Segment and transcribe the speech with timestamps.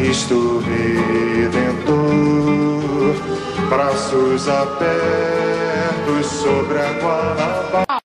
[0.00, 1.96] Cristo Redentor,
[3.68, 7.98] braços abertos sobre a Guanabara.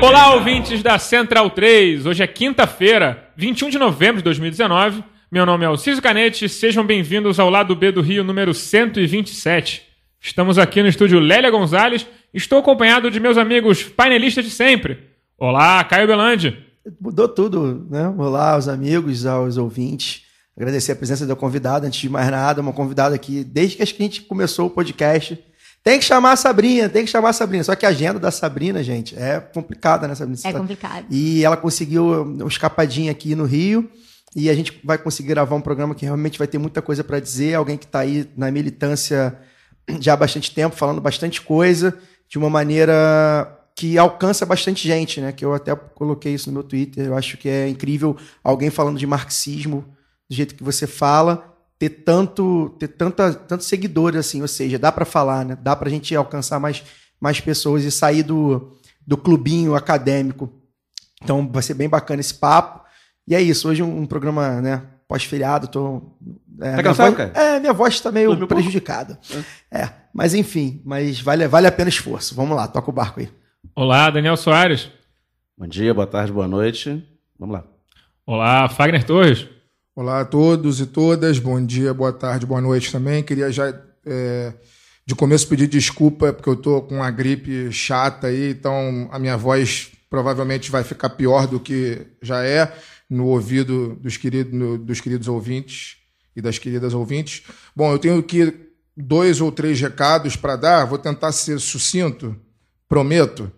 [0.00, 2.06] Olá, ouvintes da Central 3.
[2.06, 5.02] Hoje é quinta-feira, 21 de novembro de 2019.
[5.30, 6.48] Meu nome é Alciso Canete.
[6.48, 9.82] Sejam bem-vindos ao lado B do Rio número 127.
[10.18, 12.06] Estamos aqui no estúdio Lélia Gonzalez.
[12.32, 15.00] Estou acompanhado de meus amigos painelistas de sempre.
[15.36, 16.56] Olá, Caio Belandi.
[16.98, 18.08] Mudou tudo, né?
[18.16, 20.22] Olá aos amigos, aos ouvintes.
[20.56, 23.86] Agradecer a presença da convidada, antes de mais nada, uma convidada que, desde que a
[23.86, 25.38] gente começou o podcast,
[25.84, 27.64] tem que chamar a Sabrina, tem que chamar a Sabrina.
[27.64, 30.40] Só que a agenda da Sabrina, gente, é complicada, né, Sabrina?
[30.42, 31.04] É complicado.
[31.10, 33.90] E ela conseguiu uma escapadinha aqui no Rio.
[34.36, 37.20] E a gente vai conseguir gravar um programa que realmente vai ter muita coisa para
[37.20, 37.54] dizer.
[37.54, 39.38] Alguém que está aí na militância
[40.00, 41.96] já há bastante tempo, falando bastante coisa,
[42.28, 45.32] de uma maneira que alcança bastante gente, né?
[45.32, 47.06] Que eu até coloquei isso no meu Twitter.
[47.06, 49.84] Eu acho que é incrível alguém falando de marxismo
[50.28, 54.90] do jeito que você fala ter tanto ter tanta tantos seguidores assim, ou seja, dá
[54.90, 55.56] para falar, né?
[55.62, 56.82] Dá para a gente alcançar mais
[57.20, 58.76] mais pessoas e sair do,
[59.06, 60.52] do clubinho acadêmico.
[61.22, 62.86] Então vai ser bem bacana esse papo.
[63.28, 66.02] E é isso, hoje um, um programa, né, pós-feriado, tô
[66.60, 67.32] é, Tá cansado, voz, cara?
[67.38, 69.18] É, minha voz está meio prejudicada.
[69.70, 72.34] É, mas enfim, mas vale vale a pena o esforço.
[72.34, 73.28] Vamos lá, toca o barco aí.
[73.76, 74.88] Olá, Daniel Soares.
[75.56, 77.06] Bom dia, boa tarde, boa noite.
[77.38, 77.64] Vamos lá.
[78.26, 79.46] Olá, Fagner Torres.
[79.94, 83.22] Olá a todos e todas, bom dia, boa tarde, boa noite também.
[83.22, 83.74] Queria já
[84.06, 84.54] é,
[85.06, 89.36] de começo pedir desculpa porque eu tô com uma gripe chata aí, então a minha
[89.36, 92.72] voz provavelmente vai ficar pior do que já é
[93.08, 95.96] no ouvido dos queridos, no- dos queridos ouvintes
[96.36, 97.42] e das queridas ouvintes.
[97.74, 98.52] Bom, eu tenho aqui
[98.96, 102.36] dois ou três recados para dar, vou tentar ser sucinto,
[102.88, 103.50] prometo.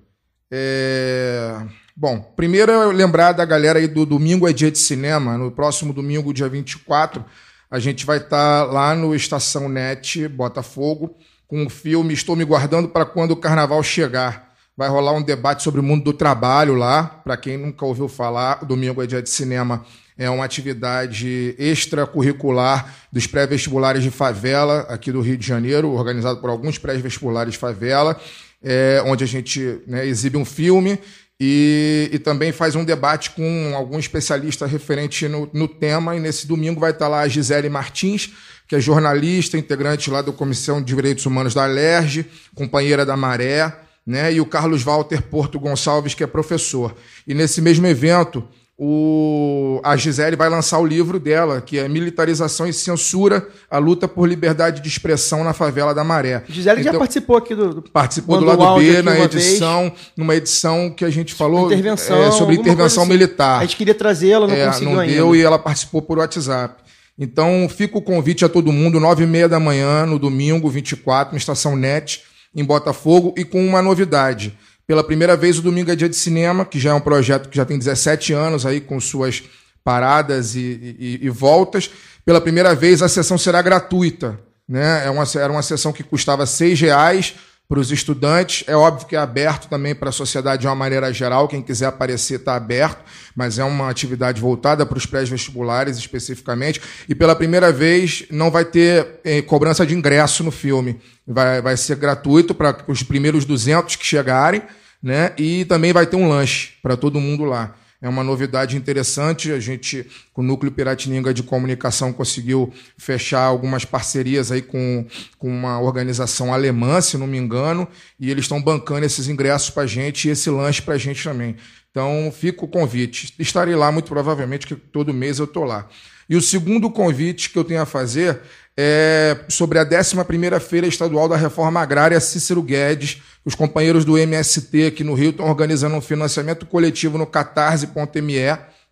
[0.51, 1.61] É,
[1.97, 5.37] Bom, primeiro é lembrar da galera aí do domingo é dia de cinema.
[5.37, 7.23] No próximo domingo, dia 24,
[7.71, 11.15] a gente vai estar lá no Estação Net, Botafogo,
[11.47, 14.50] com o filme Estou Me Guardando para Quando o Carnaval Chegar.
[14.81, 17.05] Vai rolar um debate sobre o mundo do trabalho lá.
[17.05, 19.85] Para quem nunca ouviu falar, o domingo é dia de cinema.
[20.17, 26.49] É uma atividade extracurricular dos pré-vestibulares de favela aqui do Rio de Janeiro, organizado por
[26.49, 28.19] alguns pré-vestibulares de favela,
[28.65, 30.99] é, onde a gente né, exibe um filme
[31.39, 36.17] e, e também faz um debate com algum especialista referente no, no tema.
[36.17, 38.31] E nesse domingo vai estar lá a Gisele Martins,
[38.67, 42.25] que é jornalista, integrante lá da Comissão de Direitos Humanos da Alerj,
[42.55, 44.33] companheira da Maré, né?
[44.33, 46.95] e o Carlos Walter Porto Gonçalves, que é professor.
[47.27, 48.43] E nesse mesmo evento,
[48.83, 54.09] o, a Gisele vai lançar o livro dela, que é Militarização e Censura, a luta
[54.09, 56.43] por liberdade de expressão na favela da Maré.
[56.49, 60.91] Gisele já Então- participou aqui do, do Participou do lado B na edição, numa edição
[60.91, 63.13] que a gente falou intervenção, é, sobre intervenção assim.
[63.13, 63.59] militar.
[63.59, 65.15] A gente queria trazê-la, não É, conseguiu não ainda.
[65.15, 66.83] deu e ela participou por WhatsApp.
[67.19, 71.35] Então, fica o convite a todo mundo, nove e meia da manhã, no domingo, 24,
[71.35, 72.23] na Estação NET,
[72.55, 74.57] em Botafogo, e com uma novidade.
[74.87, 77.57] Pela primeira vez, o domingo é dia de cinema, que já é um projeto que
[77.57, 79.43] já tem 17 anos aí, com suas
[79.85, 80.61] paradas e,
[80.99, 81.91] e- e voltas.
[82.25, 84.39] Pela primeira vez, a sessão será gratuita.
[84.69, 85.07] Né?
[85.07, 87.35] É uma, era uma sessão que custava R$ reais
[87.71, 88.65] para os estudantes.
[88.67, 91.47] É óbvio que é aberto também para a sociedade de uma maneira geral.
[91.47, 92.99] Quem quiser aparecer está aberto,
[93.33, 96.83] mas é uma atividade voltada para os pré-vestibulares especificamente.
[97.09, 101.01] E pela primeira vez não vai ter eh, cobrança de ingresso no filme.
[101.25, 104.63] Vai, vai ser gratuito para os primeiros 200 que chegarem,
[105.01, 105.33] né?
[105.39, 107.77] E também vai ter um lanche para todo mundo lá.
[108.03, 109.53] É uma novidade interessante.
[109.53, 115.07] A gente, com o Núcleo Piratininga de Comunicação, conseguiu fechar algumas parcerias aí com,
[115.39, 117.87] com uma organização alemã, se não me engano,
[118.19, 121.23] e eles estão bancando esses ingressos para a gente e esse lanche para a gente
[121.23, 121.57] também.
[121.91, 123.35] Então, fica o convite.
[123.39, 125.89] Estarei lá, muito provavelmente, que todo mês eu estou lá.
[126.29, 128.41] E o segundo convite que eu tenho a fazer
[128.83, 133.21] é sobre a 11ª Feira Estadual da Reforma Agrária Cícero Guedes.
[133.45, 138.39] Os companheiros do MST aqui no Rio estão organizando um financiamento coletivo no catarse.me,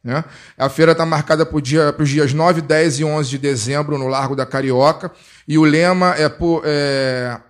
[0.05, 0.25] Né?
[0.59, 4.09] A feira está marcada para dia, os dias 9, 10 e 11 de dezembro no
[4.09, 5.11] Largo da Carioca.
[5.47, 7.41] E o lema é por, é,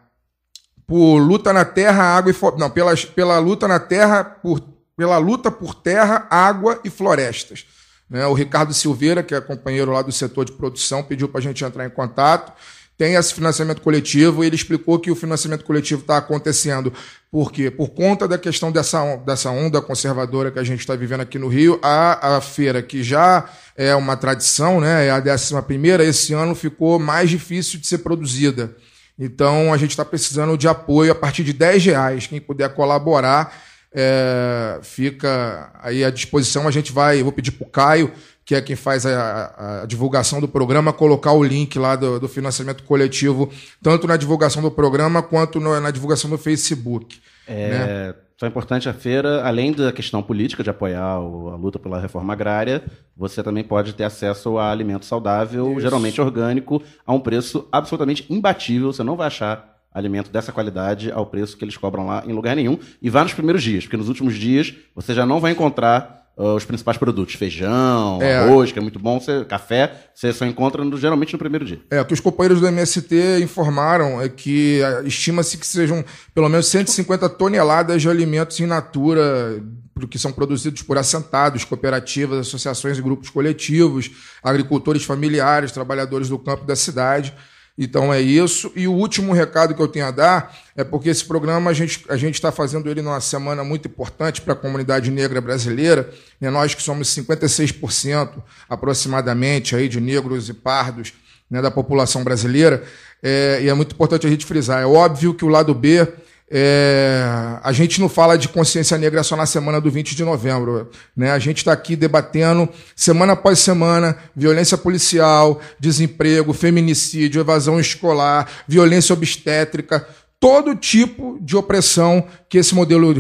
[0.87, 4.61] por luta na terra, água e não, pela, pela luta na terra, por,
[4.97, 7.67] pela luta por terra, água e florestas.
[8.09, 8.27] Né?
[8.27, 11.65] O Ricardo Silveira, que é companheiro lá do setor de produção, pediu para a gente
[11.65, 12.53] entrar em contato.
[12.97, 16.93] Tem esse financiamento coletivo e ele explicou que o financiamento coletivo está acontecendo
[17.31, 17.71] por quê?
[17.71, 21.47] Por conta da questão dessa, dessa onda conservadora que a gente está vivendo aqui no
[21.47, 25.07] Rio, a, a feira, que já é uma tradição, né?
[25.07, 28.75] é a décima primeira, esse ano ficou mais difícil de ser produzida.
[29.19, 32.27] Então a gente está precisando de apoio a partir de 10 reais.
[32.27, 33.55] Quem puder colaborar,
[33.93, 36.67] é, fica aí à disposição.
[36.69, 38.13] A gente vai, eu vou pedir para o Caio,
[38.45, 42.29] que é quem faz a, a- divulgação do programa, colocar o link lá do, do
[42.29, 43.51] financiamento coletivo,
[43.83, 47.21] tanto na divulgação do programa quanto no- na divulgação do Facebook.
[47.47, 48.15] É, né?
[48.39, 52.33] Só é importante a feira, além da questão política de apoiar a luta pela reforma
[52.33, 52.85] agrária,
[53.17, 58.93] você também pode ter acesso a alimento saudável, geralmente orgânico, a um preço absolutamente imbatível.
[58.93, 62.55] Você não vai achar alimento dessa qualidade ao preço que eles cobram lá em lugar
[62.55, 62.79] nenhum.
[63.01, 66.55] E vá nos primeiros dias, porque nos últimos dias você já não vai encontrar ah,
[66.55, 67.35] os principais produtos.
[67.35, 68.37] Feijão, É.
[68.37, 71.81] arroz, que é muito bom, você- café, você só encontra no- geralmente no primeiro dia.
[71.91, 76.49] É, o que os companheiros do MST informaram é que ah, estima-se que sejam pelo
[76.49, 79.61] menos 150 toneladas de alimentos in natura
[80.09, 84.09] que são produzidos por assentados, cooperativas, associações e grupos coletivos,
[84.41, 87.35] agricultores familiares, trabalhadores do campo e da cidade.
[87.79, 88.73] Então é isso.
[88.75, 92.05] E o último recado que eu tenho a dar é porque esse programa a gente
[92.09, 96.11] a está fazendo ele numa semana muito importante para a comunidade negra brasileira.
[96.41, 96.51] Né?
[96.51, 98.31] Nós que somos 56%
[98.69, 101.13] aproximadamente aí de negros e pardos
[101.49, 102.83] né, da população brasileira.
[103.23, 104.83] É, e é muito importante a gente frisar.
[104.83, 106.07] É óbvio que o lado B
[106.51, 107.23] é,
[107.63, 110.91] a gente não fala de consciência negra só na semana do 20 de novembro.
[111.17, 111.31] Né?
[111.31, 119.13] A gente está aqui debatendo, semana após semana, violência policial, desemprego, feminicídio, evasão escolar, violência
[119.13, 120.07] obstétrica,
[120.41, 123.15] todo tipo de opressão que esse modelo,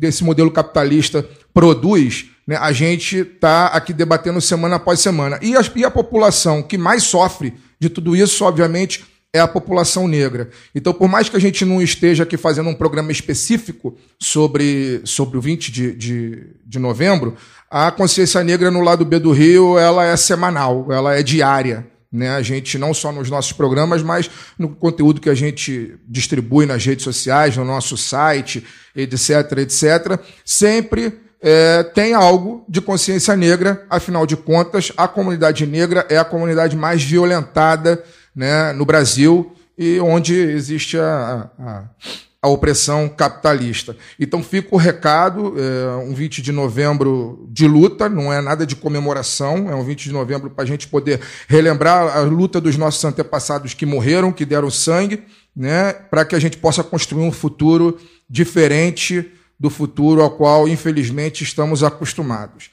[0.00, 2.26] esse modelo capitalista produz.
[2.46, 2.56] Né?
[2.56, 5.38] A gente está aqui debatendo semana após semana.
[5.42, 10.08] E, as, e a população que mais sofre de tudo isso, obviamente, é a população
[10.08, 10.50] negra.
[10.74, 15.38] Então, por mais que a gente não esteja aqui fazendo um programa específico sobre, sobre
[15.38, 17.36] o 20 de, de, de novembro,
[17.70, 21.86] a consciência negra no lado B do Rio ela é semanal, ela é diária.
[22.12, 22.28] Né?
[22.30, 24.28] A gente, não só nos nossos programas, mas
[24.58, 28.66] no conteúdo que a gente distribui nas redes sociais, no nosso site,
[28.96, 36.04] etc., etc., sempre é, tem algo de consciência negra, afinal de contas, a comunidade negra
[36.10, 38.02] é a comunidade mais violentada
[38.34, 41.84] né, no Brasil e onde existe a, a,
[42.42, 43.96] a opressão capitalista.
[44.18, 48.76] Então fica o recado, é, um 20 de novembro de luta, não é nada de
[48.76, 53.04] comemoração, é um 20 de novembro para a gente poder relembrar a luta dos nossos
[53.04, 55.22] antepassados que morreram, que deram sangue,
[55.54, 57.98] né, para que a gente possa construir um futuro
[58.28, 62.70] diferente do futuro ao qual, infelizmente, estamos acostumados.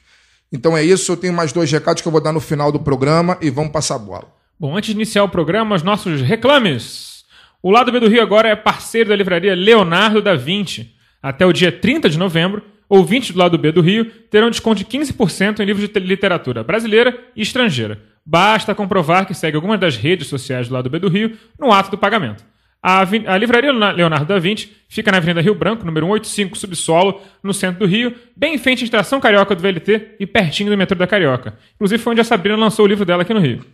[0.50, 2.80] Então é isso, eu tenho mais dois recados que eu vou dar no final do
[2.80, 4.37] programa e vamos passar a bola.
[4.60, 7.24] Bom, antes de iniciar o programa, os nossos reclames.
[7.62, 10.90] O Lado B do Rio agora é parceiro da livraria Leonardo da Vinci.
[11.22, 14.84] Até o dia 30 de novembro, ouvintes do Lado B do Rio terão desconto de
[14.84, 18.00] 15% em livros de literatura brasileira e estrangeira.
[18.26, 21.92] Basta comprovar que segue algumas das redes sociais do Lado B do Rio no ato
[21.92, 22.44] do pagamento.
[22.82, 27.54] A, a livraria Leonardo da Vinci fica na Avenida Rio Branco, número 185, subsolo, no
[27.54, 30.98] centro do Rio, bem em frente à Estação Carioca do VLT e pertinho do metrô
[30.98, 31.56] da Carioca.
[31.76, 33.64] Inclusive foi onde a Sabrina lançou o livro dela aqui no Rio.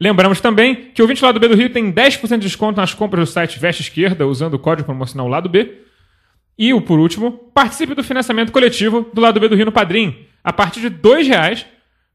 [0.00, 3.28] Lembramos também que o ouvinte Lado B do Rio tem 10% de desconto nas compras
[3.28, 5.78] do site Veste Esquerda usando o código promocional Lado B.
[6.58, 10.26] E, o por último, participe do financiamento coletivo do Lado B do Rio no Padrim.
[10.44, 11.66] A partir de 2 reais,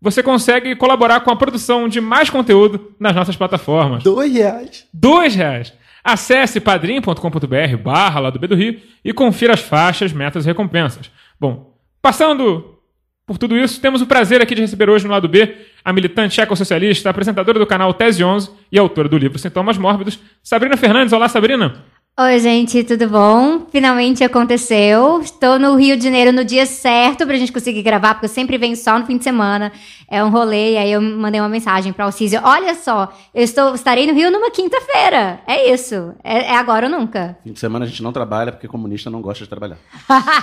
[0.02, 4.04] você consegue colaborar com a produção de mais conteúdo nas nossas plataformas.
[4.04, 4.88] Dois reais.
[4.92, 5.74] Dois reais.
[6.04, 11.12] Acesse padrim.com.br barra Lado B do Rio e confira as faixas, metas e recompensas.
[11.40, 12.80] Bom, passando
[13.28, 16.40] por tudo isso, temos o prazer aqui de receber hoje no Lado B a militante
[16.40, 21.14] ecossocialista, apresentadora do canal Tese 11 e autora do livro Sintomas Mórbidos, Sabrina Fernandes.
[21.14, 21.84] Olá, Sabrina.
[22.20, 23.66] Oi, gente, tudo bom?
[23.72, 25.22] Finalmente aconteceu.
[25.22, 28.58] Estou no Rio de Janeiro no dia certo pra gente conseguir gravar, porque eu sempre
[28.58, 29.72] venho só no fim de semana.
[30.10, 32.42] É um rolê, e aí eu mandei uma mensagem pra Alcísio.
[32.44, 35.40] Olha só, eu estou, estarei no Rio numa quinta-feira.
[35.48, 36.14] É isso.
[36.22, 37.38] É, é agora ou nunca.
[37.44, 39.78] Fim de semana a gente não trabalha porque comunista não gosta de trabalhar.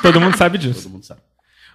[0.00, 0.84] Todo mundo sabe disso.
[0.84, 1.20] Todo mundo sabe.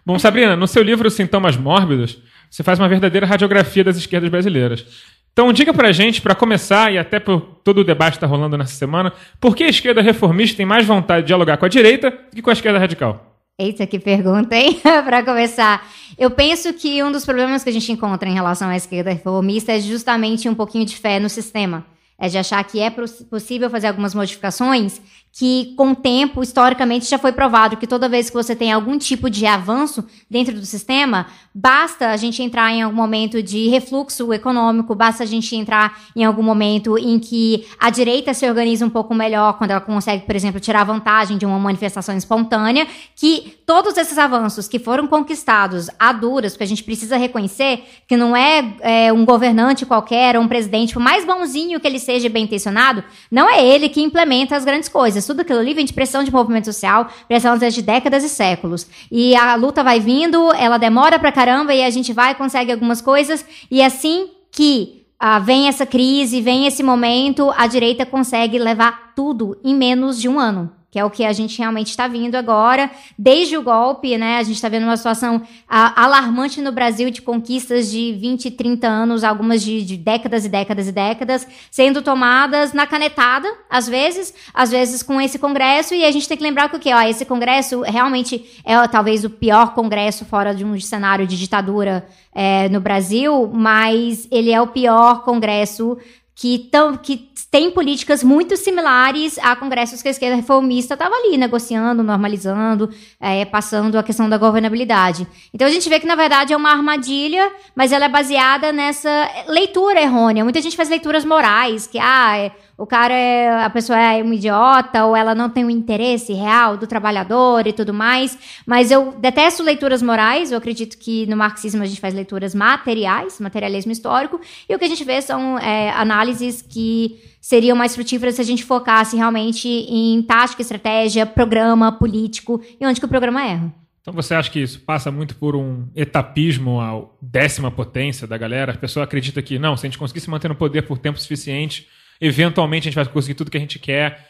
[0.06, 2.18] Bom, Sabrina, no seu livro Sintomas Mórbidos,
[2.54, 4.86] você faz uma verdadeira radiografia das esquerdas brasileiras.
[5.32, 8.56] Então, diga pra gente, pra começar, e até por todo o debate que está rolando
[8.56, 12.12] nessa semana, por que a esquerda reformista tem mais vontade de dialogar com a direita
[12.12, 13.40] do que com a esquerda radical?
[13.58, 14.80] Eita, que pergunta, hein?
[15.04, 15.84] para começar.
[16.16, 19.72] Eu penso que um dos problemas que a gente encontra em relação à esquerda reformista
[19.72, 21.84] é justamente um pouquinho de fé no sistema.
[22.20, 25.02] É de achar que é possível fazer algumas modificações
[25.36, 29.00] que com o tempo, historicamente, já foi provado que toda vez que você tem algum
[29.00, 31.26] tipo de avanço dentro do sistema,
[31.56, 36.24] basta a gente entrar em algum momento de refluxo econômico, basta a gente entrar em
[36.24, 40.36] algum momento em que a direita se organiza um pouco melhor, quando ela consegue, por
[40.36, 42.86] exemplo, tirar vantagem de uma manifestação espontânea,
[43.16, 48.16] que todos esses avanços que foram conquistados a duras, porque a gente precisa reconhecer que
[48.16, 52.44] não é, é um governante qualquer um presidente, por mais bonzinho que ele seja bem
[52.44, 56.24] intencionado, não é ele que implementa as grandes coisas tudo aquilo ali vem de pressão
[56.24, 58.88] de movimento social, pressão de décadas e séculos.
[59.12, 63.02] E a luta vai vindo, ela demora pra caramba e a gente vai, consegue algumas
[63.02, 69.14] coisas, e assim que ah, vem essa crise, vem esse momento, a direita consegue levar
[69.16, 72.36] tudo em menos de um ano que é o que a gente realmente está vindo
[72.36, 72.92] agora.
[73.18, 77.20] Desde o golpe, né, a gente está vendo uma situação a, alarmante no Brasil de
[77.20, 82.74] conquistas de 20, 30 anos, algumas de, de, décadas e décadas e décadas, sendo tomadas
[82.74, 86.70] na canetada, às vezes, às vezes com esse Congresso, e a gente tem que lembrar
[86.70, 86.94] que o que?
[86.94, 92.08] Ó, esse Congresso realmente é talvez o pior Congresso fora de um cenário de ditadura
[92.36, 95.98] é, no Brasil, mas ele é o pior Congresso
[96.36, 101.38] que, tão, que tem políticas muito similares a congressos que a esquerda reformista estava ali
[101.38, 105.28] negociando, normalizando, é, passando a questão da governabilidade.
[105.54, 109.30] Então a gente vê que, na verdade, é uma armadilha, mas ela é baseada nessa
[109.48, 110.44] leitura errônea.
[110.44, 114.34] Muita gente faz leituras morais, que, ah, é, o cara é, a pessoa é um
[114.34, 118.38] idiota ou ela não tem o um interesse real do trabalhador e tudo mais.
[118.66, 120.52] Mas eu detesto leituras morais.
[120.52, 124.42] Eu acredito que no marxismo a gente faz leituras materiais, materialismo histórico.
[124.68, 128.46] E o que a gente vê são é, análises que seriam mais frutíferas se a
[128.46, 133.74] gente focasse realmente em tática, estratégia, programa político e onde que o programa erra.
[134.02, 138.74] Então você acha que isso passa muito por um etapismo à décima potência da galera?
[138.74, 141.20] A pessoa acredita que, não, se a gente conseguir se manter no poder por tempo
[141.20, 141.88] suficiente,
[142.26, 144.30] eventualmente a gente vai conseguir tudo que a gente quer,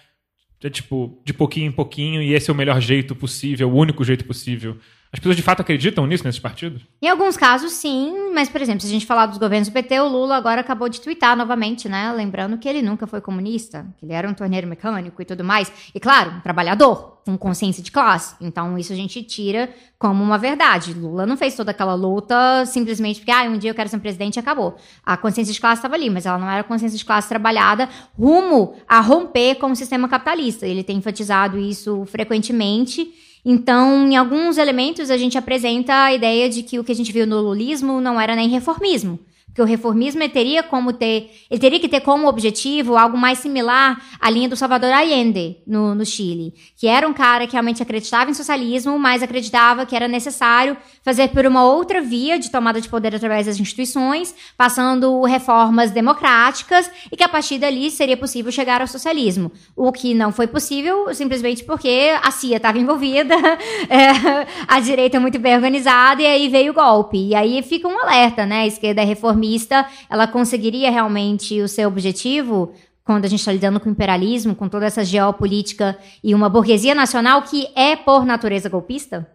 [0.64, 4.04] é, tipo, de pouquinho em pouquinho, e esse é o melhor jeito possível, o único
[4.04, 4.78] jeito possível.
[5.13, 6.82] As pessoas de fato acreditam nisso nesses partidos?
[7.00, 10.00] Em alguns casos, sim, mas, por exemplo, se a gente falar dos governos do PT,
[10.00, 12.12] o Lula agora acabou de twittar novamente, né?
[12.12, 15.72] Lembrando que ele nunca foi comunista, que ele era um torneiro mecânico e tudo mais.
[15.93, 18.36] E, claro, um trabalhador, com consciência de classe.
[18.41, 20.96] Então, isso a gente tira como uma verdade.
[20.96, 24.00] Lula não fez toda aquela luta simplesmente porque, ah, um dia eu quero ser um
[24.00, 24.77] presidente e acabou.
[25.05, 28.75] A consciência de classe estava ali, mas ela não era consciência de classe trabalhada rumo
[28.88, 30.65] a romper com o sistema capitalista.
[30.65, 33.13] Ele tem enfatizado isso frequentemente.
[33.46, 37.12] Então, em alguns elementos, a gente apresenta a ideia de que o que a gente
[37.12, 39.20] viu no lulismo não era nem reformismo.
[39.53, 44.01] Porque o reformismo teria como ter, ele teria que ter como objetivo algo mais similar
[44.19, 48.31] à linha do Salvador Allende no, no Chile, que era um cara que realmente acreditava
[48.31, 52.89] em socialismo, mas acreditava que era necessário fazer por uma outra via de tomada de
[52.89, 58.81] poder através das instituições, passando reformas democráticas e que a partir dali seria possível chegar
[58.81, 59.51] ao socialismo.
[59.75, 63.36] O que não foi possível simplesmente porque a CIA estava envolvida,
[63.88, 67.27] é, a direita é muito bem organizada e aí veio o golpe.
[67.27, 68.62] E aí fica um alerta, né?
[68.62, 72.74] A esquerda é reformista reformista, ela conseguiria realmente o seu objetivo
[73.04, 76.96] quando a gente está lidando com o imperialismo, com toda essa geopolítica e uma burguesia
[76.96, 79.30] nacional que é, por natureza, golpista?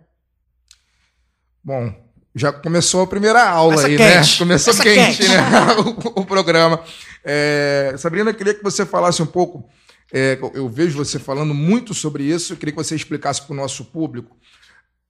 [1.63, 1.93] Bom,
[2.35, 4.15] já começou a primeira aula Essa aí, né?
[4.15, 4.33] quente.
[4.33, 4.39] né?
[4.39, 5.29] Começou Essa quente, quente.
[5.29, 5.41] né?
[6.17, 6.83] o, o, programa.
[7.23, 9.69] É, Sabrina, queria que você falasse um pouco.
[10.11, 12.55] É, eu vejo você falando muito sobre isso.
[12.55, 14.35] Eu queria que você explicasse para o nosso público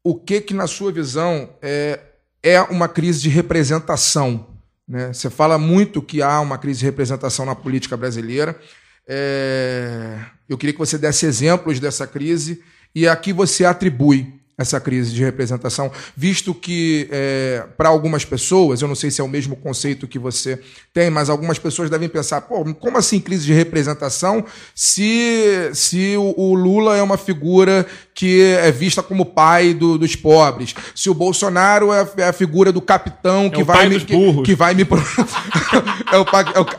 [0.02, 2.00] o que, que na sua visão, é,
[2.42, 4.57] é uma crise de representação
[4.88, 5.12] né?
[5.12, 8.58] Você fala muito que há uma crise de representação na política brasileira.
[9.06, 10.18] É...
[10.48, 12.62] Eu queria que você desse exemplos dessa crise
[12.94, 18.82] e a que você atribui essa crise de representação, visto que é, para algumas pessoas,
[18.82, 20.60] eu não sei se é o mesmo conceito que você
[20.92, 26.34] tem, mas algumas pessoas devem pensar, pô, como assim crise de representação se, se o,
[26.36, 27.86] o Lula é uma figura
[28.18, 32.32] que é vista como pai do, dos pobres, se o Bolsonaro é a, é a
[32.32, 34.82] figura do capitão é que, é vai me, que, que, vai me
[36.10, 36.22] é, o,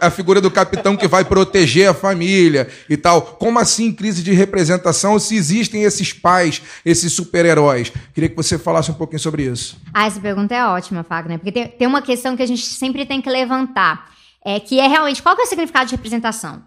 [0.01, 3.22] é a figura do capitão que vai proteger a família e tal.
[3.22, 7.60] Como assim crise de representação se existem esses pais, esses super-heróis?
[7.60, 7.93] heróis.
[8.13, 9.77] Queria que você falasse um pouquinho sobre isso.
[9.93, 13.05] Ah, essa pergunta é ótima, Fagner, porque tem, tem uma questão que a gente sempre
[13.05, 14.12] tem que levantar,
[14.43, 16.62] é, que é realmente qual é o significado de representação?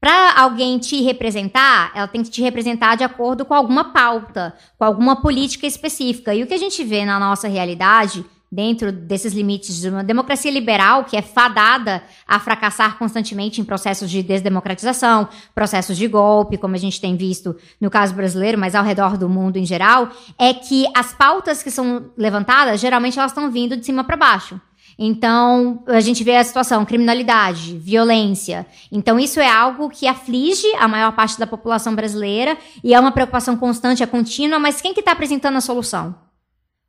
[0.00, 4.84] Para alguém te representar, ela tem que te representar de acordo com alguma pauta, com
[4.84, 6.34] alguma política específica.
[6.34, 10.50] E o que a gente vê na nossa realidade, dentro desses limites de uma democracia
[10.50, 16.74] liberal que é fadada a fracassar constantemente em processos de desdemocratização, processos de golpe, como
[16.74, 20.54] a gente tem visto no caso brasileiro, mas ao redor do mundo em geral, é
[20.54, 24.60] que as pautas que são levantadas, geralmente elas estão vindo de cima para baixo.
[24.98, 28.66] Então, a gente vê a situação, criminalidade, violência.
[28.90, 33.12] Então, isso é algo que aflige a maior parte da população brasileira e é uma
[33.12, 36.25] preocupação constante, é contínua, mas quem que está apresentando a solução?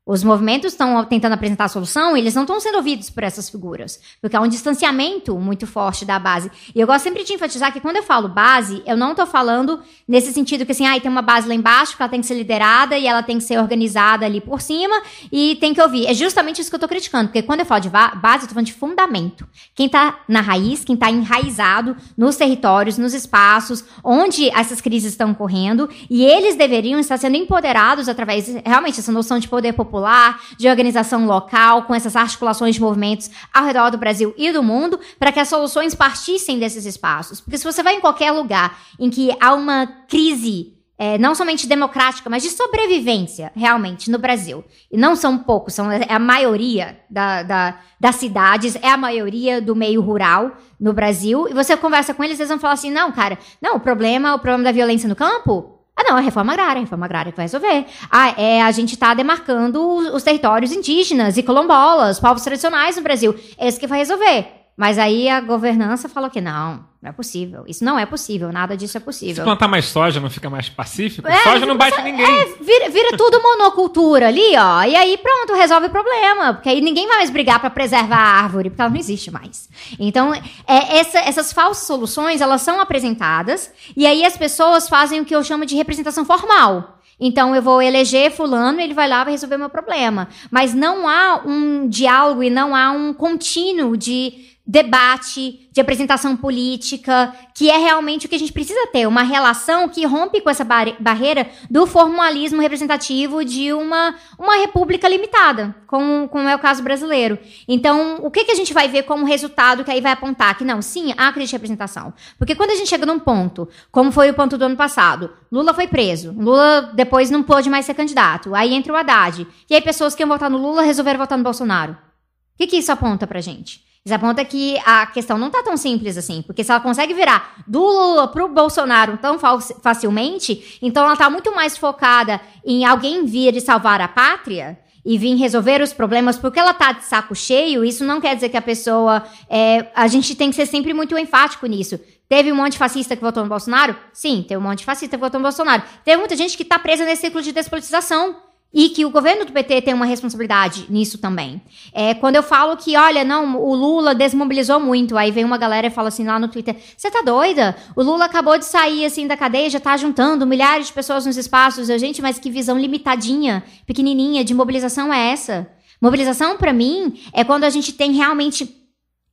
[0.08, 3.50] Os movimentos estão tentando apresentar a solução e eles não estão sendo ouvidos por essas
[3.50, 6.50] figuras, porque há um distanciamento muito forte da base.
[6.74, 9.82] E eu gosto sempre de enfatizar que quando eu falo base, eu não estou falando
[10.08, 12.36] nesse sentido que assim, ah, tem uma base lá embaixo que ela tem que ser
[12.36, 14.96] liderada e ela tem que ser organizada ali por cima
[15.30, 16.08] e tem que ouvir.
[16.08, 18.50] É justamente isso que eu estou criticando, porque quando eu falo de base, eu estou
[18.52, 19.46] falando de fundamento.
[19.76, 25.32] Quem está na raiz, quem está enraizado nos territórios, nos espaços onde essas crises estão
[25.32, 30.40] ocorrendo e eles deveriam estar sendo empoderados através realmente dessa noção de poder popular popular,
[30.58, 35.00] de organização local, com essas articulações de movimentos ao redor do Brasil e do mundo,
[35.18, 37.42] para que as soluções partissem desses espaços.
[37.42, 41.68] Porque se você vai em qualquer lugar em que há uma crise é, não somente
[41.68, 44.64] democrática, mas de sobrevivência, realmente, no Brasil.
[44.92, 49.62] E não são poucos, são é a maioria da, da, das cidades, é a maioria
[49.62, 51.48] do meio rural no Brasil.
[51.48, 54.40] E você conversa com eles, eles vão falar assim: não, cara, não, o problema, o
[54.40, 57.86] problema da violência no campo ah, não, é reforma agrária, reforma agrária que vai resolver.
[58.12, 59.82] Ah, é a gente está demarcando
[60.14, 63.34] os territórios indígenas e quilombolas, povos tradicionais no Brasil.
[63.58, 64.57] É isso que vai resolver.
[64.78, 67.64] Mas aí a governança falou que não, não é possível.
[67.68, 69.38] Isso não é possível, nada disso é possível.
[69.38, 71.28] Se plantar mais soja, não fica mais pacífico?
[71.28, 72.24] É, soja não bate ninguém.
[72.24, 74.84] É, vira, vira tudo monocultura ali, ó.
[74.84, 76.54] E aí pronto, resolve o problema.
[76.54, 79.68] Porque aí ninguém vai mais brigar para preservar a árvore, porque ela não existe mais.
[80.00, 83.74] Então, é, essa, essas falsas soluções, elas são apresentadas.
[83.96, 87.00] E aí as pessoas fazem o que eu chamo de representação formal.
[87.20, 90.28] Então eu vou eleger fulano, ele vai lá vai resolver meu problema.
[90.52, 97.34] Mas não há um diálogo e não há um contínuo de debate, de apresentação política,
[97.56, 100.66] que é realmente o que a gente precisa ter, uma relação que rompe com essa
[100.66, 106.84] bar barreira do formalismo representativo de uma, uma república limitada, como, como é o caso
[106.84, 107.40] brasileiro.
[107.66, 110.58] Então, o que, que a gente vai ver como resultado que aí vai apontar?
[110.58, 112.14] Que não, sim, há crise de representação.
[112.38, 115.74] Porque quando a gente chega num ponto, como foi o ponto do ano passado, Lula
[115.74, 119.82] foi preso, Lula depois não pôde mais ser candidato, aí entra o Haddad, e aí
[119.82, 121.94] pessoas que iam votar no Lula resolveram votar no Bolsonaro.
[121.94, 123.87] O que, que isso aponta pra gente?
[124.08, 127.62] Isso aponta que a questão não tá tão simples assim, porque se ela consegue virar
[127.68, 133.54] do Lula pro Bolsonaro tão facilmente, então ela tá muito mais focada em alguém vir
[133.58, 137.84] e salvar a pátria e vir resolver os problemas porque ela tá de saco cheio,
[137.84, 139.26] isso não quer dizer que a pessoa.
[139.50, 142.00] É, a gente tem que ser sempre muito enfático nisso.
[142.30, 143.94] Teve um monte de fascista que votou no Bolsonaro?
[144.14, 145.84] Sim, teve um monte de fascista que votou no Bolsonaro.
[146.06, 148.38] Teve muita gente que tá presa nesse ciclo de despolitização.
[148.74, 151.62] E que o governo do PT tem uma responsabilidade nisso também.
[151.94, 155.88] É, quando eu falo que, olha, não, o Lula desmobilizou muito, aí vem uma galera
[155.88, 157.76] e fala assim lá no Twitter: você tá doida?
[157.96, 161.38] O Lula acabou de sair assim da cadeia, já tá juntando milhares de pessoas nos
[161.38, 161.90] espaços.
[161.90, 165.68] Eu, gente, mas que visão limitadinha, pequenininha de mobilização é essa?
[166.02, 168.76] Mobilização, para mim, é quando a gente tem realmente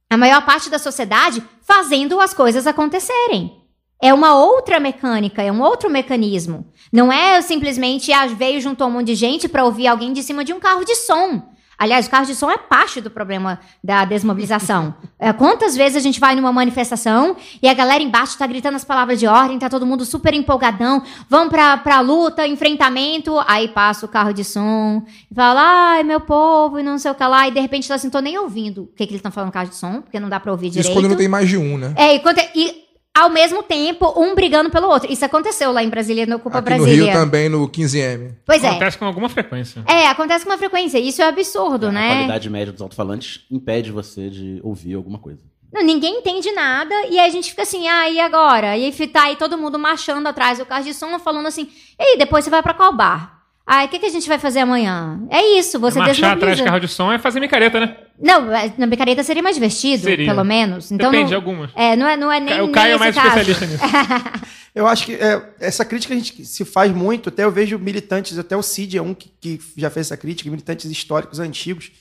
[0.09, 3.64] a maior parte da sociedade fazendo as coisas acontecerem.
[4.03, 6.67] É uma outra mecânica, é um outro mecanismo.
[6.93, 10.45] Não é simplesmente ah, veio juntou um monte de gente para ouvir alguém de cima
[10.45, 11.55] de um carro de som.
[11.79, 14.95] Aliás, o carro de som é parte do problema da desmobilização.
[15.25, 18.85] É, quantas vezes a gente vai numa manifestação e a galera embaixo está gritando as
[18.85, 24.05] palavras de ordem, tá todo mundo super empolgadão, vão pra, pra luta, enfrentamento, aí passa
[24.05, 25.63] o carro de som e fala,
[25.95, 28.19] ai, meu povo, e não sei o que lá, e de repente tá assim, tô
[28.19, 30.39] nem ouvindo o que, que eles estão falando no carro de som, porque não dá
[30.39, 30.91] pra ouvir direito.
[30.91, 31.95] Isso quando não tem mais de um, né?
[31.97, 32.84] É, e, quando, e
[33.17, 35.11] ao mesmo tempo, um brigando pelo outro.
[35.11, 36.97] Isso aconteceu lá em Brasília, no Ocupa Aqui Brasília.
[36.97, 38.35] no Rio também, no 15M.
[38.45, 38.69] Pois é.
[38.69, 39.85] Acontece com alguma frequência.
[39.87, 40.99] É, acontece com uma frequência.
[40.99, 42.09] Isso é absurdo, A né?
[42.09, 45.41] qualidade média dos alto-falantes impede você de ouvir alguma coisa.
[45.73, 48.77] Não, ninguém entende nada, e aí a gente fica assim, ah, e agora?
[48.77, 52.03] E aí tá aí todo mundo marchando atrás do carro de som, falando assim, e
[52.03, 53.34] aí, depois você vai pra qual bar?
[53.67, 55.21] Ah, o que, que a gente vai fazer amanhã?
[55.31, 56.33] É isso, você Marchar desmobiliza.
[56.33, 57.97] atrás de carro de som é fazer micareta, né?
[58.21, 58.47] Não,
[58.77, 60.27] na micareta seria mais divertido, Seria.
[60.27, 60.93] pelo menos.
[60.93, 61.71] Então Depende, não, algumas.
[61.75, 62.61] É, não é, não é nem.
[62.61, 63.41] o Caio é mais caso.
[63.41, 63.85] especialista nisso.
[64.75, 68.37] Eu acho que é, essa crítica a gente se faz muito, até eu vejo militantes,
[68.37, 71.93] até o Cid é um que, que já fez essa crítica, militantes históricos antigos,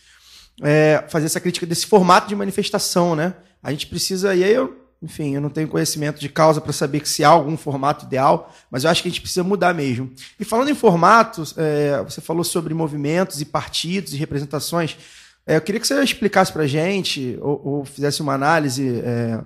[0.59, 3.35] é, fazer essa crítica desse formato de manifestação, né?
[3.61, 7.01] A gente precisa, e aí eu, enfim, eu não tenho conhecimento de causa para saber
[7.01, 10.09] que se há algum formato ideal, mas eu acho que a gente precisa mudar mesmo.
[10.39, 14.97] E falando em formatos, é, você falou sobre movimentos e partidos e representações.
[15.45, 19.41] É, eu queria que você explicasse para a gente, ou, ou fizesse uma análise é,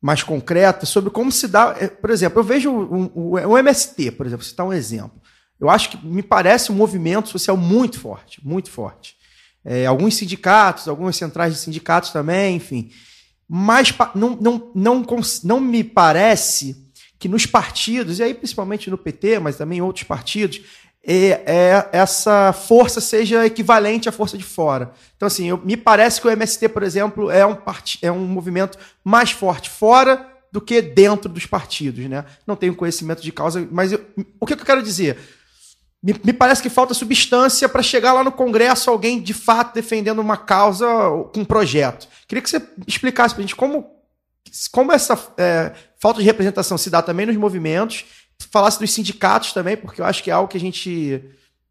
[0.00, 1.76] mais concreta sobre como se dá.
[1.78, 5.22] é, Por exemplo, eu vejo o, o, o MST, por exemplo, citar um exemplo.
[5.60, 9.16] Eu acho que me parece um movimento social muito forte, muito forte.
[9.64, 12.90] é, alguns sindicatos, algumas centrais de sindicatos também, enfim.
[13.54, 15.06] Mas não, não, não,
[15.44, 16.74] não me parece
[17.18, 20.62] que nos partidos, e aí principalmente no PT, mas também em outros partidos,
[21.04, 24.92] é, é- essa força seja equivalente à força de fora.
[25.14, 28.24] Então, assim, eu- me parece que o MST, por exemplo, é um, parti- é um
[28.24, 32.24] movimento mais forte fora do que dentro dos partidos, né?
[32.46, 34.00] Não tenho conhecimento de causa, mas eu-
[34.40, 35.18] o que, que eu quero dizer?
[36.02, 40.18] Me, me parece que falta substância para chegar lá no Congresso alguém de fato defendendo
[40.18, 40.86] uma causa
[41.32, 42.08] com um projeto.
[42.26, 43.88] Queria que você explicasse para a gente como,
[44.72, 48.04] como essa é, falta de representação se dá também nos movimentos,
[48.50, 51.22] falasse dos sindicatos também, porque eu acho que é algo que a gente,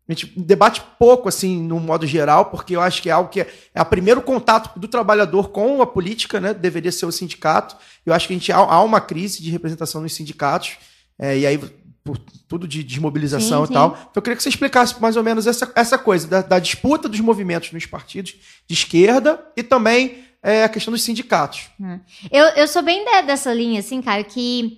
[0.07, 3.41] a gente debate pouco, assim, no modo geral, porque eu acho que é algo que
[3.41, 6.53] é, é o primeiro contato do trabalhador com a política, né?
[6.53, 7.75] Deveria ser o sindicato.
[8.05, 10.77] Eu acho que a gente há, há uma crise de representação nos sindicatos,
[11.19, 11.59] é, e aí
[12.03, 13.89] por tudo de desmobilização Sim, e tal.
[13.91, 17.07] Então eu queria que você explicasse mais ou menos essa, essa coisa da, da disputa
[17.07, 18.35] dos movimentos nos partidos
[18.67, 21.69] de esquerda e também é, a questão dos sindicatos.
[22.31, 24.77] Eu, eu sou bem de- dessa linha, assim, cara, que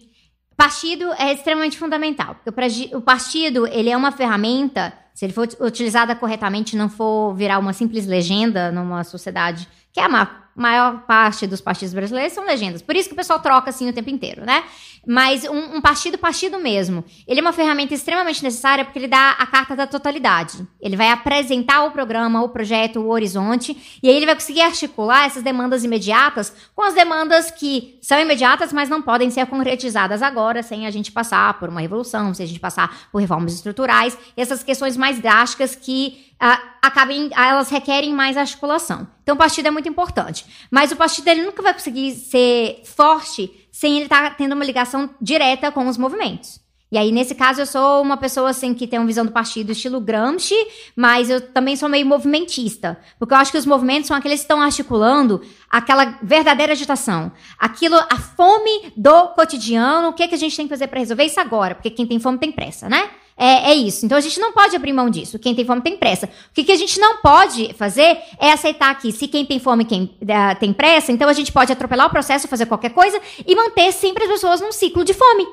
[0.58, 2.36] partido é extremamente fundamental.
[2.44, 7.34] Porque o partido, ele é uma ferramenta, se ele for ut- utilizada corretamente, não for
[7.36, 12.34] virar uma simples legenda numa sociedade, que é a ma- maior parte dos partidos brasileiros
[12.34, 12.82] são legendas.
[12.82, 14.64] Por isso que o pessoal troca assim o tempo inteiro, né?
[15.06, 19.32] Mas um, um partido, partido mesmo, ele é uma ferramenta extremamente necessária porque ele dá
[19.32, 20.66] a carta da totalidade.
[20.82, 25.26] Ele vai apresentar o programa, o projeto, o horizonte, e aí ele vai conseguir articular
[25.26, 30.64] essas demandas imediatas com as demandas que são imediatas, mas não podem ser concretizadas agora,
[30.64, 34.64] sem a gente passar por uma revolução, sem a gente passar por reformas estruturais, essas
[34.64, 39.08] questões mais drásticas que ah, acabem, elas requerem mais articulação.
[39.24, 40.46] Então, o partido é muito importante.
[40.70, 45.10] Mas o partido ele nunca vai conseguir ser forte sem ele estar tendo uma ligação
[45.22, 46.60] direta com os movimentos.
[46.92, 49.72] E aí, nesse caso, eu sou uma pessoa, assim, que tem uma visão do partido
[49.72, 50.54] estilo Gramsci,
[50.98, 53.00] mas eu também sou meio movimentista.
[53.18, 57.32] Porque eu acho que os movimentos são aqueles que estão articulando aquela verdadeira agitação.
[57.58, 61.24] Aquilo, a fome do cotidiano, o que, que a gente tem que fazer para resolver
[61.24, 61.74] isso agora?
[61.74, 63.10] Porque quem tem fome tem pressa, né?
[63.38, 64.06] É, é isso.
[64.06, 65.40] Então a gente não pode abrir mão disso.
[65.40, 66.28] Quem tem fome tem pressa.
[66.28, 69.86] O que, que a gente não pode fazer é aceitar que se quem tem fome
[69.86, 73.56] quem eh, tem pressa, então a gente pode atropelar o processo, fazer qualquer coisa e
[73.56, 75.48] manter sempre as pessoas num ciclo de fome.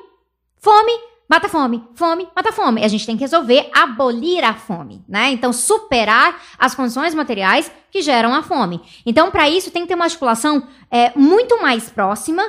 [0.59, 0.93] Fome,
[1.29, 1.83] mata fome.
[1.95, 2.85] Fome, mata fome.
[2.85, 5.31] A gente tem que resolver abolir a fome, né?
[5.31, 8.81] Então superar as condições materiais que geram a fome.
[9.07, 12.43] Então para isso tem que ter uma articulação eh, muito mais próxima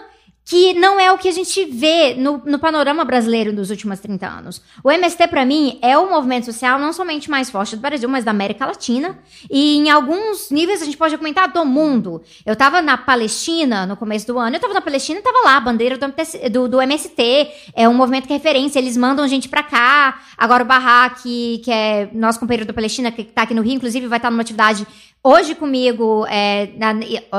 [0.52, 4.28] que não é o que a gente vê no, no panorama brasileiro dos últimos 30
[4.28, 4.62] anos.
[4.84, 8.26] O MST, para mim, é o movimento social não somente mais forte do Brasil, mas
[8.26, 9.18] da América Latina.
[9.50, 12.22] E em alguns níveis a gente pode comentar do mundo.
[12.46, 15.56] Eu tava na Palestina no começo do ano, eu tava na Palestina e tava lá,
[15.56, 17.50] a bandeira do, MTC do, do MST.
[17.74, 20.20] É um movimento que é referência, eles mandam gente pra cá.
[20.38, 24.06] Agora o Barra, que, é nosso companheiro da Palestina, que tá aqui no Rio, inclusive
[24.06, 24.86] vai estar numa atividade
[25.24, 26.96] Hoje comigo, é, na-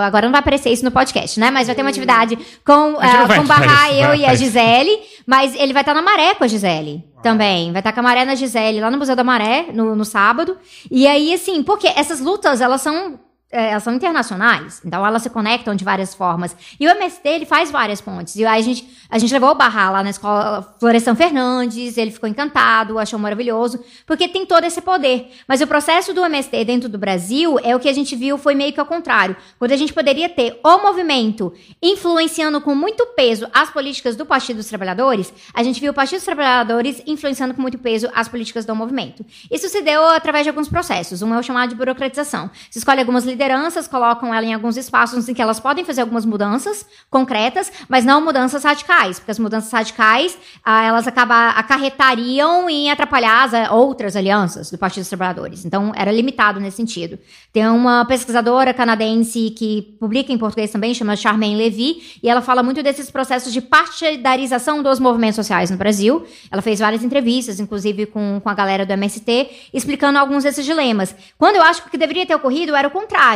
[0.06, 1.50] agora não vai aparecer isso no podcast, né?
[1.50, 4.26] Mas vai ter uma atividade com, Ah, com o editar Barra, isso, eu vai e
[4.26, 4.34] a.
[4.34, 4.98] Gisele.
[5.26, 7.72] Mas ele vai estar na Maré com a Gisele também.
[7.72, 10.56] Vai estar com a Maré na Gisele, lá no Museu da Maré, no, no sábado.
[10.90, 13.18] E aí, assim, porque essas lutas, elas são.
[13.52, 16.56] É, Elas são internacionais, então elas se conectam de várias formas.
[16.80, 18.34] E o MST, ele faz várias pontes.
[18.36, 22.10] E aí a gente, a gente levou o Barra lá na escola Florestan Fernandes, ele
[22.10, 25.30] ficou encantado, achou maravilhoso, porque tem todo esse poder.
[25.46, 28.54] Mas o processo do MST dentro do Brasil é o que a gente viu foi
[28.54, 29.36] meio que ao contrário.
[29.58, 34.56] Quando a gente poderia ter o movimento influenciando com muito peso as políticas do Partido
[34.56, 38.64] dos Trabalhadores, a gente viu o Partido dos Trabalhadores influenciando com muito peso as políticas
[38.64, 39.26] do movimento.
[39.50, 41.20] Isso se deu através de alguns processos.
[41.20, 42.50] Um é o chamado de burocratização.
[42.70, 43.41] Se escolhe algumas lideranças,
[43.88, 48.20] colocam ela em alguns espaços em que elas podem fazer algumas mudanças concretas, mas não
[48.20, 54.16] mudanças radicais, porque as mudanças radicais, ah, elas acaba, acarretariam em atrapalhar as ah, outras
[54.16, 55.64] alianças do Partido dos Trabalhadores.
[55.64, 57.18] Então, era limitado nesse sentido.
[57.52, 62.62] Tem uma pesquisadora canadense que publica em português também, chama Charmaine Levy, e ela fala
[62.62, 66.24] muito desses processos de partidarização dos movimentos sociais no Brasil.
[66.50, 71.14] Ela fez várias entrevistas, inclusive com, com a galera do MST, explicando alguns desses dilemas.
[71.38, 73.31] Quando eu acho que o que deveria ter ocorrido era o contrário.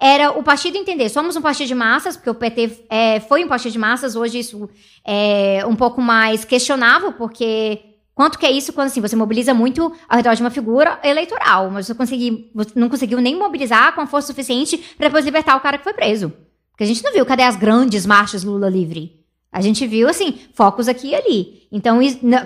[0.00, 3.48] Era o partido entender, somos um partido de massas, porque o PT é, foi um
[3.48, 4.68] partido de massas, hoje isso
[5.04, 9.90] é um pouco mais questionável, porque Quanto que é isso quando assim, você mobiliza muito
[10.06, 14.02] ao redor de uma figura eleitoral, mas você, consegui, você não conseguiu nem mobilizar com
[14.02, 16.30] a força suficiente para depois libertar o cara que foi preso.
[16.70, 19.22] Porque a gente não viu cadê as grandes marchas Lula livre.
[19.52, 21.68] A gente viu, assim, focos aqui e ali.
[21.70, 21.98] Então,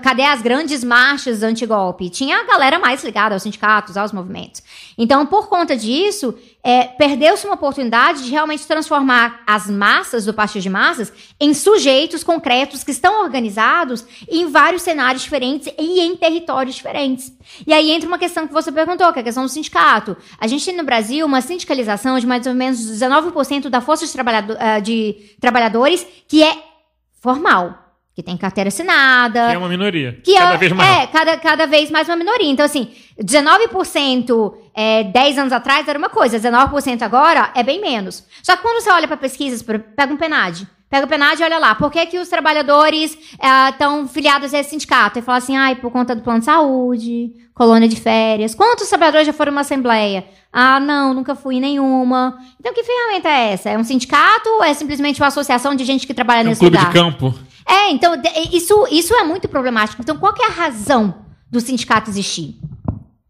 [0.02, 2.10] cadê as grandes marchas anti-golpe?
[2.10, 4.60] Tinha a galera mais ligada aos sindicatos, aos movimentos.
[4.98, 6.34] Então, por conta disso,
[6.66, 12.24] é, perdeu-se uma oportunidade de realmente transformar as massas do partido de massas em sujeitos
[12.24, 17.32] concretos que estão organizados em vários cenários diferentes e em territórios diferentes.
[17.64, 20.16] E aí entra uma questão que você perguntou, que é a questão do sindicato.
[20.40, 24.12] A gente tem no Brasil uma sindicalização de mais ou menos 19% da força de,
[24.12, 26.52] trabalhado, ah, de trabalhadores que é
[27.22, 27.85] formal
[28.16, 29.48] que tem carteira assinada.
[29.48, 30.18] Que é uma minoria.
[30.24, 31.02] Que cada é, vez maior.
[31.02, 32.50] É, cada, cada vez mais uma minoria.
[32.50, 32.88] Então, assim,
[33.22, 38.24] 19% é, 10 anos atrás era uma coisa, 19% agora é bem menos.
[38.42, 40.66] Só que quando você olha para pesquisas, pega um PNAD.
[40.88, 43.18] Pega o PNAD e olha lá, por que, que os trabalhadores
[43.70, 45.18] estão filiados a esse sindicato?
[45.18, 48.54] E fala assim, ai, por conta do plano de saúde, colônia de férias.
[48.54, 50.24] Quantos trabalhadores já foram numa assembleia?
[50.50, 52.38] Ah, não, nunca fui em nenhuma.
[52.58, 53.68] Então, que ferramenta é essa?
[53.68, 56.60] É um sindicato ou é simplesmente uma associação de gente que trabalha É um nesse
[56.60, 56.90] clube lugar?
[56.90, 57.34] de campo.
[57.66, 58.14] É, então,
[58.52, 60.00] isso, isso é muito problemático.
[60.00, 62.58] Então, qual que é a razão do sindicato existir?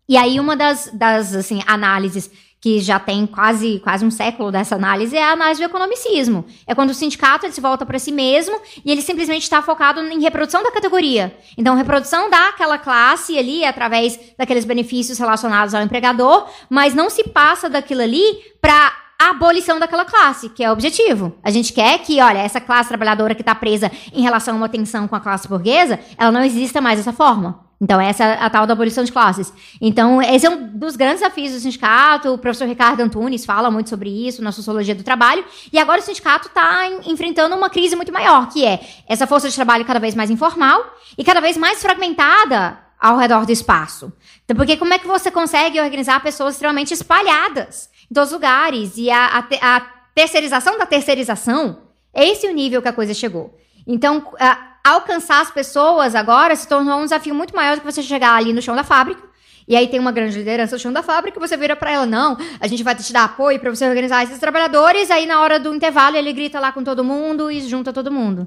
[0.09, 4.75] E aí, uma das, das assim, análises que já tem quase, quase um século dessa
[4.75, 6.45] análise é a análise do economicismo.
[6.67, 10.01] É quando o sindicato ele se volta para si mesmo e ele simplesmente está focado
[10.01, 11.37] em reprodução da categoria.
[11.57, 17.69] Então, reprodução daquela classe ali através daqueles benefícios relacionados ao empregador, mas não se passa
[17.69, 18.25] daquilo ali
[18.61, 21.37] para abolição daquela classe, que é o objetivo.
[21.43, 24.69] A gente quer que, olha, essa classe trabalhadora que está presa em relação a uma
[24.69, 27.67] tensão com a classe burguesa, ela não exista mais dessa forma.
[27.81, 29.53] Então, essa é a tal da abolição de classes.
[29.81, 32.33] Então, esse é um dos grandes desafios do sindicato.
[32.33, 35.45] O professor Ricardo Antunes fala muito sobre isso na Sociologia do Trabalho.
[35.71, 39.55] E agora o sindicato está enfrentando uma crise muito maior, que é essa força de
[39.55, 40.83] trabalho cada vez mais informal
[41.19, 44.11] e cada vez mais fragmentada ao redor do espaço.
[44.45, 48.97] Então, porque como é que você consegue organizar pessoas extremamente espalhadas em todos os lugares?
[48.97, 49.81] E a, a a
[50.15, 51.79] terceirização da terceirização,
[52.15, 53.57] é esse o nível que a coisa chegou.
[53.87, 58.03] Então, a- alcançar as pessoas agora se tornou um desafio muito maior do que você
[58.03, 59.23] chegar ali no chão da fábrica.
[59.69, 62.07] E aí tem uma grande liderança no chão da fábrica, e você vira pra ela,
[62.07, 65.59] não, a gente vai te dar apoio pra você organizar esses trabalhadores, aí na hora
[65.59, 68.47] do intervalo ele grita lá com todo mundo e junta todo mundo.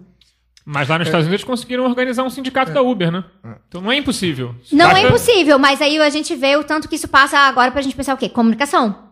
[0.65, 3.24] Mas lá nos Estados Unidos conseguiram organizar um sindicato da Uber, né?
[3.67, 4.56] Então não é impossível.
[4.72, 7.69] Não Basta- é impossível, mas aí a gente vê o tanto que isso passa agora
[7.72, 8.30] pra gente pensar o quê?
[8.30, 9.09] Comunicação.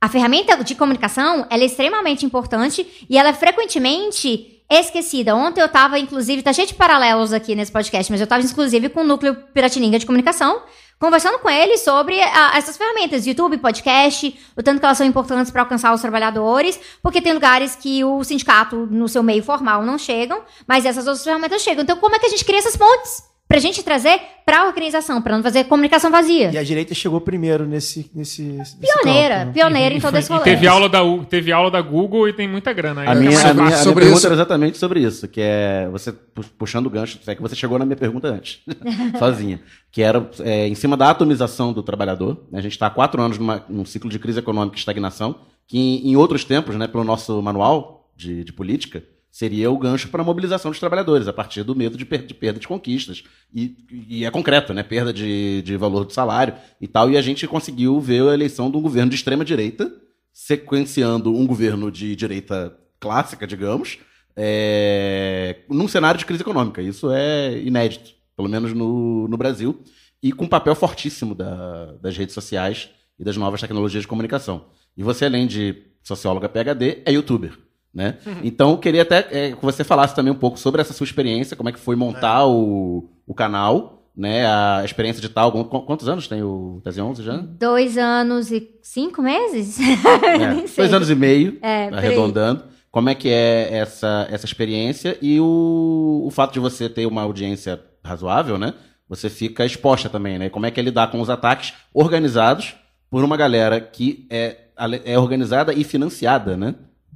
[0.00, 5.34] A ferramenta de comunicação, é extremamente importante e ela é frequentemente esquecida.
[5.34, 8.88] Ontem eu tava, inclusive, tá cheio de paralelos aqui nesse podcast, mas eu tava, inclusive,
[8.90, 10.62] com o Núcleo Piratininga de Comunicação,
[11.00, 15.50] conversando com eles sobre ah, essas ferramentas, YouTube, podcast, o tanto que elas são importantes
[15.50, 19.98] para alcançar os trabalhadores, porque tem lugares que o sindicato, no seu meio formal, não
[19.98, 21.82] chegam, mas essas outras ferramentas chegam.
[21.82, 23.27] Então, como é que a gente cria essas pontes?
[23.48, 26.50] Pra gente trazer pra organização, pra não fazer comunicação vazia.
[26.52, 28.10] E a direita chegou primeiro nesse.
[28.14, 29.52] nesse nesse Pioneira, campo, né?
[29.54, 30.44] pioneira E em todo esse rolê.
[30.44, 33.00] teve aula, da, teve aula da Google e tem muita grana.
[33.00, 33.08] aí.
[33.08, 36.12] A minha, a minha, a minha pergunta isso- era exatamente sobre isso, que é você
[36.12, 38.60] pu- puxando o gancho, é que você chegou na minha pergunta antes,
[39.18, 42.42] sozinha, que era é, em cima da atomização do trabalhador.
[42.52, 42.58] né?
[42.58, 45.78] A gente está há quatro anos numa, num ciclo de crise econômica e estagnação, que
[45.78, 50.22] em, em outros tempos, né, pelo nosso manual de, de política, seria o gancho para
[50.22, 53.22] a mobilização dos trabalhadores, a partir do medo de, per- de perda de conquistas.
[53.54, 53.76] E,
[54.08, 54.82] e é concreto, né?
[54.82, 57.10] Perda de, de valor do salário e tal.
[57.10, 59.92] E a gente conseguiu ver a eleição de um governo de extrema-direita,
[60.32, 63.98] sequenciando um governo de direita clássica, digamos,
[64.36, 66.80] é, num cenário de crise econômica.
[66.80, 69.82] Isso é inédito, pelo menos no, no Brasil,
[70.22, 72.88] e com um papel fortíssimo da- das redes sociais
[73.18, 74.66] e das novas tecnologias de comunicação.
[74.96, 77.52] E você, além de socióloga PhD, é youtuber.
[77.94, 78.16] Né?
[78.44, 81.56] Então, eu queria até é, que você falasse também um pouco sobre essa sua experiência,
[81.56, 84.46] como é que foi montar o, o canal, né?
[84.46, 85.50] a experiência de tal.
[85.52, 87.36] Qu- Quantos anos tem o Tese 11 já?
[87.38, 89.78] Dois anos e cinco meses?
[90.22, 92.64] É, dois anos e meio, É, arredondando.
[92.90, 97.22] Como é que é essa, essa experiência e o, o fato de você ter uma
[97.22, 98.74] audiência razoável, né?
[99.08, 100.48] Você fica exposta também, né?
[100.50, 102.74] Como é que é lidar com os ataques organizados
[103.10, 104.56] por uma galera que é,
[105.04, 106.74] é organizada e financiada, né?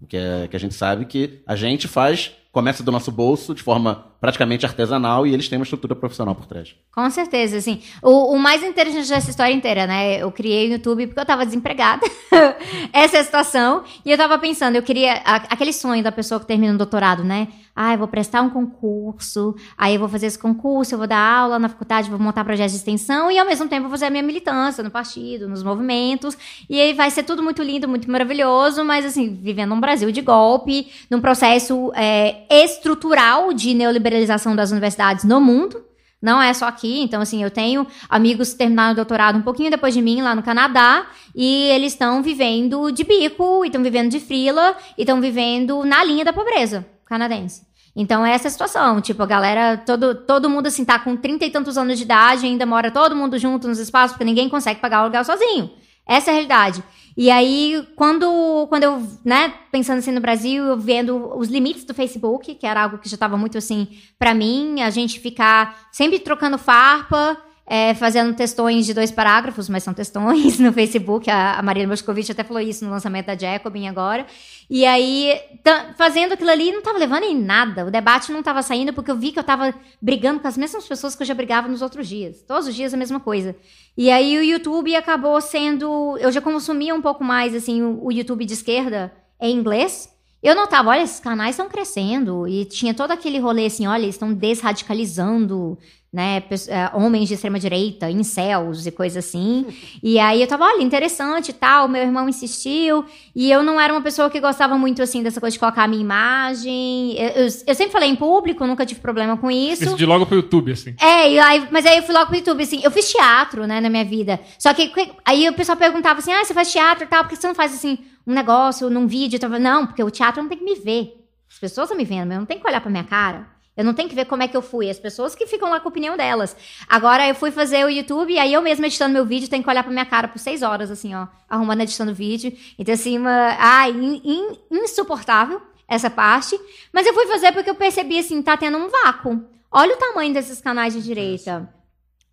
[0.09, 3.63] Que, é, que a gente sabe que a gente faz, começa do nosso bolso de
[3.63, 6.75] forma praticamente artesanal e eles têm uma estrutura profissional por trás.
[6.95, 7.81] Com certeza, assim.
[8.03, 10.17] O, o mais interessante dessa história inteira, né?
[10.23, 12.07] Eu criei o YouTube porque eu tava desempregada.
[12.93, 13.85] Essa é a situação.
[14.05, 15.15] E eu tava pensando, eu queria.
[15.25, 17.49] a- aquele sonho da pessoa que termina um doutorado, né?
[17.75, 21.19] Ah, eu vou prestar um concurso, aí eu vou fazer esse concurso, eu vou dar
[21.19, 24.11] aula na faculdade, vou montar projetos de extensão e ao mesmo tempo vou fazer a
[24.11, 26.37] minha militância no partido, nos movimentos.
[26.69, 30.21] E aí vai ser tudo muito lindo, muito maravilhoso, mas assim, vivendo um Brasil de
[30.21, 35.83] golpe, num processo é, estrutural de neoliberalização das universidades no mundo.
[36.21, 39.71] Não é só aqui, então assim, eu tenho amigos que terminaram o doutorado um pouquinho
[39.71, 44.21] depois de mim lá no Canadá e eles estão vivendo de bico, estão vivendo de
[44.21, 47.67] frila, e estão vivendo na linha da pobreza canadense.
[47.95, 51.45] Então essa é a situação, tipo, a galera, todo, todo mundo assim tá com trinta
[51.45, 54.81] e tantos anos de idade, ainda mora todo mundo junto nos espaços, porque ninguém consegue
[54.81, 55.71] pagar o aluguel sozinho.
[56.07, 56.83] Essa é a realidade.
[57.15, 62.55] E aí, quando, quando eu, né, pensando assim no Brasil, vendo os limites do Facebook,
[62.55, 63.87] que era algo que já estava muito assim
[64.19, 69.83] pra mim, a gente ficar sempre trocando farpa, é, fazendo textões de dois parágrafos, mas
[69.83, 71.31] são textões no Facebook.
[71.31, 74.27] A, a Maria Moscovitch até falou isso no lançamento da Jacobin agora.
[74.69, 77.87] E aí, tá- fazendo aquilo ali, não estava levando em nada.
[77.87, 80.87] O debate não estava saindo porque eu vi que eu estava brigando com as mesmas
[80.87, 82.43] pessoas que eu já brigava nos outros dias.
[82.43, 83.55] Todos os dias a mesma coisa.
[83.97, 86.17] E aí o YouTube acabou sendo.
[86.19, 90.11] Eu já consumia um pouco mais, assim, o, o YouTube de esquerda em inglês.
[90.43, 92.49] Eu notava, olha, esses canais estão crescendo.
[92.49, 95.79] E tinha todo aquele rolê assim, olha, eles estão desradicalizando,
[96.13, 96.43] né?
[96.69, 99.67] eh, homens de extrema direita, incels e coisa assim.
[100.03, 101.89] E aí eu tava, olha, interessante e tal.
[101.89, 103.05] Meu irmão insistiu.
[103.35, 105.89] E eu não era uma pessoa que gostava muito, assim, dessa coisa de colocar a
[105.89, 107.15] minha imagem.
[107.19, 109.85] Eu, eu- eu sempre falei em público, nunca tive problema com isso.
[109.85, 110.95] Decidir logo pro YouTube, assim.
[111.01, 113.89] É, aí, mas aí eu fui logo pro YouTube, assim, eu fiz teatro, né, na
[113.89, 114.39] minha vida.
[114.59, 114.93] Só que
[115.25, 117.55] aí o pessoal perguntava assim, ah, você faz teatro e tal, por que você não
[117.55, 119.37] faz, assim, um negócio num vídeo?
[119.37, 121.15] Eu tava, não, porque o teatro não tem que me ver.
[121.51, 123.47] As pessoas estão me vendo, mas eu não tenho que olhar pra minha cara.
[123.77, 124.91] Eu não tenho que ver como é que eu fui.
[124.91, 126.55] As pessoas que ficam lá com a opinião delas.
[126.89, 129.71] Agora eu fui fazer o YouTube e aí eu mesma editando meu vídeo tenho que
[129.71, 132.53] olhar pra minha cara por seis horas, assim, ó, arrumando editando vídeo.
[132.79, 136.59] Então, assim, uma, ai, in- in- insuportável essa parte.
[136.93, 139.43] Mas eu fui fazer porque eu percebi, assim, tá tendo um vácuo.
[139.71, 141.67] Olha o tamanho desses canais de direita.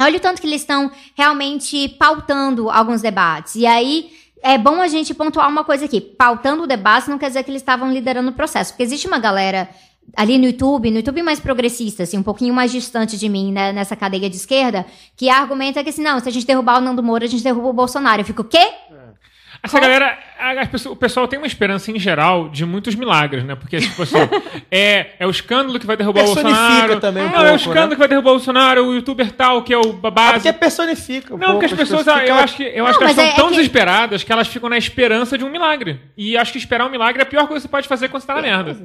[0.01, 3.55] Olha o tanto que eles estão realmente pautando alguns debates.
[3.55, 5.99] E aí é bom a gente pontuar uma coisa aqui.
[6.01, 8.71] Pautando o debate não quer dizer que eles estavam liderando o processo.
[8.71, 9.69] Porque existe uma galera
[10.15, 13.71] ali no YouTube, no YouTube mais progressista, assim, um pouquinho mais distante de mim, né,
[13.71, 17.01] nessa cadeia de esquerda, que argumenta que assim, não, se a gente derrubar o Nando
[17.03, 18.21] Moura, a gente derruba o Bolsonaro.
[18.21, 18.71] Eu fico, o quê?
[19.61, 23.55] Essa galera, a- pessoas- o pessoal tem uma esperança em geral de muitos milagres, né?
[23.55, 24.15] Porque, tipo assim,
[24.71, 26.97] é, é o escândalo que vai derrubar o Bolsonaro.
[27.01, 27.95] também um não, é o pouco, escândalo né?
[27.95, 30.33] que vai derrubar o Bolsonaro, o youtuber tal, que é o Ah, base.
[30.35, 31.35] porque personifica.
[31.35, 33.17] um Não, porque as pouco, pessoas, ah, eu acho que, eu acho que Não, elas
[33.17, 35.99] estão é- tão é que- desesperadas que elas ficam na esperança de um milagre.
[36.17, 38.21] E acho que esperar um milagre é a pior coisa que você pode fazer quando
[38.21, 38.77] você tá na merda.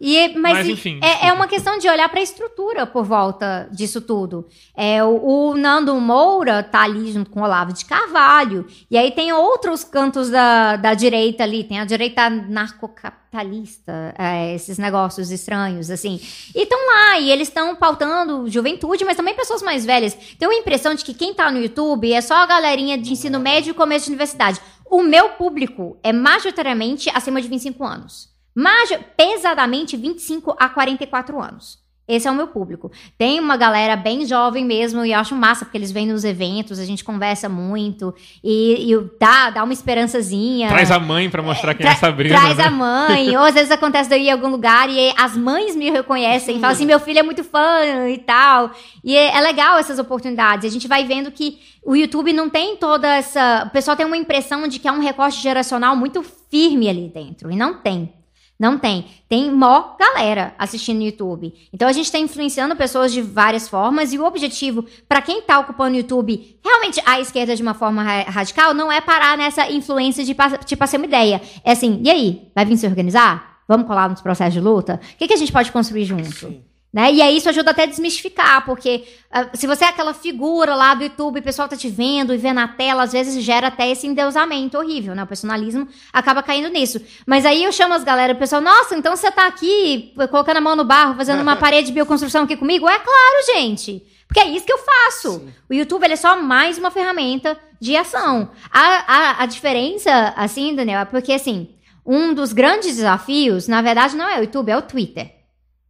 [0.00, 3.68] E, mas Mas, enfim, é, é uma questão de olhar para a estrutura por volta
[3.72, 4.46] disso tudo.
[4.76, 8.66] É, o, o Nando Moura tá ali junto com o Olavo de Carvalho.
[8.88, 11.64] E aí tem outros cantos da, da direita ali.
[11.64, 16.20] Tem a direita narcocapitalista, é, esses negócios estranhos, assim.
[16.54, 20.16] E estão lá, e eles estão pautando juventude, mas também pessoas mais velhas.
[20.38, 23.40] Tenho a impressão de que quem tá no YouTube é só a galerinha de ensino
[23.40, 24.60] médio e começo de universidade.
[24.88, 28.37] O meu público é majoritariamente acima de 25 anos.
[28.58, 31.78] Majo- pesadamente 25 a 44 anos.
[32.08, 32.90] Esse é o meu público.
[33.16, 36.80] Tem uma galera bem jovem mesmo, e eu acho massa, porque eles vêm nos eventos,
[36.80, 40.68] a gente conversa muito, e, e dá, dá uma esperançazinha.
[40.70, 42.34] Traz a mãe pra mostrar quem é a Sabrina.
[42.34, 42.64] Traz né?
[42.64, 43.36] a mãe.
[43.36, 46.58] Ou às vezes acontece de eu ir em algum lugar e as mães me reconhecem.
[46.58, 48.72] Falam assim, meu filho é muito fã e tal.
[49.04, 50.68] E é, é legal essas oportunidades.
[50.68, 53.66] A gente vai vendo que o YouTube não tem toda essa...
[53.68, 57.52] O pessoal tem uma impressão de que é um recorte geracional muito firme ali dentro.
[57.52, 58.17] E não tem.
[58.58, 59.06] Não tem.
[59.28, 61.54] Tem mó galera assistindo no YouTube.
[61.72, 65.60] Então a gente tá influenciando pessoas de várias formas e o objetivo para quem tá
[65.60, 69.70] ocupando o YouTube, realmente a esquerda de uma forma ra- radical, não é parar nessa
[69.70, 71.40] influência de te passar uma ideia.
[71.64, 72.48] É assim, e aí?
[72.54, 73.58] Vai vir se organizar?
[73.68, 74.98] Vamos colar nos processos de luta?
[75.14, 76.67] O que, que a gente pode construir junto?
[76.98, 77.12] Né?
[77.12, 80.94] E aí isso ajuda até a desmistificar, porque ah, se você é aquela figura lá
[80.94, 83.88] do YouTube, o pessoal tá te vendo e vê na tela, às vezes gera até
[83.88, 85.22] esse endeusamento horrível, né?
[85.22, 87.00] O personalismo acaba caindo nisso.
[87.24, 90.56] Mas aí eu chamo as galera, o pessoal, nossa, então você tá aqui eh, colocando
[90.56, 92.88] a mão no barro, fazendo uma parede de bioconstrução aqui comigo?
[92.88, 94.02] É claro, gente!
[94.26, 95.46] Porque é isso que eu faço.
[95.70, 98.50] O YouTube ele é só mais uma ferramenta de ação.
[98.72, 101.68] A, a, a diferença, assim, Daniel, é porque, assim,
[102.04, 105.37] um dos grandes desafios, na verdade, não é o YouTube, é o Twitter.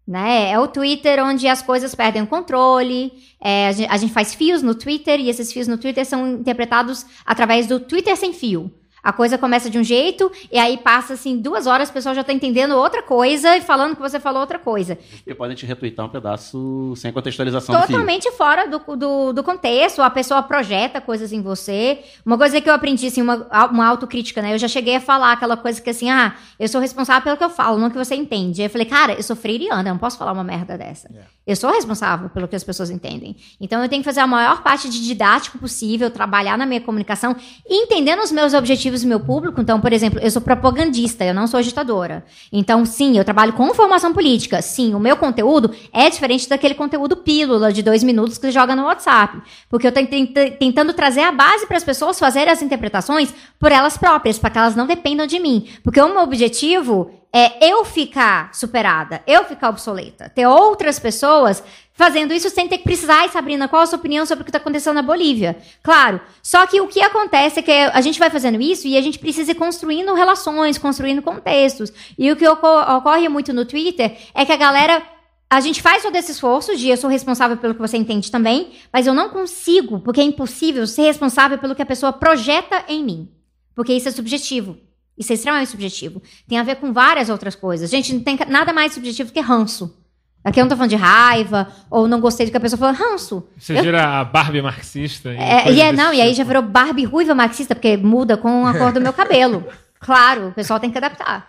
[0.09, 0.51] Né?
[0.51, 3.13] É o Twitter onde as coisas perdem o controle.
[3.39, 6.27] é, a, gente, a gente faz fios no Twitter e esses fios no Twitter são
[6.27, 8.73] interpretados através do Twitter sem fio.
[9.03, 12.25] A coisa começa de um jeito e aí passa assim duas horas, o pessoal já
[12.25, 14.97] tá entendendo outra coisa e falando que você falou outra coisa.
[14.97, 17.87] Porque podem te retweetar um pedaço sem contextualização do.
[17.87, 22.01] Totalmente fora do, do, do contexto, a pessoa projeta coisas em você.
[22.25, 24.55] Uma coisa que eu aprendi, assim, uma, uma autocrítica, né?
[24.55, 27.45] Eu já cheguei a falar aquela coisa que assim, ah, eu sou responsável pelo que
[27.45, 28.61] eu falo, não que você entende.
[28.61, 31.09] Aí eu falei, cara, eu sou freiriana, eu não posso falar uma merda dessa.
[31.47, 33.37] Eu sou responsável pelo que as pessoas entendem.
[33.61, 37.35] Então eu tenho que fazer a maior parte de didático possível, trabalhar na minha comunicação,
[37.69, 39.61] entendendo os meus objetivos e meu público.
[39.61, 42.25] Então, por exemplo, eu sou propagandista, eu não sou agitadora.
[42.53, 44.63] Então, sim, eu trabalho com formação política.
[44.63, 48.75] Sim, o meu conteúdo é diferente daquele conteúdo pílula de dois minutos que você joga
[48.75, 49.41] no WhatsApp.
[49.69, 53.99] Porque eu estou tentando trazer a base para as pessoas fazerem as interpretações por elas
[53.99, 55.69] próprias, para que elas não dependam de mim.
[55.83, 60.31] Porque o meu objetivo é eu ficar superada, eu ficar obsoleta.
[60.35, 61.63] Ter outras pessoas
[61.99, 63.23] fazendo isso sem ter que precisar.
[63.23, 65.59] Ai, Sabrina, qual a sua opinião sobre o que está acontecendo na Bolívia?
[65.83, 66.21] Claro.
[66.41, 69.19] Só que o que acontece é que a gente vai fazendo isso e a gente
[69.19, 71.93] precisa ir construindo relações, construindo contextos.
[72.17, 75.03] E o que oco- ocorre muito no Twitter é que a galera.
[75.51, 78.73] A gente faz todo esse esforço de eu sou responsável pelo que você entende também,
[78.93, 83.03] mas eu não consigo, porque é impossível ser responsável pelo que a pessoa projeta em
[83.03, 83.29] mim.
[83.75, 84.77] Porque isso é subjetivo.
[85.17, 86.23] Isso é extremamente subjetivo.
[86.47, 87.89] Tem a ver com várias outras coisas.
[87.91, 89.97] Gente, não tem nada mais subjetivo que ranço.
[90.45, 92.95] Aqui eu não tô falando de raiva, ou não gostei do que a pessoa falou,
[92.95, 93.47] ranço.
[93.59, 95.33] Você Eu- vira a Barbie marxista.
[95.33, 96.39] E, É, e é, não, e aí tipo.
[96.39, 99.65] já virou Barbie ruiva marxista, porque muda com a cor do meu cabelo.
[100.01, 101.49] Claro, o pessoal tem que adaptar.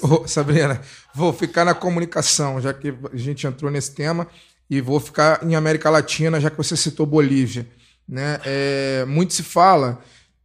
[0.00, 0.80] Ô, Sabrina,
[1.12, 4.28] vou ficar na comunicação, já que a gente entrou nesse tema,
[4.70, 7.66] e vou ficar em América Latina, já que você citou Bolívia.
[8.08, 8.38] Né?
[8.44, 9.98] É, muito se fala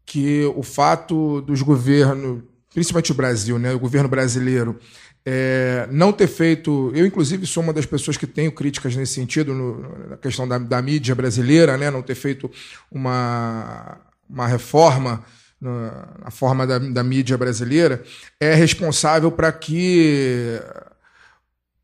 [0.04, 2.42] que o fato dos governos,
[2.74, 4.80] principalmente o Brasil, né, o governo brasileiro,
[5.26, 6.92] é, não ter feito.
[6.96, 10.58] Eu, inclusive, sou uma das pessoas que tenho críticas nesse sentido, no- na questão da,
[10.58, 12.50] da mídia brasileira, né, não ter feito
[12.92, 13.98] uma,
[14.30, 15.24] uma reforma
[15.62, 18.04] na, forma da, da mídia brasileira,
[18.40, 20.60] é responsável para que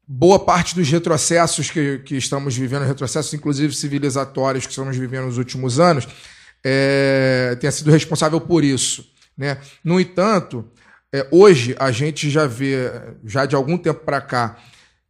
[0.06, 5.38] boa parte dos retrocessos que, que estamos vivendo, retrocessos inclusive civilizatórios que estamos vivendo nos
[5.38, 6.08] últimos anos,
[6.64, 9.06] é, tenha sido responsável por isso.
[9.38, 9.58] Né?
[9.84, 10.66] No entanto,
[11.14, 12.92] é, hoje a gente já vê,
[13.24, 14.58] já de algum tempo para cá,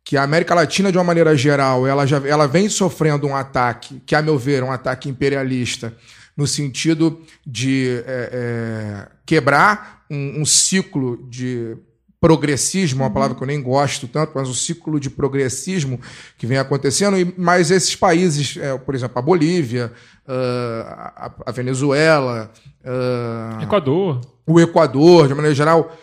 [0.04, 4.02] que a América Latina, de uma maneira geral, ela, já, ela vem sofrendo um ataque,
[4.06, 5.94] que, a meu ver, é um ataque imperialista,
[6.36, 11.78] no sentido de é, é, quebrar um, um ciclo de
[12.20, 16.00] progressismo, uma palavra que eu nem gosto tanto, mas um ciclo de progressismo
[16.38, 19.92] que vem acontecendo, e, mas esses países, é, por exemplo, a Bolívia,
[20.28, 22.52] ah, a, a Venezuela,
[22.84, 24.22] ah, Equador.
[24.50, 25.96] O Equador, de maneira geral,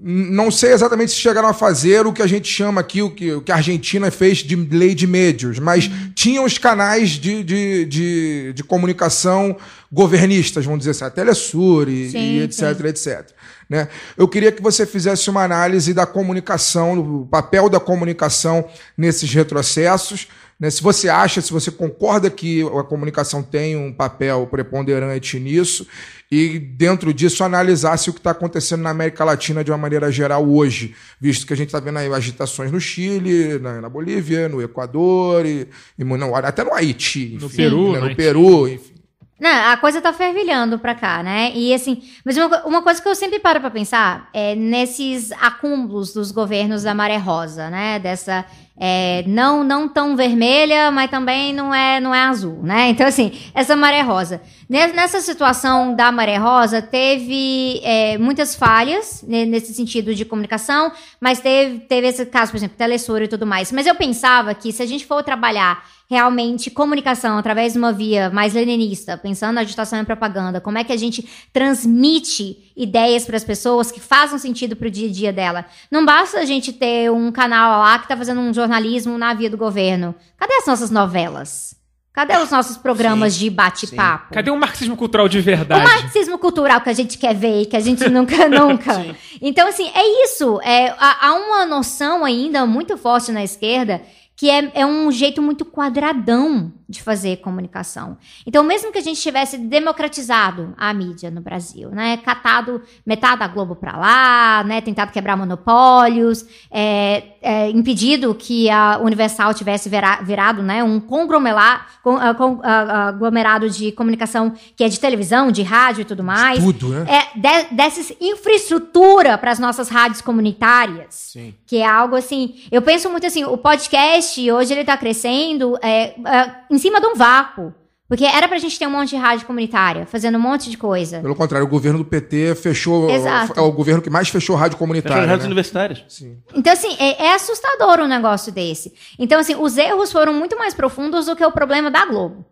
[0.00, 3.32] não sei exatamente se chegaram a fazer o que a gente chama aqui, o que,
[3.32, 7.84] o que a Argentina fez de lei de médios, mas tinham os canais de, de,
[7.86, 9.56] de, de comunicação
[9.90, 13.30] governistas, vamos dizer assim, a Telesur e, Sim, e etc, etc.
[13.68, 13.88] Né?
[14.16, 20.28] Eu queria que você fizesse uma análise da comunicação, do papel da comunicação nesses retrocessos,
[20.58, 20.70] né?
[20.70, 25.86] Se você acha, se você concorda que a comunicação tem um papel preponderante nisso,
[26.30, 30.46] e dentro disso analisasse o que está acontecendo na América Latina de uma maneira geral
[30.46, 34.60] hoje, visto que a gente está vendo aí agitações no Chile, na, na Bolívia, no
[34.60, 38.00] Equador, e, e não, até no Haiti, No enfim, Peru, né?
[38.00, 38.16] no no.
[38.16, 38.98] Peru, enfim.
[39.40, 41.52] Não, a coisa tá fervilhando pra cá, né?
[41.54, 46.12] E assim, mas uma, uma coisa que eu sempre paro pra pensar é nesses acúmulos
[46.12, 48.00] dos governos da maré rosa, né?
[48.00, 48.44] Dessa
[48.80, 52.88] é, não não tão vermelha, mas também não é não é azul, né?
[52.88, 54.40] Então assim, essa maré rosa.
[54.68, 60.92] Ne- Nessa situação da maré rosa teve é, muitas falhas né, nesse sentido de comunicação,
[61.20, 63.72] mas teve teve esse caso, por exemplo, Telesur e tudo mais.
[63.72, 68.30] Mas eu pensava que se a gente for trabalhar realmente comunicação através de uma via
[68.30, 73.36] mais leninista, pensando na agitação e propaganda, como é que a gente transmite ideias para
[73.36, 75.64] as pessoas que façam sentido para o dia a dia dela.
[75.90, 79.50] Não basta a gente ter um canal lá que está fazendo um jornalismo na via
[79.50, 80.14] do governo.
[80.36, 81.77] Cadê as nossas novelas?
[82.18, 84.34] Cadê os nossos programas de bate-papo?
[84.34, 85.84] Cadê o marxismo cultural de O verdade?
[85.84, 89.14] marxismo cultural que a gente quer ver e que a gente nunca, nunca.
[89.40, 90.60] Então, assim, é isso.
[90.62, 94.02] É, há uma noção ainda muito forte na esquerda
[94.38, 98.16] que é, é um jeito muito quadradão de fazer comunicação.
[98.46, 103.48] Então, mesmo que a gente tivesse democratizado a mídia no Brasil, né, catado metade da
[103.48, 110.20] Globo para lá, né, tentado quebrar monopólios, é, é, impedido que a Universal tivesse vira-
[110.22, 115.62] virado, né, um conglomerado, con- ah, ah, aglomerado de comunicação que é de televisão, de
[115.62, 116.62] rádio e tudo mais.
[116.62, 117.06] Tudo, né?
[117.06, 121.06] É, de, dessa infraestrutura para as nossas rádios comunitárias.
[121.32, 121.54] Sim.
[121.66, 122.54] Que é algo assim.
[122.70, 127.06] Eu penso muito assim: o podcast hoje ele tá crescendo é, é, em cima de
[127.06, 127.72] um vácuo.
[128.08, 131.20] Porque era pra gente ter um monte de rádio comunitária, fazendo um monte de coisa.
[131.20, 133.10] Pelo contrário, o governo do PT fechou.
[133.10, 133.52] Exato.
[133.54, 135.24] É o governo que mais fechou rádio Fechou comunitária.
[135.24, 135.48] as rádios né?
[135.48, 136.04] universitárias.
[136.08, 136.38] Sim.
[136.54, 138.94] Então, assim, é, é assustador um negócio desse.
[139.18, 142.46] Então, assim, os erros foram muito mais profundos do que o problema da Globo.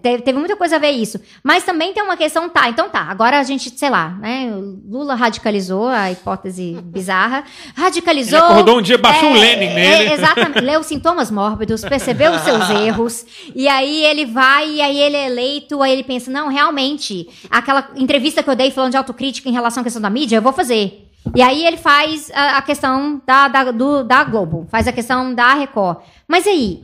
[0.00, 1.20] Teve, muita coisa a ver isso.
[1.44, 4.50] Mas também tem uma questão, tá, então tá, agora a gente, sei lá, né,
[4.88, 7.44] Lula radicalizou a hipótese bizarra,
[7.76, 8.38] radicalizou...
[8.38, 10.04] Ele acordou um dia, baixou o Lenin nele.
[10.04, 14.98] é, exatamente, leu sintomas mórbidos, percebeu os seus erros, e aí ele vai, e aí
[14.98, 18.96] ele é eleito, aí ele pensa, não, realmente, aquela entrevista que eu dei falando de
[18.96, 21.08] autocrítica em relação à questão da mídia, eu vou fazer.
[21.36, 25.32] E aí ele faz a, a questão da, da, do- da Globo, faz a questão
[25.34, 25.98] da Record.
[26.26, 26.82] Mas aí,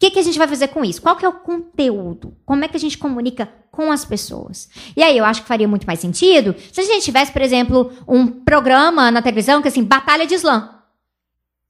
[0.00, 1.00] que, que a gente vai fazer com isso?
[1.02, 2.34] Qual que é o conteúdo?
[2.44, 4.68] Como é que a gente comunica com as pessoas.
[4.96, 7.92] E aí eu acho que faria muito mais sentido se a gente tivesse, por exemplo,
[8.06, 10.68] um programa na televisão que assim, batalha de slam.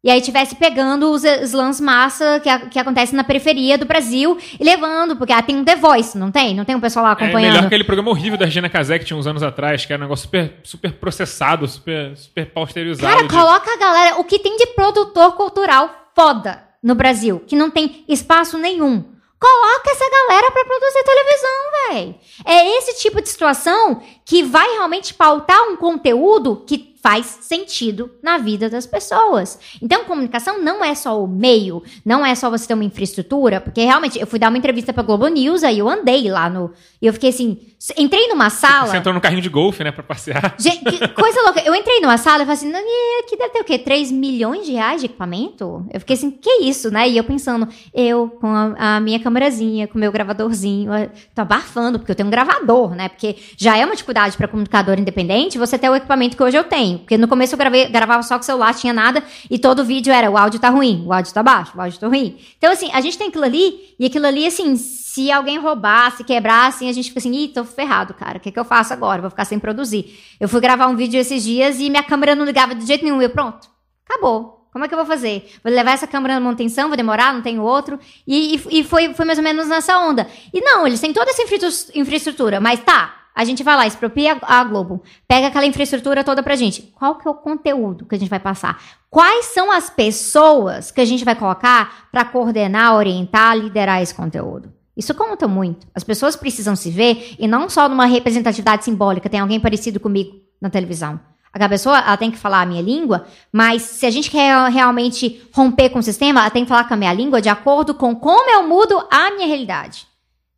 [0.03, 4.39] E aí tivesse pegando os slams massa que, a- que acontece na periferia do Brasil
[4.59, 6.55] e levando, porque ah, tem um The Voice, não tem?
[6.55, 7.43] Não tem um pessoal lá É acompanhando?
[7.53, 10.01] melhor que aquele programa horrível da Regina Casé que tinha uns anos atrás, que era
[10.01, 13.13] um negócio super, super processado, super, super pasteurizado.
[13.15, 14.17] Cara, de- coloca a galera.
[14.21, 19.05] O que tem de produtor cultural foda no Brasil, que não tem espaço nenhum.
[19.39, 21.51] Coloca essa galera pra produzir televisão,
[21.89, 22.21] véi.
[22.45, 28.39] É esse tipo de situação que vai realmente pautar um conteúdo que faz sentido na
[28.39, 29.59] vida das pessoas.
[29.81, 33.83] Então, comunicação não é só o meio, não é só você ter uma infraestrutura, porque
[33.83, 36.73] realmente eu fui dar uma entrevista pra Globo News, aí eu andei lá no.
[37.01, 37.59] E eu fiquei assim,
[37.97, 38.89] entrei numa sala.
[38.89, 40.55] Você entrou no carrinho de golfe, né, pra passear.
[40.61, 41.63] Gente, que coisa louca.
[41.65, 43.79] Eu entrei numa sala e falei assim, "Não, e aqui deve ter o quê?
[43.79, 45.87] 3 milhões de reais de equipamento?
[45.93, 47.09] Eu fiquei assim, que isso, né?
[47.09, 50.91] E eu pensando, eu com a, a minha câmerazinha, com o meu gravadorzinho,
[51.35, 53.09] tô abafando, porque eu tenho um gravador, né?
[53.09, 56.65] Porque já é uma dificuldade para comunicador independente você ter o equipamento que hoje eu
[56.65, 56.90] tenho.
[56.99, 60.13] Porque no começo eu gravei, gravava só com o celular, tinha nada, e todo vídeo
[60.13, 62.39] era o áudio tá ruim, o áudio tá baixo, o áudio tá ruim.
[62.59, 66.23] Então, assim, a gente tem aquilo ali, e aquilo ali, assim, se alguém roubar, se
[66.25, 68.93] quebrar, assim, a gente fica assim, ih, tô ferrado, cara, o que, que eu faço
[68.93, 69.21] agora?
[69.21, 70.17] Vou ficar sem produzir.
[70.39, 73.21] Eu fui gravar um vídeo esses dias e minha câmera não ligava de jeito nenhum.
[73.21, 73.69] Eu, pronto,
[74.09, 74.59] acabou.
[74.73, 75.51] Como é que eu vou fazer?
[75.65, 77.99] Vou levar essa câmera na manutenção, vou demorar, não tenho outro.
[78.25, 80.29] E, e- e foi, foi mais ou menos nessa onda.
[80.55, 81.59] E não, eles têm toda essa infra-
[81.97, 86.57] infraestrutura, mas tá, a gente vai lá, expropria a Globo, pega aquela infraestrutura toda pra
[86.57, 86.83] gente.
[86.95, 88.83] Qual que é o conteúdo que a gente vai passar?
[89.09, 94.73] Quais são as pessoas que a gente vai colocar pra coordenar, orientar, liderar esse conteúdo?
[94.97, 95.87] Isso conta muito.
[95.95, 100.37] As pessoas precisam se ver e não só numa representatividade simbólica, tem alguém parecido comigo
[100.61, 101.19] na televisão.
[101.53, 105.43] A pessoa ela tem que falar a minha língua, mas se a gente quer realmente
[105.53, 108.15] romper com o sistema, ela tem que falar com a minha língua de acordo com
[108.15, 110.07] como eu mudo a minha realidade.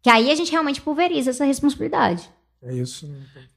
[0.03, 2.29] Que aí a gente realmente pulveriza essa responsabilidade.
[2.65, 3.07] É isso.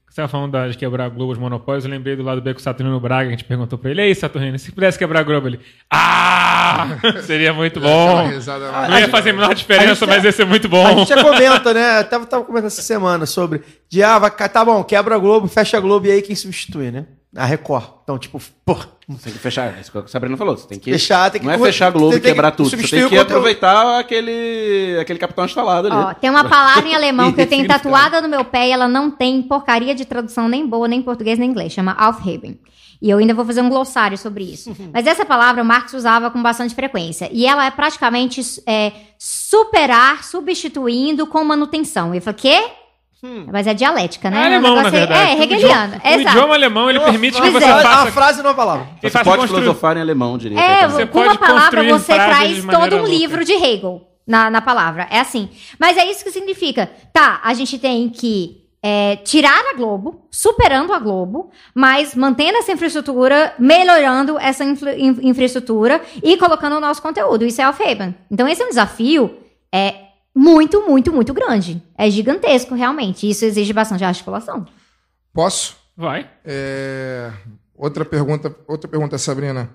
[0.08, 2.54] Você tava falando da- de quebrar a Globo, os monopólios, eu lembrei do lado B
[2.54, 5.20] com o Saturnino Braga, que a gente perguntou pra ele, ei, Saturnino, se pudesse quebrar
[5.20, 6.86] a Globo, ele, ah,
[7.22, 8.22] seria muito bom.
[8.24, 10.98] Não ia fazer a menor diferença, a mas ia ser muito A bom.
[10.98, 11.98] gente já comenta, né?
[11.98, 13.62] Até tava comentando essa semana sobre.
[13.88, 16.90] De, ah, vai, tá bom, quebra a Globo, fecha a Globo e aí quem substitui,
[16.90, 17.06] né?
[17.34, 17.84] A Record.
[18.02, 18.74] Então, tipo, pô,
[19.22, 20.56] Tem que fechar, é isso que a Sabrina falou.
[20.56, 20.90] Você tem que.
[20.90, 22.70] Fechar, tem que- Não é fechar a Globo e que quebrar tudo.
[22.70, 25.96] Você tem que aproveitar aquele, aquele capitão instalado ali.
[25.96, 28.72] Ó, tem uma palavra em alemão que eu tenho Sim, tatuada no meu pé e
[28.72, 31.72] ela não tem porcaria de tradução nem boa, nem em português nem em inglês.
[31.72, 32.58] Chama Aufheben.
[33.00, 34.74] E eu ainda vou fazer um glossário sobre isso.
[34.92, 37.28] Mas essa palavra o Marx usava com bastante frequência.
[37.30, 42.14] E ela é praticamente é, superar, substituindo com manutenção.
[42.14, 42.40] E eu falei,
[43.20, 43.44] quê?
[43.52, 44.36] Mas é dialética, né?
[44.36, 45.32] É Um alemão, na verdade.
[45.32, 45.94] É, O hegeliano.
[45.96, 47.72] idioma- O idioma alemão, ele permite que você é.
[47.74, 48.12] uma faça...
[48.12, 48.86] frase numa palavra.
[49.00, 50.60] que Você pode construir- filosofar em alemão direito.
[50.60, 50.90] É, então.
[50.90, 53.10] Você com uma palavra você traz todo um louca.
[53.10, 55.06] livro de Hegel na, na palavra.
[55.10, 55.48] É assim.
[55.78, 56.90] Mas é isso que significa.
[57.12, 62.70] Tá, a gente tem que é, tirar a Globo, superando a Globo, mas mantendo essa
[62.70, 67.44] infraestrutura, melhorando essa infra- in- infraestrutura e colocando o nosso conteúdo.
[67.44, 68.14] Isso é Alfeben.
[68.30, 69.38] Então esse é um desafio
[69.74, 70.05] é
[70.36, 71.82] muito, muito, muito grande.
[71.96, 73.28] É gigantesco, realmente.
[73.28, 74.66] Isso exige bastante articulação.
[75.32, 75.76] Posso?
[75.96, 76.28] Vai.
[76.44, 77.30] É,
[77.74, 79.68] Outra pergunta, outra pergunta, Sabrina.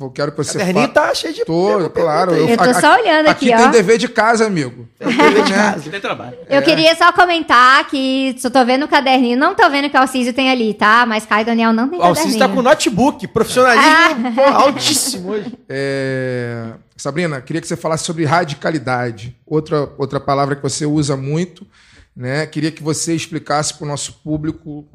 [0.00, 2.32] Eu quero que você Caderninho fa- tá cheio de Tô, claro.
[2.32, 2.50] aí.
[2.50, 3.70] Eu tô só olhando aqui, Aqui tem ó.
[3.70, 4.88] dever de casa, amigo.
[4.98, 5.56] Dever de Né?
[5.58, 5.90] casa.
[5.90, 6.38] Tem trabalho.
[6.48, 9.96] Eu queria só comentar que só tô vendo o caderninho, não tô vendo o que
[9.96, 11.04] o Alcísio tem ali, tá?
[11.06, 12.48] Mas Caio Daniel não tem O Alcides caderninho.
[12.48, 14.62] tá com notebook, profissionalismo Ah.
[14.62, 15.52] altíssimo hoje.
[15.68, 16.64] É,
[17.00, 19.36] Sabrina, queria que você falasse sobre radicalidade.
[19.46, 21.66] Outra, outra palavra que você usa muito.
[22.14, 22.44] Né?
[22.46, 24.86] Queria que você explicasse para o nosso público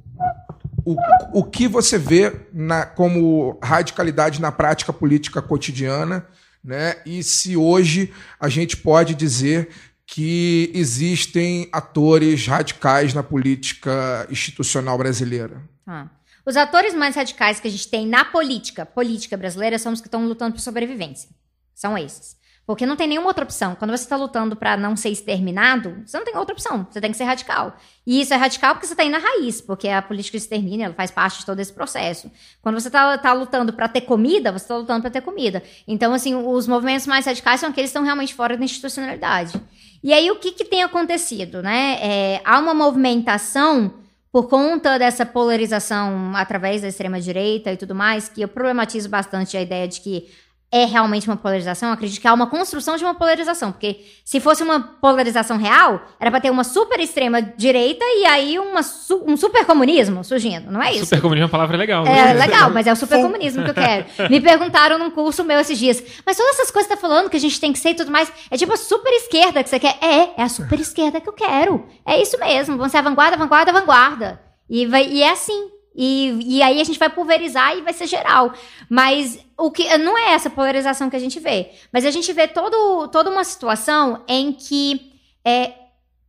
[0.86, 0.96] o,
[1.34, 6.28] o que você vê na- como radicalidade na prática política cotidiana,
[6.64, 6.98] né?
[7.06, 9.70] E se hoje a gente pode dizer
[10.06, 15.62] que existem atores radicais na política institucional brasileira.
[15.88, 16.08] Ah.
[16.46, 20.08] Os atores mais radicais que a gente tem na política, política brasileira, são os que
[20.08, 21.30] estão lutando por sobrevivência.
[21.76, 22.36] São esses.
[22.66, 23.76] Porque não tem nenhuma outra opção.
[23.76, 26.88] Quando você está lutando para não ser exterminado, você não tem outra opção.
[26.90, 27.78] Você tem que ser radical.
[28.08, 30.86] E isso é radical porque você está indo na raiz, porque a política de extermínio
[30.86, 32.32] ela faz parte de todo esse processo.
[32.64, 35.62] Quando você está tá lutando para ter comida, você está lutando para ter comida.
[35.88, 39.62] Então, assim, os movimentos mais radicais são aqueles que estão realmente fora da institucionalidade.
[40.04, 42.00] E aí, o que, que tem acontecido, né?
[42.02, 43.94] É, há uma movimentação
[44.32, 49.62] por conta dessa polarização através da extrema-direita e tudo mais, que eu problematizo bastante a
[49.62, 50.30] ideia de que
[50.76, 53.72] é realmente uma polarização, eu acredito que há uma construção de uma polarização.
[53.72, 58.60] Porque se fosse uma polarização real, era pra ter uma super extrema direita e aí
[58.60, 61.06] uma su- um super comunismo surgindo, não é isso?
[61.06, 62.06] Supercomunismo é uma palavra legal.
[62.06, 64.06] É legal, mas é o supercomunismo que eu quero.
[64.30, 67.38] Me perguntaram num curso meu esses dias, mas todas essas coisas que tá falando que
[67.38, 69.80] a gente tem que ser e tudo mais, é tipo a super esquerda que você
[69.80, 69.98] quer?
[70.02, 71.86] É, é a super esquerda que eu quero.
[72.06, 74.42] É isso mesmo, vão ser a vanguarda, vanguarda, vanguarda.
[74.70, 75.70] E, vai, e é assim.
[75.96, 78.54] E, e aí a gente vai pulverizar e vai ser geral.
[78.90, 81.72] Mas o que não é essa polarização que a gente vê.
[81.92, 85.14] Mas a gente vê todo, toda uma situação em que
[85.46, 85.74] é,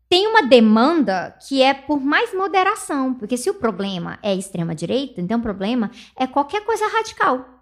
[0.08, 3.12] tem uma demanda que é por mais moderação.
[3.14, 7.56] Porque se o problema é extrema-direita, então o problema é qualquer coisa radical.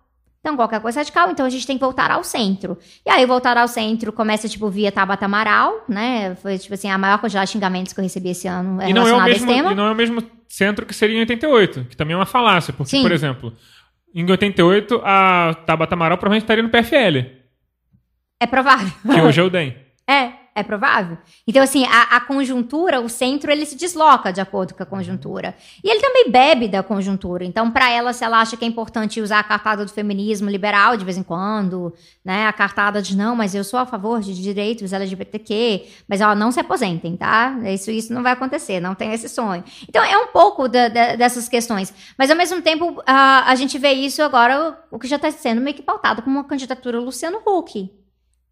[0.44, 2.76] Então, qualquer coisa radical, então a gente tem que voltar ao centro.
[3.06, 6.34] E aí, voltar ao centro começa, tipo, via Tabata Amaral, né?
[6.34, 8.92] Foi, tipo assim, a maior quantidade de xingamentos que eu recebi esse ano é E
[8.92, 9.72] não, é o mesmo, tema.
[9.72, 12.72] e não é o mesmo centro que seria em 88, que também é uma falácia.
[12.72, 13.02] Porque, Sim.
[13.02, 13.52] por exemplo,
[14.14, 17.26] em 88, a Tabata Amaral provavelmente estaria no PFL,
[18.40, 18.88] É provável.
[19.02, 19.76] que hoje é o DEM.
[20.08, 21.18] É, é provável.
[21.46, 25.54] Então, assim, a, a conjuntura, o centro, ele se desloca de acordo com a conjuntura.
[25.82, 27.44] E ele também bebe da conjuntura.
[27.44, 30.96] Então, pra ela, se ela acha que é importante usar a cartada do feminismo liberal
[30.96, 31.92] de vez em quando,
[32.24, 32.46] né?
[32.46, 36.52] A cartada de não, mas eu sou a favor de direitos LGBTQ, mas ó, não
[36.52, 37.56] se aposentem, tá?
[37.64, 39.64] Isso, isso não vai acontecer, não tem esse sonho.
[39.88, 41.92] Então, é um pouco da- da- dessas questões.
[42.16, 45.60] Mas, ao mesmo tempo, a, a gente vê isso agora, o que já tá sendo
[45.60, 47.90] meio que pautado como uma candidatura Luciano Huck.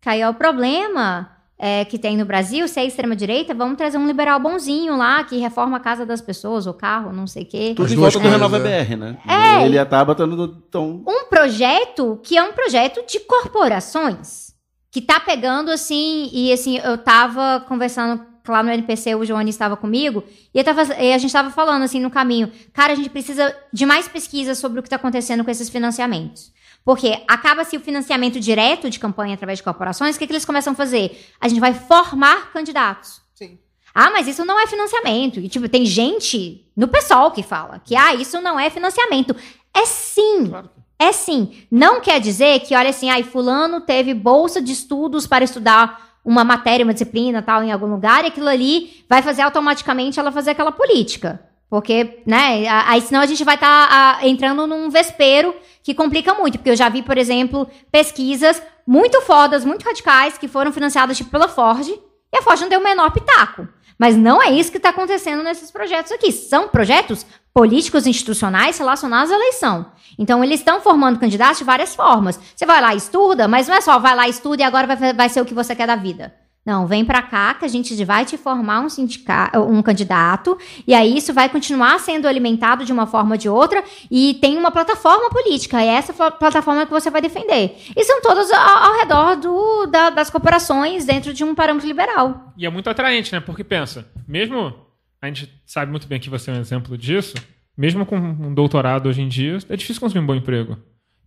[0.05, 1.31] Aí é o problema
[1.65, 5.37] é, que tem no Brasil, se é extrema-direita, vamos trazer um liberal bonzinho lá, que
[5.37, 7.73] reforma a casa das pessoas, o carro, não sei o quê.
[7.77, 8.85] Tudo em volta do Renova é.
[8.85, 9.17] BR, né?
[9.25, 9.65] É.
[9.65, 11.05] Ele e a Tabata estão...
[11.07, 14.55] Um projeto que é um projeto de corporações,
[14.91, 19.77] que tá pegando assim, e assim, eu tava conversando lá no NPC, o Joane estava
[19.77, 23.09] comigo, e, eu tava, e a gente tava falando assim no caminho, cara, a gente
[23.09, 26.51] precisa de mais pesquisa sobre o que tá acontecendo com esses financiamentos.
[26.85, 30.73] Porque acaba-se o financiamento direto de campanha através de corporações, o que, que eles começam
[30.73, 31.29] a fazer?
[31.41, 33.21] A gente vai formar candidatos.
[33.35, 33.59] Sim.
[33.95, 35.39] Ah, mas isso não é financiamento.
[35.39, 39.37] E, tipo, tem gente no PSOL que fala que, ah, isso não é financiamento.
[39.75, 40.49] É sim.
[40.49, 41.65] Claro É sim.
[41.71, 46.45] Não quer dizer que, olha assim, ai, fulano teve bolsa de estudos para estudar uma
[46.45, 50.51] matéria, uma disciplina, tal, em algum lugar, e aquilo ali vai fazer automaticamente ela fazer
[50.51, 51.52] aquela política.
[51.73, 56.59] Porque, né, aí senão a gente vai estar entrando num vespeiro que complica muito.
[56.59, 61.31] Porque eu já vi, por exemplo, pesquisas muito fodas, muito radicais, que foram financiadas tipo,
[61.31, 63.67] pela Ford, e a Ford não deu o menor pitaco.
[63.99, 66.31] Mas não é isso que está acontecendo nesses projetos aqui.
[66.31, 69.87] São projetos políticos institucionais relacionados à eleição.
[70.19, 72.39] Então, eles estão formando candidatos de várias formas.
[72.55, 75.15] Você vai lá e estuda, mas não é só vai lá, estuda e agora vai,
[75.15, 76.35] vai ser o que você quer da vida.
[76.65, 80.57] Não, vem pra cá que a gente vai te formar um, sindica- um candidato
[80.87, 84.57] e aí isso vai continuar sendo alimentado de uma forma ou de outra e tem
[84.57, 87.77] uma plataforma política, é essa plataforma que você vai defender.
[87.97, 88.61] E são todas ao,
[88.93, 92.53] ao redor do- da- das corporações dentro de um parâmetro liberal.
[92.57, 93.41] E é muito atraente, né?
[93.41, 94.73] Porque pensa, mesmo.
[95.21, 97.35] A gente sabe muito bem que você é um exemplo disso.
[97.79, 100.77] Mesmo com um doutorado hoje em dia, é difícil conseguir um bom emprego.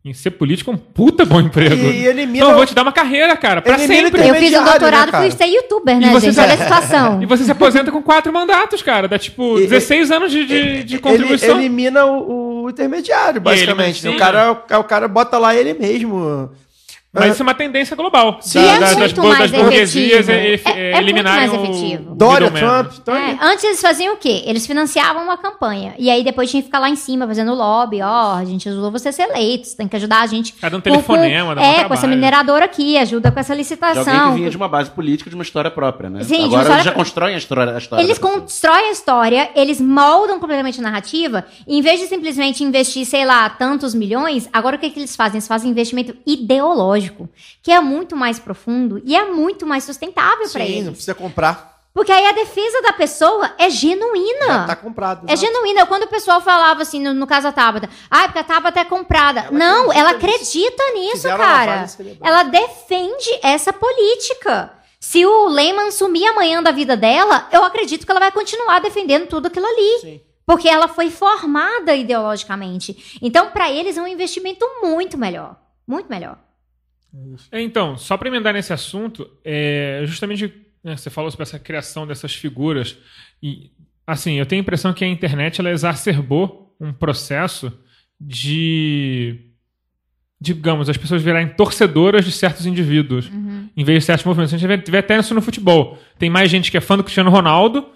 [0.05, 1.73] E ser político é um puta bom emprego.
[1.83, 4.21] E- e elimina Não, eu o- vou te dar uma carreira, cara, pra Elimina sempre.
[4.21, 6.35] Eu fiz um Intermediário, doutorado né, fui ser youtuber, E né, você gente?
[6.35, 7.21] se- Olha a situação.
[7.23, 9.07] E você se aposenta com quatro mandatos, cara.
[9.07, 11.57] Dá tipo E- 16 anos de, de, de Ele contribuição.
[11.59, 14.05] elimina o, o intermediário, basicamente.
[14.05, 16.51] elimina, o, cara, o cara bota lá ele mesmo.
[17.15, 18.39] Mas isso é uma tendência global.
[18.53, 20.31] E é muito das, mais das burguesias efetivo.
[20.31, 22.15] é, é, É- é muito eliminarem mais o efetivo.
[22.15, 22.51] Dória.
[22.51, 22.91] Trump.
[23.01, 24.43] Então, É, antes eles faziam o quê?
[24.45, 25.93] Eles financiavam uma campanha.
[25.97, 28.01] E aí depois tinha que ficar lá em cima fazendo lobby.
[28.01, 29.67] Ó, a gente ajudou você a ser eleito.
[29.67, 30.53] Você tem que ajudar a gente.
[30.61, 34.01] Dando com- telefonema, com, um É, com essa mineradora aqui, ajuda com essa De licitação.
[34.13, 36.23] alguém que vinha de uma base política, de uma história própria, né?
[36.23, 38.91] Sim, de Agora história eles já constroem a história, a história Eles da constroem a
[38.91, 43.93] história, eles moldam completamente a narrativa, e em vez de simplesmente investir, sei lá, tantos
[43.93, 45.35] milhões, agora o que, que eles fazem?
[45.37, 47.04] Eles fazem investimento ideológico,
[47.61, 50.89] que é muito mais profundo e é muito mais sustentável pra sim, não eles.
[50.89, 51.75] precisa comprar.
[51.93, 54.47] Porque aí a defesa da pessoa é genuína.
[54.47, 55.29] Já tá comprado.
[55.29, 55.47] É exato.
[55.53, 55.85] genuína.
[55.85, 58.83] Quando o pessoal falava assim, no, no caso da Tabata, ah, porque a Tabata é
[58.83, 59.49] comprada.
[59.49, 60.25] não, acredita ela nisso.
[60.25, 61.85] acredita nisso, Fizeram cara.
[62.21, 64.73] Ela defende essa política.
[64.99, 69.27] Se o Lehman sumir amanhã da vida dela, eu acredito que ela vai continuar defendendo
[69.27, 69.99] tudo aquilo ali.
[70.01, 70.21] Sim.
[70.45, 73.17] Porque ela foi formada ideologicamente.
[73.21, 75.55] Então, pra eles é um investimento muito melhor.
[75.87, 76.37] Muito melhor.
[77.51, 80.53] É, Então, só para emendar nesse assunto, é, justamente
[80.83, 82.97] né, você falou sobre essa criação dessas figuras
[83.41, 83.71] e
[84.05, 87.71] assim, eu tenho a impressão que a internet ela exacerbou um processo
[88.19, 89.51] de
[90.39, 93.31] digamos, as pessoas virarem torcedoras de certos indivíduos,
[93.75, 94.53] em vez de certos movimentos.
[94.53, 95.97] A gente vê, vê até isso no futebol.
[96.19, 97.89] Tem mais gente que é fã do Cristiano Ronaldo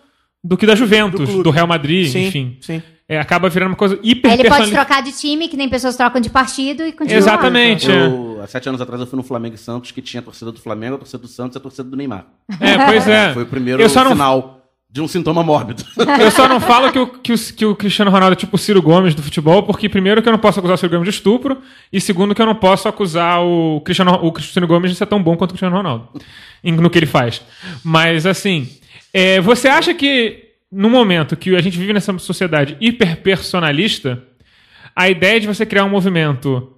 [0.44, 1.50] do que da Juventus, Do do.
[1.50, 2.58] Real Madrid, Sim, enfim.
[2.62, 2.82] sim.
[3.08, 6.22] É, acaba virando uma coisa hiper ele pode trocar de time, que nem pessoas trocam
[6.22, 7.18] de partido e continua.
[7.18, 7.90] Exatamente.
[7.92, 8.06] é.
[8.06, 10.52] Eu, há sete anos atrás eu fui no Flamengo e Santos, que tinha a torcida
[10.52, 12.26] do Flamengo, a torcida do Santos e a torcida do Neymar.
[12.60, 13.34] É, pois é.
[13.34, 14.62] Foi o primeiro eu só não, sinal
[14.92, 15.84] de um sintoma mórbido.
[16.20, 18.60] Eu só não falo que o, que, o, que o Cristiano Ronaldo é tipo o
[18.60, 21.16] Ciro Gomes do futebol, porque primeiro que eu não posso acusar o Ciro Gomes de
[21.16, 21.60] estupro,
[21.94, 25.22] e segundo que eu não posso acusar o Cristiano, o Cristiano Gomes de ser tão
[25.22, 26.10] bom quanto o Cristiano Ronaldo
[26.64, 27.40] em- no que ele faz.
[27.84, 28.68] Mas assim,
[29.14, 34.24] é, você acha que no momento que a gente vive nessa sociedade hiperpersonalista,
[34.96, 36.76] a ideia de você criar um movimento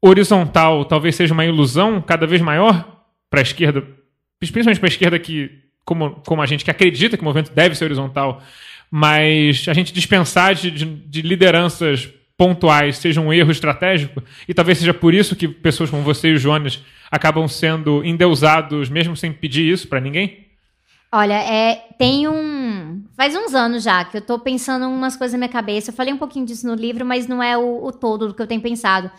[0.00, 3.84] horizontal talvez seja uma ilusão cada vez maior para a esquerda,
[4.38, 5.50] principalmente para a esquerda que,
[5.84, 8.42] como, como a gente que acredita que o movimento deve ser horizontal,
[8.90, 12.08] mas a gente dispensar de, de, de lideranças
[12.38, 16.34] pontuais seja um erro estratégico, e talvez seja por isso que pessoas como você e
[16.34, 20.47] o Jonas acabam sendo endeusados mesmo sem pedir isso para ninguém?
[21.10, 23.02] Olha, é, tem um.
[23.16, 25.90] Faz uns anos já que eu tô pensando umas coisas na minha cabeça.
[25.90, 28.42] Eu falei um pouquinho disso no livro, mas não é o, o todo do que
[28.42, 29.10] eu tenho pensado.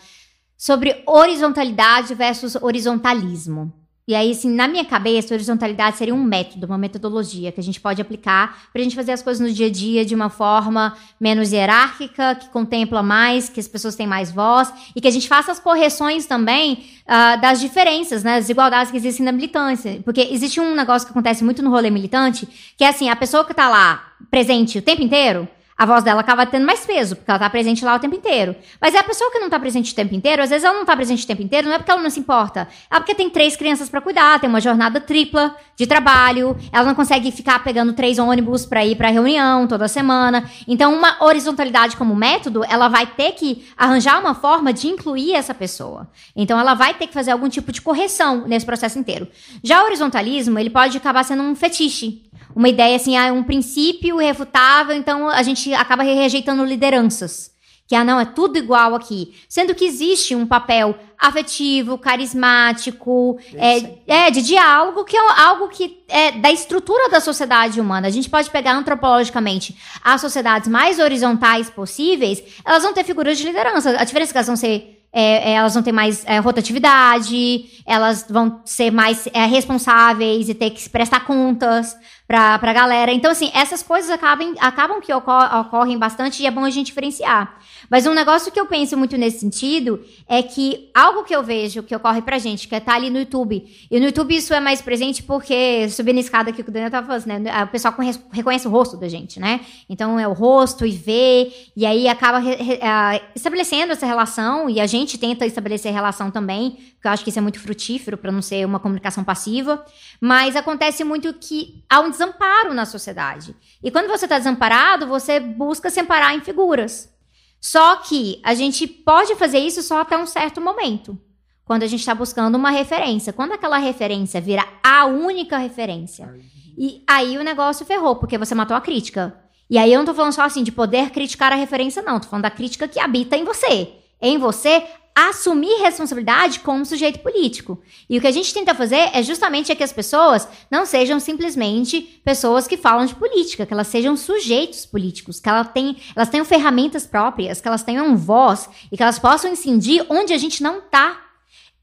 [0.56, 3.72] Sobre horizontalidade versus horizontalismo.
[4.10, 7.80] E aí, assim, na minha cabeça, horizontalidade seria um método, uma metodologia que a gente
[7.80, 10.96] pode aplicar para a gente fazer as coisas no dia a dia de uma forma
[11.20, 15.28] menos hierárquica, que contempla mais, que as pessoas têm mais voz e que a gente
[15.28, 20.00] faça as correções também ah, das diferenças, né, das desigualdades que existem na militância.
[20.04, 23.44] Porque existe um negócio que acontece muito no rolê militante, que é assim, a pessoa
[23.44, 25.46] que tá lá presente o tempo inteiro,
[25.80, 28.54] a voz dela acaba tendo mais peso, porque ela tá presente lá o tempo inteiro.
[28.78, 30.84] Mas é a pessoa que não tá presente o tempo inteiro, às vezes ela não
[30.84, 32.68] tá presente o tempo inteiro, não é porque ela não se importa.
[32.90, 36.94] É porque tem três crianças pra cuidar, tem uma jornada tripla de trabalho, ela não
[36.94, 40.50] consegue ficar pegando três ônibus pra ir pra reunião toda semana.
[40.68, 45.54] Então, uma horizontalidade como método, ela vai ter que arranjar uma forma de incluir essa
[45.54, 46.10] pessoa.
[46.36, 49.26] Então, ela vai ter que fazer algum tipo de correção nesse processo inteiro.
[49.64, 54.20] Já o horizontalismo, ele pode acabar sendo um fetiche uma ideia assim, ah, um princípio
[54.20, 57.50] irrefutável, então a gente acaba rejeitando lideranças.
[57.90, 59.34] Que, ah, não, é tudo igual aqui.
[59.48, 66.00] Sendo que existe um papel afetivo, carismático, é, é, de diálogo, que é algo que
[66.06, 68.06] é da estrutura da sociedade humana.
[68.06, 73.44] A gente pode pegar antropologicamente as sociedades mais horizontais possíveis, elas vão ter figuras de
[73.44, 73.90] liderança.
[73.98, 77.64] A diferença é que elas vão ser é, é, elas vão ter mais é, rotatividade,
[77.84, 81.96] elas vão ser mais é, responsáveis e ter que prestar contas
[82.30, 83.12] pra, pra galera.
[83.12, 86.86] Então, assim, essas coisas acabam, acabam que ocor- ocorrem bastante e é bom a gente
[86.86, 87.58] diferenciar.
[87.90, 91.82] Mas um negócio que eu penso muito nesse sentido é que algo que eu vejo
[91.82, 93.66] que ocorre pra gente, que é estar ali no YouTube.
[93.90, 96.92] E no YouTube isso é mais presente porque, subindo a escada aqui que o Daniel
[96.92, 97.64] tava falando, né?
[97.64, 99.58] O pessoal conhe- reconhece o rosto da gente, né?
[99.88, 102.40] Então é o rosto e vê, e aí acaba
[102.80, 107.30] ah, estabelecendo essa relação, e a gente tenta estabelecer relação também, porque eu acho que
[107.30, 109.82] isso é muito frutífero para não ser uma comunicação passiva.
[110.20, 113.56] Mas acontece muito que há um desamparo na sociedade.
[113.82, 117.10] E quando você está desamparado, você busca se amparar em figuras.
[117.58, 121.18] Só que a gente pode fazer isso só até um certo momento.
[121.64, 123.32] Quando a gente está buscando uma referência.
[123.32, 126.30] Quando aquela referência vira a única referência.
[126.76, 129.40] E aí o negócio ferrou, porque você matou a crítica.
[129.70, 132.20] E aí eu não tô falando só assim de poder criticar a referência, não.
[132.20, 133.94] Tô falando da crítica que habita em você.
[134.20, 137.82] Em você assumir responsabilidade como sujeito político.
[138.08, 141.18] E o que a gente tenta fazer é justamente é que as pessoas não sejam
[141.18, 146.28] simplesmente pessoas que falam de política, que elas sejam sujeitos políticos, que elas tenham, elas
[146.28, 150.62] tenham ferramentas próprias, que elas tenham voz e que elas possam incidir onde a gente
[150.62, 151.20] não tá.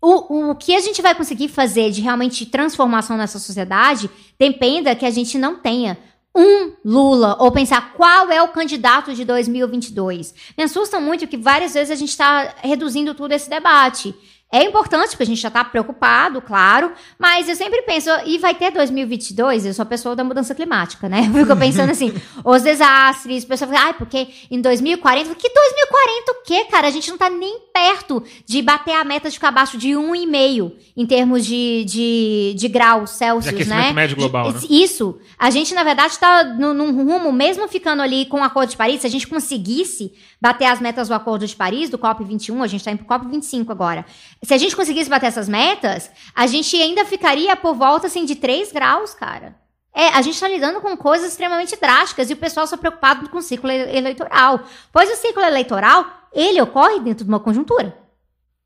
[0.01, 4.09] O, o que a gente vai conseguir fazer de realmente transformação nessa sociedade
[4.39, 5.97] dependa que a gente não tenha
[6.37, 10.33] um Lula, ou pensar qual é o candidato de 2022.
[10.55, 14.13] Me assusta muito que várias vezes a gente está reduzindo tudo esse debate.
[14.49, 18.55] É importante, porque a gente já está preocupado, claro, mas eu sempre penso, e vai
[18.55, 19.65] ter 2022?
[19.65, 21.25] Eu sou a pessoa da mudança climática, né?
[21.33, 22.13] Eu fico pensando assim,
[22.45, 26.87] os desastres, o pessoal fala, ai, porque em 2040, que 2040 o quê, cara?
[26.87, 30.71] A gente não tá nem perto de bater a meta de ficar abaixo de 1,5
[30.95, 33.93] em termos de, de, de graus Celsius, De aquecimento né?
[33.93, 34.67] médio global, De- né?
[34.69, 35.17] Isso.
[35.37, 39.01] A gente, na verdade, está num rumo, mesmo ficando ali com o Acordo de Paris,
[39.01, 42.81] se a gente conseguisse bater as metas do Acordo de Paris, do COP21, a gente
[42.81, 44.05] está indo pro COP25 agora.
[44.43, 48.35] Se a gente conseguisse bater essas metas, a gente ainda ficaria por volta, assim, de
[48.35, 49.55] 3 graus, cara.
[49.93, 53.39] É, a gente está lidando com coisas extremamente drásticas e o pessoal só preocupado com
[53.39, 54.59] o ciclo ele- eleitoral.
[54.91, 57.97] Pois o ciclo eleitoral, ele ocorre dentro de uma conjuntura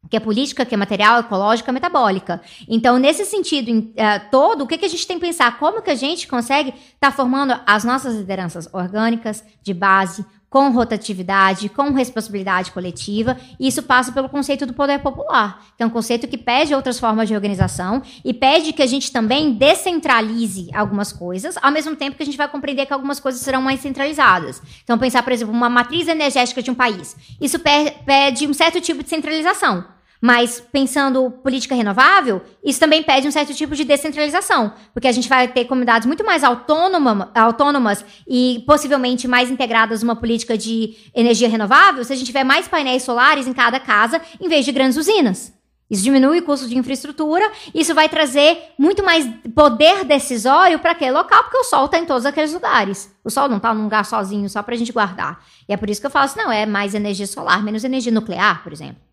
[0.10, 2.42] que é política, que é material, ecológica, metabólica.
[2.68, 5.58] Então, nesse sentido em, eh, todo, o que, que a gente tem que pensar?
[5.58, 11.70] Como que a gente consegue estar formando as nossas lideranças orgânicas, de base, com rotatividade,
[11.70, 16.28] com responsabilidade coletiva, e isso passa pelo conceito do poder popular, que é um conceito
[16.28, 21.56] que pede outras formas de organização e pede que a gente também descentralize algumas coisas,
[21.62, 24.62] ao mesmo tempo que a gente vai compreender que algumas coisas serão mais centralizadas.
[24.84, 27.16] Então, pensar, por exemplo, uma matriz energética de um país.
[27.40, 29.86] Isso pe- pede um certo tipo de centralização.
[30.22, 35.28] Mas pensando política renovável, isso também pede um certo tipo de descentralização, porque a gente
[35.28, 41.50] vai ter comunidades muito mais autônoma, autônomas e possivelmente mais integradas numa política de energia
[41.50, 44.96] renovável se a gente tiver mais painéis solares em cada casa em vez de grandes
[44.96, 45.60] usinas.
[45.90, 51.12] Isso diminui o custo de infraestrutura, isso vai trazer muito mais poder decisório para aquele
[51.12, 53.14] local, porque o sol está em todos aqueles lugares.
[53.26, 55.44] O sol não está num lugar sozinho só para a gente guardar.
[55.68, 58.12] E é por isso que eu falo assim, não, é mais energia solar, menos energia
[58.12, 59.11] nuclear, por exemplo.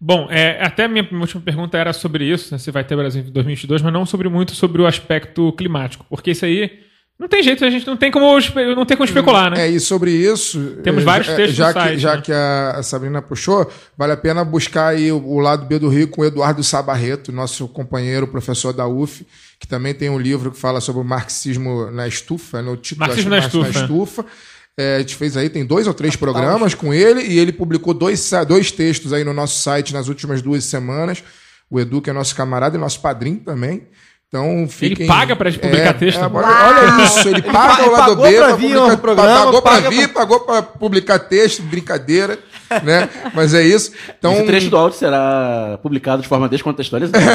[0.00, 3.20] Bom, é, até a minha última pergunta era sobre isso, né, se vai ter Brasil
[3.20, 6.70] em 2022, mas não sobre muito sobre o aspecto climático, porque isso aí
[7.20, 8.26] não tem jeito, a gente não tem como,
[8.74, 9.66] não tem como especular, né?
[9.66, 10.78] É, e sobre isso.
[10.82, 12.22] Temos eh, vários já, textos já que, Já né?
[12.22, 16.08] que a Sabrina puxou, vale a pena buscar aí o, o lado B do Rio
[16.08, 19.26] com o Eduardo Sabarreto, nosso companheiro, professor da UF,
[19.58, 23.34] que também tem um livro que fala sobre o marxismo na estufa, no título Marxismo
[23.34, 24.24] acho na Marxismo estufa.
[24.78, 27.92] É, a gente fez aí, tem dois ou três programas com ele, e ele publicou
[27.92, 31.22] dois, dois textos aí no nosso site nas últimas duas semanas.
[31.70, 33.86] O Edu, que é nosso camarada e nosso padrinho também.
[34.28, 35.06] Então, fiquem...
[35.08, 36.18] paga pra gente publicar É, texto?
[36.20, 38.96] é, olha, olha isso, ele paga pa- o lado pagou B pra pra vir publicar-
[38.98, 42.38] programa, pagou pra paga vir, pagou pra publicar texto, brincadeira,
[42.84, 43.08] né?
[43.34, 43.90] Mas é isso.
[44.18, 47.18] Então, Esse trecho do áudio será publicado de forma descontextualizada.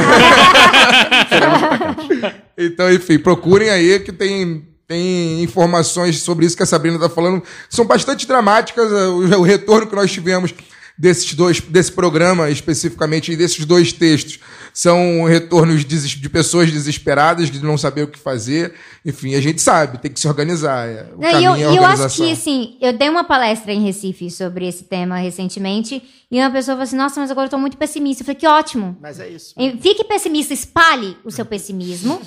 [2.57, 7.43] Então, enfim, procurem aí que tem, tem informações sobre isso que a Sabrina está falando.
[7.69, 10.53] São bastante dramáticas eh, o, retorno que nós tivemos
[10.97, 14.39] desses dois, desse programa especificamente e desses dois textos.
[14.75, 18.73] São retornos de pessoas desesperadas, de não saber o que fazer.
[19.05, 20.85] Enfim, a gente sabe, tem que se organizar.
[20.85, 23.23] é, O Não, e caminho eu, é a eu acho que, assim, eu dei uma
[23.23, 27.45] palestra em Recife sobre esse tema recentemente, e uma pessoa falou assim, nossa, mas agora
[27.45, 28.21] eu tô muito pessimista.
[28.21, 28.97] Eu falei, que ótimo.
[28.99, 29.53] Mas é isso.
[29.57, 32.21] E Fique pessimista, espalhe o seu pessimismo.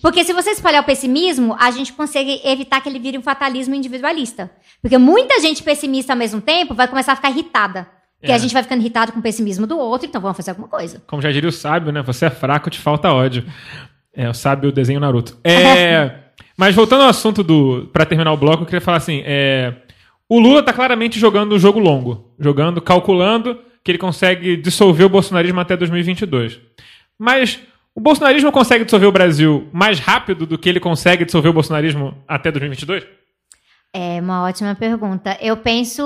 [0.00, 3.74] Porque se você espalhar o pessimismo, a gente consegue evitar que ele vire um fatalismo
[3.74, 4.50] individualista.
[4.80, 7.86] Porque muita gente pessimista ao mesmo tempo vai começar a ficar irritada.
[8.22, 8.36] Porque É.
[8.36, 11.02] a gente vai ficando irritado com o pessimismo do outro, então vamos fazer alguma coisa.
[11.08, 12.02] Como já diria o sábio, né?
[12.02, 13.44] Você é fraco, te falta ódio.
[14.14, 15.36] É, o sábio desenho Naruto.
[15.42, 16.12] É,
[16.56, 17.90] mas voltando ao assunto do.
[17.92, 19.74] Pra terminar o bloco, eu queria falar assim: é,
[20.28, 22.32] o Lula tá claramente jogando um jogo longo.
[22.38, 26.60] Jogando, calculando que ele consegue dissolver o bolsonarismo até 2022.
[27.18, 27.58] Mas
[27.92, 32.14] o bolsonarismo consegue dissolver o Brasil mais rápido do que ele consegue dissolver o bolsonarismo
[32.28, 33.04] até 2022?
[33.94, 35.36] É uma ótima pergunta.
[35.40, 36.02] Eu penso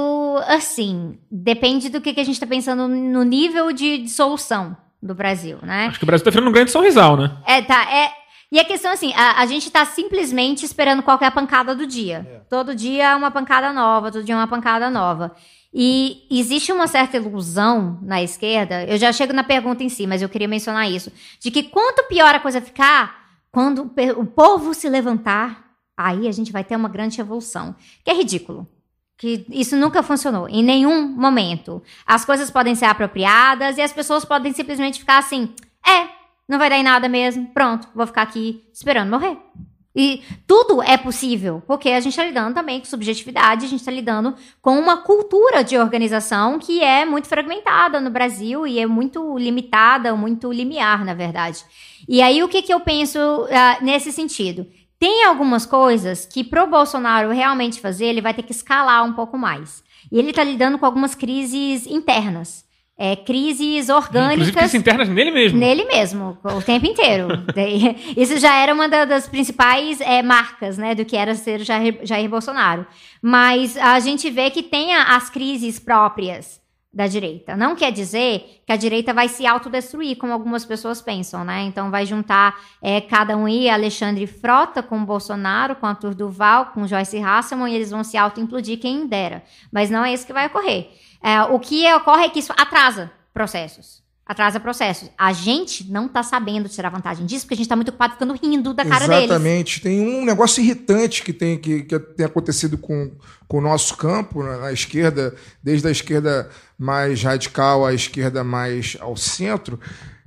[0.49, 5.59] assim, depende do que, que a gente está pensando no nível de dissolução do Brasil,
[5.63, 5.87] né?
[5.87, 7.37] Acho que o Brasil tá virando um grande sorrisal, né?
[7.47, 8.11] É, tá, é.
[8.51, 11.75] E a questão assim, a, a gente tá simplesmente esperando qual que é a pancada
[11.77, 12.45] do dia.
[12.49, 15.37] Todo dia é uma pancada nova, todo dia é uma pancada nova.
[15.73, 20.23] E existe uma certa ilusão na esquerda, eu já chego na pergunta em si, mas
[20.23, 24.89] eu queria mencionar isso, de que quanto pior a coisa ficar, quando o povo se
[24.89, 25.66] levantar,
[25.97, 27.75] aí a gente vai ter uma grande revolução.
[28.05, 28.69] Que é ridículo.
[29.17, 31.83] Que isso nunca funcionou, em nenhum momento.
[32.05, 35.55] As coisas podem ser apropriadas e as pessoas podem simplesmente ficar assim,
[35.87, 36.09] é,
[36.47, 37.47] não vai dar em nada mesmo.
[37.47, 39.39] Pronto, vou ficar aqui esperando morrer.
[39.99, 43.91] E tudo é possível, porque a gente está lidando também com subjetividade, a gente está
[43.91, 49.39] lidando com uma cultura de organização que é muito fragmentada no Brasil e é muito
[49.39, 51.65] limitada, muito limiar, na verdade.
[52.07, 53.19] E aí, o que, que eu penso
[53.51, 54.67] ah, nesse sentido?
[54.99, 59.37] Tem algumas coisas que, pro Bolsonaro realmente fazer, ele vai ter que escalar um pouco
[59.37, 59.83] mais.
[60.11, 62.65] E ele está lidando com algumas crises internas.
[62.99, 64.33] É, crises orgânicas.
[64.49, 65.59] Inclusive crises internas nele mesmo.
[65.59, 67.29] Nele mesmo, o tempo inteiro.
[68.17, 71.99] Isso já era uma da- das principais é, marcas, né, do que era ser Jair,
[72.05, 72.87] Jair Bolsonaro.
[73.21, 76.59] Mas a gente vê que tem as crises próprias
[76.97, 77.55] da direita.
[77.55, 81.61] Não quer dizer que a direita vai se autodestruir, como algumas pessoas pensam, né?
[81.65, 86.87] Então vai juntar é, cada um aí, Alexandre Frota com Bolsonaro, com Arthur Duval, com
[86.87, 89.45] Joyce Hasselman, e eles vão se auto-implodir quem dera.
[89.71, 90.89] Mas não é isso que vai ocorrer.
[91.23, 94.03] É, o que ocorre é que isso atrasa processos.
[94.27, 95.09] Atrasa processos.
[95.17, 98.35] A gente não tá sabendo tirar vantagem disso, porque a gente tá muito ocupado ficando
[98.35, 99.25] rindo da cara deles.
[99.27, 99.81] Exatamente.
[99.81, 103.13] Tem um negócio irritante que tem, que, que tem acontecido com,
[103.47, 108.97] com o nosso campo, na, na esquerda, desde a esquerda mais radical à esquerda mais
[109.01, 109.79] ao centro,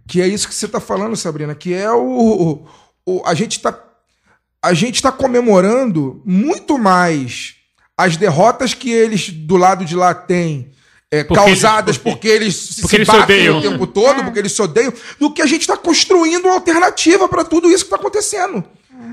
[0.07, 2.01] que é isso que você está falando, Sabrina, que é o.
[2.01, 2.67] o,
[3.05, 3.77] o- a gente está
[4.63, 7.55] a gente está comemorando muito mais
[7.97, 10.71] as derrotas que eles do lado de lá têm.
[11.11, 13.57] É, Porque causadas eles- porque- porque eles se porque eles se batem odeiam.
[13.57, 17.27] o tempo todo, porque eles se odeiam, do que a gente está construindo uma alternativa
[17.27, 18.63] para tudo isso que está acontecendo.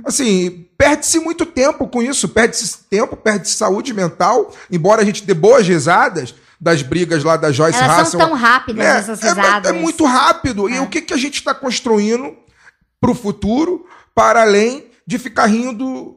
[0.04, 5.32] assim, perde-se muito tempo com isso, perde-se tempo, perde-se saúde mental, embora a gente dê
[5.32, 8.20] boas risadas das brigas lá da Joyce Elas Russell.
[8.20, 9.70] são tão rápidas, É, essas é- risadas.
[9.70, 10.68] É, muito rápido.
[10.68, 10.80] E É.
[10.80, 12.34] o que, que a gente está construindo
[13.00, 16.15] para o futuro, para além de ficar rindo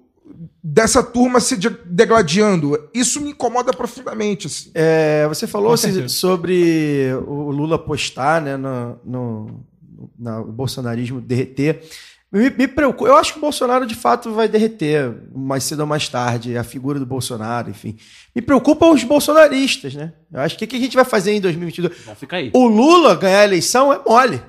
[0.63, 2.77] dessa turma se de- degladiando?
[2.93, 4.47] Isso me incomoda profundamente.
[4.47, 4.71] assim.
[4.73, 6.07] É, você falou certeza.
[6.09, 9.65] sobre o Lula postar né, no, no,
[10.17, 11.81] na- o bolsonarismo derreter.
[12.31, 13.09] Me, me preocupa.
[13.09, 16.63] Eu acho que o Bolsonaro de fato vai derreter mais cedo ou mais tarde, a
[16.63, 17.97] figura do Bolsonaro, enfim.
[18.35, 20.13] Me preocupa os bolsonaristas, né?
[20.31, 21.91] Eu acho que o que a gente vai fazer em 2022?
[22.01, 22.51] Então fica aí.
[22.53, 24.39] O Lula ganhar a eleição é mole.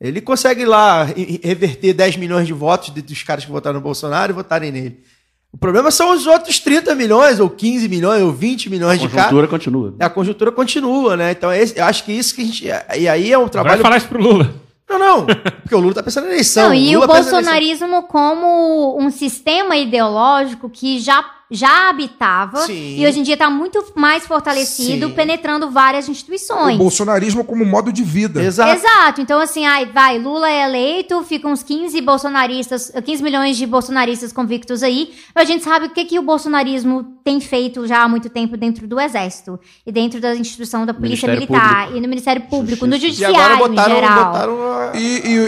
[0.00, 3.82] Ele consegue lá re- reverter 10 milhões de votos de- dos caras que votaram no
[3.84, 5.04] Bolsonaro e votarem nele.
[5.52, 9.08] O problema são os outros 30 milhões, ou 15 milhões, ou 20 A milhões de
[9.08, 9.24] caras.
[9.24, 9.94] conjuntura continua.
[9.98, 11.32] A conjuntura continua, né?
[11.32, 12.64] Então, esse- eu acho que isso que a gente.
[12.98, 13.82] E aí é um Vai trabalho.
[13.82, 14.54] falar isso pro Lula.
[14.88, 15.26] Não, não.
[15.26, 16.68] Porque o Lula tá pensando na eleição.
[16.68, 17.32] Não, e o na eleição.
[17.32, 22.96] bolsonarismo como um sistema ideológico que já, já habitava Sim.
[22.98, 25.14] e hoje em dia está muito mais fortalecido, Sim.
[25.14, 26.78] penetrando várias O instituições.
[26.78, 28.42] bolsonarismo como modo de vida.
[28.42, 28.72] Exato.
[28.76, 29.20] Exato.
[29.20, 34.32] Então, assim, ai, vai, Lula é eleito, ficam uns 15 bolsonaristas, 15 milhões de bolsonaristas
[34.32, 35.12] convictos aí.
[35.34, 38.86] A gente sabe o que, que o bolsonarismo tem feito já há muito tempo dentro
[38.86, 41.96] do Exército e dentro da instituição da Polícia Ministério Militar Público.
[41.96, 43.22] e no Ministério Público, no Justiça.
[43.22, 44.24] E Judiciário agora botaram, em geral.
[44.24, 45.00] botaram a- E,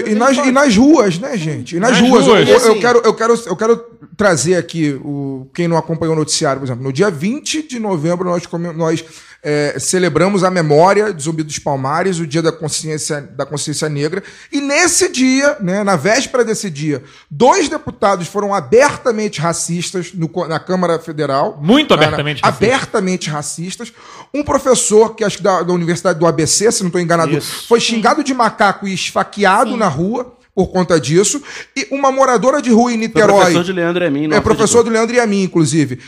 [0.09, 1.77] e- e nas, e nas ruas, né, gente?
[1.77, 2.27] E nas, Nas ruas.
[2.27, 2.49] ruas.
[2.49, 3.85] Eu, E eu quero, eu, quero, eu quero
[4.17, 8.29] trazer aqui, o, quem não acompanhou o noticiário, por exemplo, no dia 20 de novembro
[8.29, 8.43] nós,
[8.75, 9.05] nós
[9.43, 14.23] é, celebramos a memória de Zumbi dos Palmares, o dia da consciência, da consciência negra.
[14.53, 20.61] E nesse dia, né, na véspera desse dia, dois deputados foram abertamente racistas no na
[20.61, 21.59] Câmara Federal.
[21.61, 22.65] Muito abertamente racista.
[22.65, 23.93] Abertamente racistas.
[24.33, 27.67] Um professor, que acho que da, da Universidade do ABC, se não estou enganado, Isso.
[27.67, 29.77] foi xingado de macaco e esfaqueado Sim.
[29.77, 31.43] na rua por conta disso.
[31.77, 33.37] E uma moradora de rua em Foi Niterói.
[33.37, 34.27] professor de Leandro e a mim.
[34.27, 34.85] não É professor acreditou.
[34.85, 36.01] do Leandro e a mim, inclusive.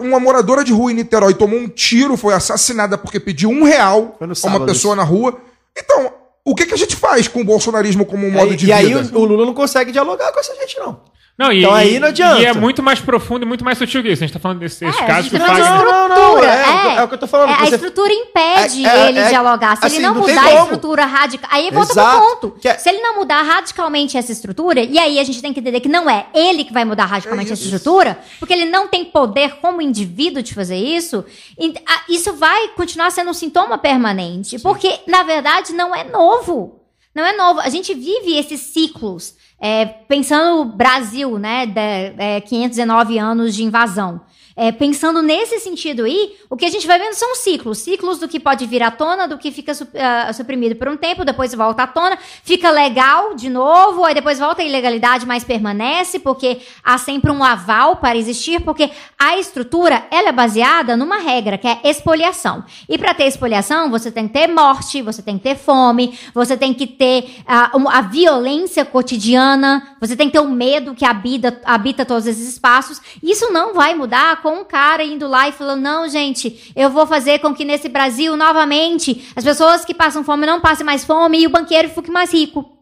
[0.00, 4.16] Uma moradora de rua em Niterói tomou um tiro, foi assassinada porque pediu um real
[4.18, 5.40] Foi a uma pessoa na rua.
[5.76, 6.12] Então,
[6.44, 8.72] o que, que a gente faz com o bolsonarismo como um modo e, de e
[8.72, 9.18] aí vida?
[9.18, 11.00] o, o Lula não consegue dialogar com essa gente, não.
[11.38, 12.40] Não, e, Então aí não adianta.
[12.40, 14.24] E é muito mais profundo e muito mais sutil que isso.
[14.24, 16.96] A gente tá falando desses É, casos que tá falando Não, não, não, estrutura, é,
[16.96, 19.28] é o que eu tô falando, É, a você- estrutura impede É, é, ele é,
[19.28, 19.76] dialogar.
[19.76, 21.48] Se assim, ele não, não mudar a estrutura radical.
[21.52, 22.16] Aí volta Exato.
[22.18, 22.60] pro ponto.
[22.60, 25.60] Que é- Se ele não mudar radicalmente essa estrutura, e aí a gente tem que
[25.60, 28.88] entender que não é ele que vai mudar radicalmente É essa estrutura, porque ele não
[28.88, 31.24] tem poder como indivíduo de fazer isso,
[31.56, 34.58] e, a- isso vai continuar sendo um sintoma permanente.
[34.58, 36.77] Porque, na verdade, não é novo.
[37.18, 37.58] Não é novo.
[37.58, 39.34] A gente vive esses ciclos.
[39.60, 44.20] É, pensando no Brasil, né, de, é, 519 anos de invasão.
[44.60, 47.78] É, pensando nesse sentido aí, o que a gente vai vendo são ciclos.
[47.78, 51.24] Ciclos do que pode vir à tona, do que fica ah, suprimido por um tempo,
[51.24, 56.18] depois volta à tona, fica legal de novo, aí depois volta a ilegalidade, mas permanece,
[56.18, 61.56] porque há sempre um aval para existir, porque a estrutura, ela é baseada numa regra,
[61.56, 62.64] que é expoliação.
[62.88, 66.56] E para ter expoliação, você tem que ter morte, você tem que ter fome, você
[66.56, 67.44] tem que ter
[67.76, 72.48] um- a violência cotidiana, você tem que ter o medo que habita, habita todos esses
[72.48, 73.00] espaços.
[73.22, 77.06] Isso não vai mudar com um cara indo lá e falando: não, gente, eu vou
[77.06, 81.42] fazer com que nesse Brasil, novamente, as pessoas que passam fome não passem mais fome
[81.42, 82.78] e o banqueiro fique mais rico.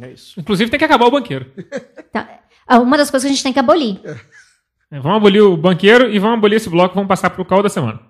[0.00, 0.38] É isso.
[0.38, 1.52] Inclusive tem que acabar o banqueiro.
[2.08, 2.24] Então,
[2.70, 4.00] é uma das coisas que a gente tem que abolir.
[4.92, 6.94] É, vamos abolir o banqueiro e vamos abolir esse bloco.
[6.94, 8.00] Vamos passar pro call da semana.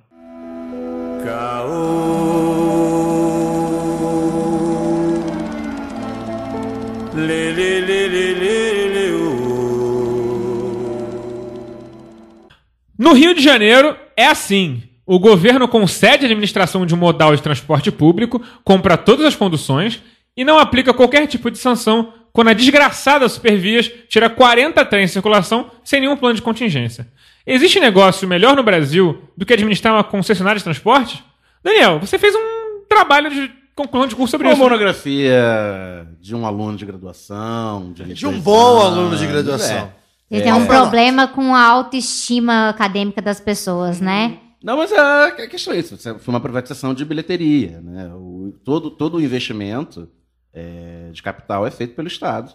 [12.98, 14.82] No Rio de Janeiro é assim.
[15.06, 20.02] O governo concede a administração de um modal de transporte público, compra todas as conduções
[20.36, 25.12] e não aplica qualquer tipo de sanção quando a desgraçada Supervias tira 40 trens em
[25.12, 27.08] circulação sem nenhum plano de contingência.
[27.46, 31.24] Existe negócio melhor no Brasil do que administrar uma concessionária de transporte?
[31.64, 34.62] Daniel, você fez um trabalho de conclusão de curso sobre Uma isso.
[34.62, 34.68] né?
[34.68, 37.92] monografia de um aluno de graduação.
[37.94, 39.92] De, De um 22 bom aluno de graduação.
[40.30, 40.44] Ele É.
[40.44, 44.38] tem um problema com a autoestima acadêmica das pessoas, né?
[44.62, 45.96] Não, mas a a questão é isso.
[45.96, 47.80] Foi uma privatização de bilheteria.
[47.80, 48.10] Né?
[48.14, 50.08] O, todo, todo o investimento
[50.52, 52.52] é, de capital é feito pelo Estado,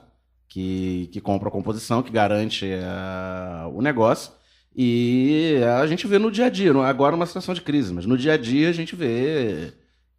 [0.50, 4.32] que, que compra a composição, que garante a- o negócio.
[4.76, 8.18] E a gente vê no dia a dia, agora uma situação de crise, mas no
[8.18, 9.72] dia a dia a gente vê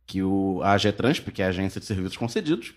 [0.06, 2.72] que o, a AGETRANSP, que é a Agência de Serviços Concedidos,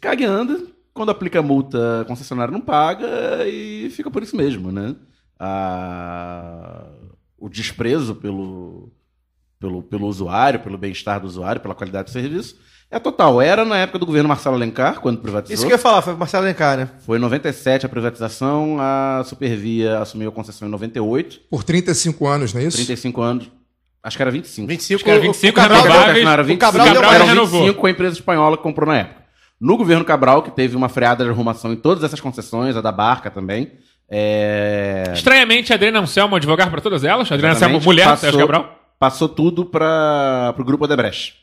[0.00, 0.60] caga anda,
[0.94, 4.94] quando aplica multa, a concessionária não paga e fica por isso mesmo, né?
[5.38, 6.84] A-
[7.38, 8.92] o desprezo pelo,
[9.58, 12.56] pelo, pelo usuário, pelo bem-estar do usuário, pela qualidade do serviço.
[12.90, 13.40] É total.
[13.40, 15.54] Era na época do governo Marcelo Alencar, quando privatizou.
[15.54, 16.88] Isso que eu ia falar, foi o Marcelo Alencar, né?
[17.06, 22.52] Foi em 97 a privatização, a Supervia assumiu a concessão em 98, Por 35 anos,
[22.52, 22.76] não é isso?
[22.76, 23.50] 35 anos.
[24.02, 24.66] Acho que era 25.
[24.66, 26.24] 25, Acho que era 25 o Cabral, renováveis.
[26.24, 27.74] Não, era O 25, Cabral deu eram mais- 25 renovou.
[27.74, 29.19] com a empresa espanhola que comprou na época.
[29.60, 32.90] No governo Cabral, que teve uma freada de arrumação em todas essas concessões, a da
[32.90, 33.72] Barca também.
[34.08, 35.04] É...
[35.14, 37.30] Estranhamente, a Adriana Anselmo advogar para todas elas.
[37.30, 38.76] A Adriana Anselmo, mulher, Passou- Sérgio Cabral.
[38.98, 41.34] Passou tudo para o grupo Odebrecht.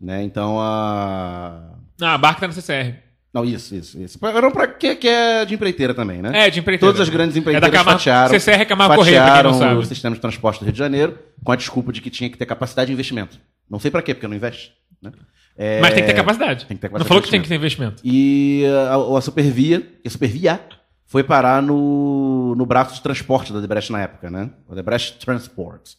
[0.00, 0.22] Né?
[0.22, 1.74] Então a.
[2.00, 2.94] Ah, a barca tá no CCR.
[3.34, 4.18] Não, isso, isso, isso.
[4.24, 6.46] Era pra que, que é de empreiteira também, né?
[6.46, 6.92] É, de empreiteira.
[6.92, 9.52] Todas as grandes É empreiteiras da Camargo, fatiaram, CCR é Camargo Correia, pra quem não
[9.52, 9.86] fatiaram o sabe.
[9.88, 12.46] sistema de transporte do Rio de Janeiro com a desculpa de que tinha que ter
[12.46, 13.38] capacidade de investimento.
[13.70, 14.72] Não sei pra quê, porque não investe.
[15.02, 15.12] Né?
[15.60, 16.64] É, Mas tem que ter capacidade.
[16.66, 18.00] Tem que ter Não capacidade falou de que tem que ter investimento.
[18.04, 20.60] E a, a Supervia, a Supervia
[21.04, 24.50] foi parar no, no braço de transporte da Odebrecht na época, né?
[24.68, 25.94] Odebrecht Transport.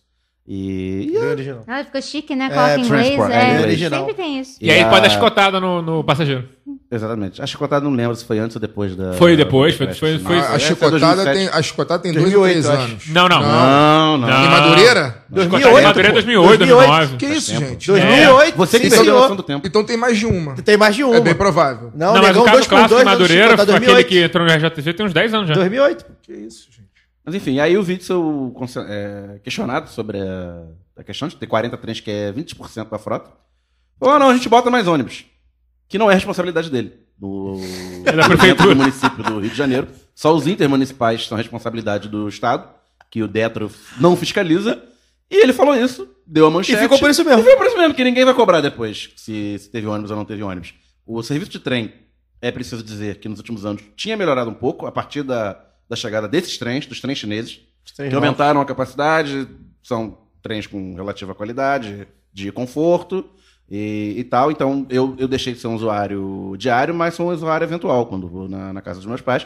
[0.47, 1.63] E, e Bem original.
[1.67, 2.45] Ah, ficou chique, né?
[2.45, 3.19] É, Coloca em inglês.
[3.29, 3.99] é, É, original.
[3.99, 4.57] sempre tem isso.
[4.61, 6.47] E, aí a- pode dar chicotada no, no passageiro.
[6.91, 7.39] Exatamente.
[7.39, 9.13] A chicotada não lembro se foi antes ou depois da.
[9.13, 11.37] Foi depois, da foi- foi- Não, A, é chicotada 2007.
[11.37, 12.91] tem, a chicotada tem dois 2008, ou três acho.
[12.91, 13.07] anos.
[13.09, 13.41] Não, não.
[13.41, 14.27] Não, não.
[14.27, 14.43] Não.
[14.43, 15.23] Em Madureira?
[15.29, 17.17] Chicotada em Madureira é 2008, 2009.
[17.17, 17.65] Que isso, tempo.
[17.67, 17.87] gente?
[17.87, 19.67] 2008, Você que perdeu a noção do tempo.
[19.67, 20.55] Então tem mais de uma.
[20.55, 21.15] Tem mais de uma.
[21.15, 21.91] É bem provável.
[21.93, 24.07] Não, Não, mas o caso 2 por clássico 2 de Madureira foi aquele 2008.
[24.07, 25.53] que entrou no RJTV tem uns 10 anos já.
[25.53, 26.05] 2008.
[26.23, 26.89] Que isso, gente.
[27.23, 28.51] Mas enfim, aí o Witzel
[28.87, 30.63] é, questionado sobre a,
[30.97, 33.29] a questão de ter 40 trens, que é 20% da frota.
[33.99, 35.25] Falou, ah, não, a gente bota mais ônibus.
[35.89, 36.93] Que não é responsabilidade dele.
[37.17, 37.55] Do,
[38.05, 38.69] É da do prefeitura.
[38.69, 39.87] do município do Rio de Janeiro.
[40.15, 42.69] Só os intermunicipais são responsabilidade do Estado,
[43.09, 43.69] que o Detro
[43.99, 44.81] não fiscaliza.
[45.29, 46.77] E ele falou isso, deu a manchete.
[46.77, 47.39] E ficou por isso mesmo.
[47.41, 50.17] E ficou por isso mesmo, que ninguém vai cobrar depois se, se teve ônibus ou
[50.17, 50.73] não teve ônibus.
[51.05, 51.91] O serviço de trem,
[52.41, 55.59] é preciso dizer que nos últimos anos tinha melhorado um pouco a partir da,
[55.89, 59.47] da chegada desses trens, dos trens chineses, que aumentaram a capacidade,
[59.83, 63.27] são trens com relativa qualidade, de conforto
[63.69, 64.51] e, e tal.
[64.51, 68.27] Então eu, eu deixei de ser um usuário diário, mas sou um usuário eventual quando
[68.27, 69.45] vou na, na casa dos meus pais.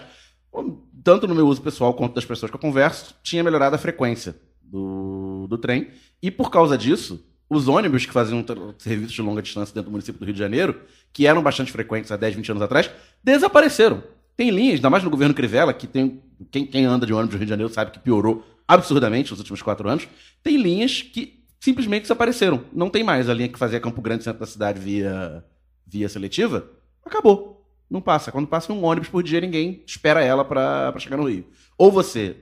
[1.04, 4.36] Tanto no meu uso pessoal quanto das pessoas que eu converso, tinha melhorado a frequência
[4.62, 5.90] do, do trem.
[6.22, 8.44] E por causa disso, os ônibus que faziam
[8.78, 12.12] serviços de longa distância dentro do município do Rio de Janeiro, que eram bastante frequentes
[12.12, 12.90] há 10, 20 anos atrás,
[13.24, 14.04] desapareceram.
[14.36, 16.22] Tem linhas, ainda mais no governo Crivella, que tem.
[16.50, 19.62] Quem, quem anda de ônibus no Rio de Janeiro sabe que piorou absurdamente nos últimos
[19.62, 20.08] quatro anos.
[20.42, 22.66] Tem linhas que simplesmente desapareceram.
[22.74, 25.42] Não tem mais a linha que fazia Campo Grande, centro da cidade, via,
[25.88, 26.70] via seletiva.
[27.06, 27.66] Acabou.
[27.90, 28.34] Não passa.
[28.34, 31.46] Quando passa um ônibus por dia, ninguém espera ela pra chegar no Rio.
[31.78, 32.36] Ou você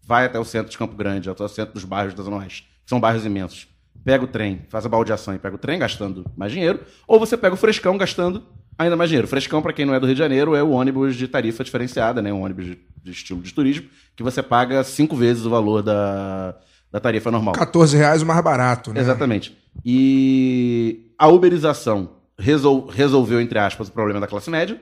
[0.00, 2.62] vai até o centro de Campo Grande, até o centro dos bairros da Zona Oeste,
[2.84, 3.66] que são bairros imensos,
[4.04, 7.36] pega o trem, faz a baldeação e pega o trem, gastando mais dinheiro, ou você
[7.36, 8.44] pega o frescão, gastando
[8.78, 9.26] ainda mais dinheiro.
[9.26, 12.22] Frescão, para quem não é do Rio de Janeiro, é o ônibus de tarifa diferenciada,
[12.22, 12.32] né?
[12.32, 16.56] um ônibus de, de estilo de turismo, que você paga cinco vezes o valor da,
[16.90, 17.54] da tarifa normal.
[17.54, 19.00] 14 reais o mais barato, né?
[19.00, 19.56] Exatamente.
[19.84, 24.80] E a uberização resol- resolveu, entre aspas, o problema da classe média,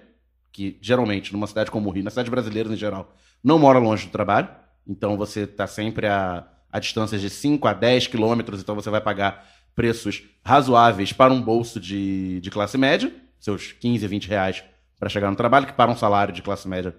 [0.53, 4.07] que geralmente, numa cidade como o Rio, nas cidades brasileiras em geral, não mora longe
[4.07, 4.49] do trabalho.
[4.87, 9.01] Então você está sempre a, a distâncias de 5 a 10 quilômetros, então você vai
[9.01, 9.45] pagar
[9.75, 14.65] preços razoáveis para um bolso de, de classe média, seus 15, 20 reais
[14.99, 16.95] para chegar no trabalho, que para um salário de classe média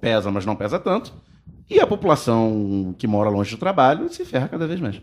[0.00, 1.12] pesa, mas não pesa tanto.
[1.70, 5.00] E a população que mora longe do trabalho se ferra cada vez mais.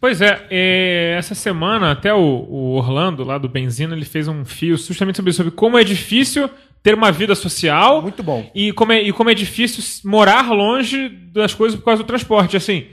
[0.00, 4.44] Pois é, é, essa semana até o, o Orlando, lá do Benzina, ele fez um
[4.44, 6.48] fio justamente sobre, sobre como é difícil
[6.82, 8.48] ter uma vida social Muito bom.
[8.54, 12.56] e como é, e como é difícil morar longe das coisas por causa do transporte.
[12.56, 12.86] Assim,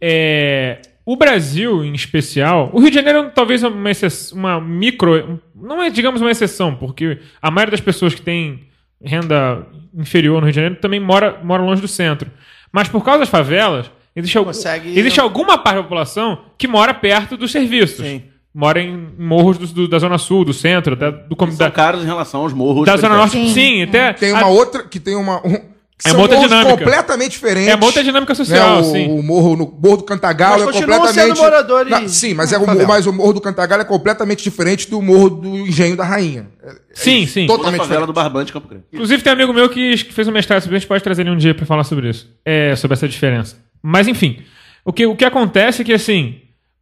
[0.00, 5.82] é, o Brasil, em especial, o Rio de Janeiro talvez uma, exce- uma micro, não
[5.82, 8.60] é, digamos, uma exceção, porque a maioria das pessoas que tem
[9.04, 12.30] renda inferior no Rio de Janeiro também mora, mora longe do centro.
[12.72, 16.94] Mas por causa das favelas, existe, algum, Consegue- existe alguma parte da população que mora
[16.94, 18.04] perto dos serviços.
[18.06, 18.22] Sim.
[18.52, 22.02] Mora em morros do- do- da Zona Sul, do centro, da, do, São da, caros
[22.02, 22.84] em relação aos morros.
[22.84, 23.16] da Zona.
[23.16, 23.32] Norte.
[23.32, 24.12] Sim, Sim, até.
[24.12, 25.38] Tem a- uma outra que tem uma.
[25.46, 25.56] Um,
[26.04, 26.76] É são uma outra morros dinâmica.
[26.78, 27.68] completamente diferentes.
[27.68, 28.34] É uma outra dinâmica né?
[28.36, 29.08] social, o, sim.
[29.10, 31.14] o morro no Morro do Cantagalo Mas é completamente.
[31.14, 32.88] sendo moradores Não, sim, mas, é o, favela.
[32.88, 36.48] mas o Morro do Cantagalo é completamente diferente do Morro do Engenho da Rainha.
[36.62, 37.46] É- Sim, sim.
[37.46, 38.06] Toda a Totalmente favela diferente.
[38.06, 38.84] do Barbante de Campo Grande.
[38.92, 41.22] Inclusive, tem um amigo meu que fez um mestrado sobre isso, a gente pode trazer
[41.22, 42.28] ele um dia pra falar sobre isso.
[42.44, 43.56] É, sobre essa diferença.
[43.82, 44.40] Mas, enfim,
[44.84, 46.40] o que, o que acontece é que, assim,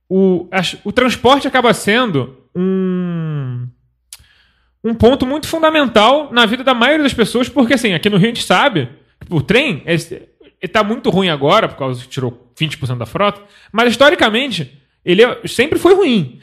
[0.09, 3.67] o, as- o transporte acaba sendo um,
[4.83, 8.27] um ponto muito fundamental na vida da maioria das pessoas, porque, assim, aqui no Rio
[8.31, 8.89] a gente sabe
[9.31, 9.95] o trem é,
[10.63, 13.41] está muito ruim agora, por causa que tirou 20% da frota,
[13.73, 16.41] mas, historicamente, ele é- sempre foi ruim.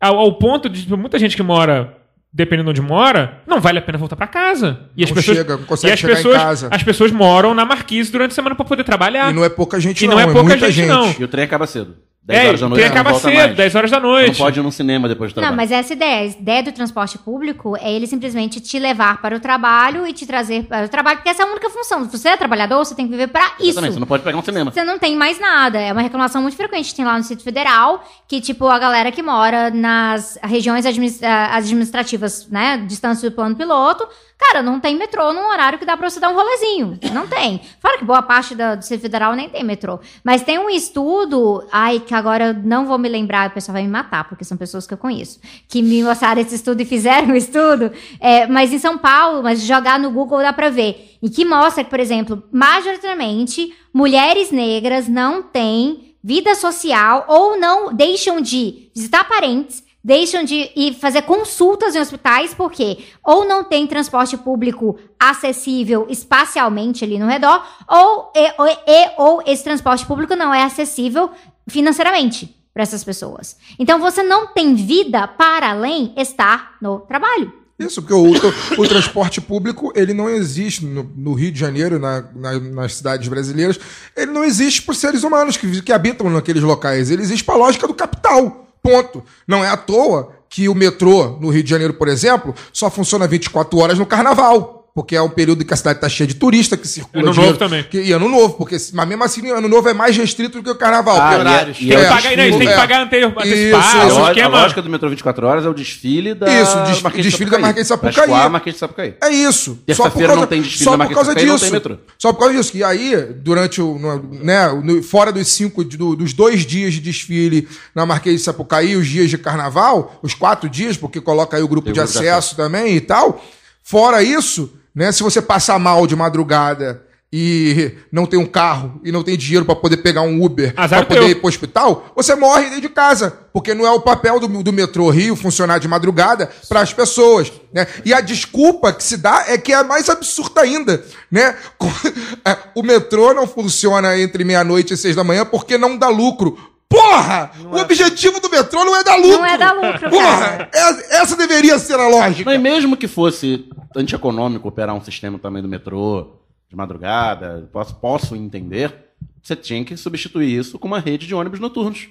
[0.00, 1.98] Ao, ao ponto de tipo, muita gente que mora
[2.34, 4.88] dependendo de onde mora, não vale a pena voltar pra casa.
[4.96, 6.68] E as Não pessoas, chega, não consegue e as chegar em pessoas, casa.
[6.70, 9.30] as pessoas moram na Marquise durante a semana pra poder trabalhar.
[9.30, 11.14] E não é pouca gente, E não, não é pouca muita gente, não.
[11.20, 11.94] E o trem acaba cedo.
[12.24, 13.56] 10 É, horas da noite porque acaba cedo, mais.
[13.56, 14.38] 10 horas da noite.
[14.38, 15.50] não pode ir num cinema depois do trabalho.
[15.50, 19.34] Não, mas essa ideia, a ideia do transporte público é ele simplesmente te levar para
[19.36, 22.04] o trabalho e te trazer para o trabalho, porque essa é a única função.
[22.08, 23.70] Se você é trabalhador, você tem que viver para isso.
[23.70, 24.70] Exatamente, você não pode pegar um cinema.
[24.70, 25.80] Você não tem mais nada.
[25.80, 29.10] É uma reclamação muito frequente que tem lá no Distrito Federal, que, tipo, a galera
[29.10, 34.06] que mora nas regiões administ- administrativas, né, distância do plano piloto,
[34.48, 36.98] cara, não tem metrô num horário que dá pra você dar um rolezinho.
[37.12, 37.60] Não tem.
[37.80, 40.00] Fora que boa parte da- do Distrito Federal nem tem metrô.
[40.24, 43.82] Mas tem um estudo, ai, que agora eu não vou me lembrar, o pessoal vai
[43.82, 47.28] me matar, porque são pessoas que eu conheço, que me mostraram esse estudo e fizeram
[47.30, 51.16] o estudo, é, mas em São Paulo, mas jogar no Google dá pra ver.
[51.22, 57.92] E que mostra que, por exemplo, majoritariamente, mulheres negras não têm vida social ou não
[57.92, 63.86] deixam de visitar parentes, deixam de ir fazer consultas em hospitais, porque ou não tem
[63.86, 70.34] transporte público acessível espacialmente ali no redor, ou, e, ou, e- ou esse transporte público
[70.34, 71.30] não é acessível
[71.68, 73.56] financeiramente para essas pessoas.
[73.78, 77.52] Então você não tem vida para além estar no trabalho.
[77.78, 81.98] Isso, porque o, o- o transporte público, ele não existe no, no Rio de Janeiro,
[81.98, 83.78] na- na- nas cidades brasileiras,
[84.16, 87.10] ele não existe por seres humanos que, que habitam naqueles locais.
[87.10, 88.68] Ele existe para a lógica do capital.
[88.82, 89.22] Ponto.
[89.46, 93.26] Não é à toa que o metrô no Rio de Janeiro, por exemplo, só funciona
[93.26, 94.81] 24 horas no carnaval.
[94.94, 97.22] Porque é um período que a cidade está cheia de turista que circula.
[97.24, 97.82] Ano dinheiro- novo também.
[97.82, 100.68] Que, e ano novo, porque, mas mesmo assim, ano novo é mais restrito do que
[100.68, 101.16] o carnaval.
[101.16, 101.76] Ah, porque- e é- horários.
[101.80, 102.76] e Tem é que pagar, não, eles têm que é.
[102.76, 104.18] pagar ante- antecipado, Isso, é A, isso.
[104.24, 104.60] a esquema.
[104.60, 107.50] lógica do metrô 24 horas é o desfile da Isso, o des- Marquês de desfile
[107.50, 108.10] da Marquês de Sapucaí.
[108.24, 109.14] Escoar a Marquês de Sapucaí.
[109.22, 109.78] É isso.
[109.86, 111.64] Terça-feira não tem desfile só por Marquês causa de Sapucaí, não disso.
[111.64, 111.96] tem metrô.
[112.18, 112.76] Só por causa disso.
[112.76, 113.98] E aí, durante o.
[113.98, 118.42] no- né, no- fora dos cinco, do- dos dois dias de desfile na Marquês de
[118.42, 121.94] Sapucaí, os dias de carnaval, os quatro dias, porque coloca aí o grupo Tem o
[121.94, 123.42] de grupo de acesso também e tal.
[123.82, 127.02] Fora isso, né, se você passar mal de madrugada
[127.34, 131.06] e não tem um carro e não tem dinheiro pra poder pegar um Uber Azar
[131.06, 134.38] pra poder ir pro hospital, você morre dentro de casa, porque não é o papel
[134.38, 137.86] do, do metrô Rio funcionar de madrugada para as pessoas, né?
[138.04, 141.56] E a desculpa que se dá é que é mais absurda ainda, né?
[142.44, 146.58] É, O metrô não funciona entre meia-noite e seis da manhã porque não dá lucro.
[146.88, 147.50] Porra!
[147.70, 149.38] o objetivo do metrô não é dar lucro.
[149.38, 150.38] Não é dar lucro, Porra!
[150.38, 150.70] cara.
[150.74, 152.50] Essa, essa deveria ser a lógica.
[152.50, 153.64] Não, e mesmo que fosse
[153.96, 156.36] antieconômico operar um sistema também do metrô
[156.68, 158.94] de madrugada, posso, posso entender,
[159.42, 162.08] você tinha que substituir isso com uma rede de ônibus noturnos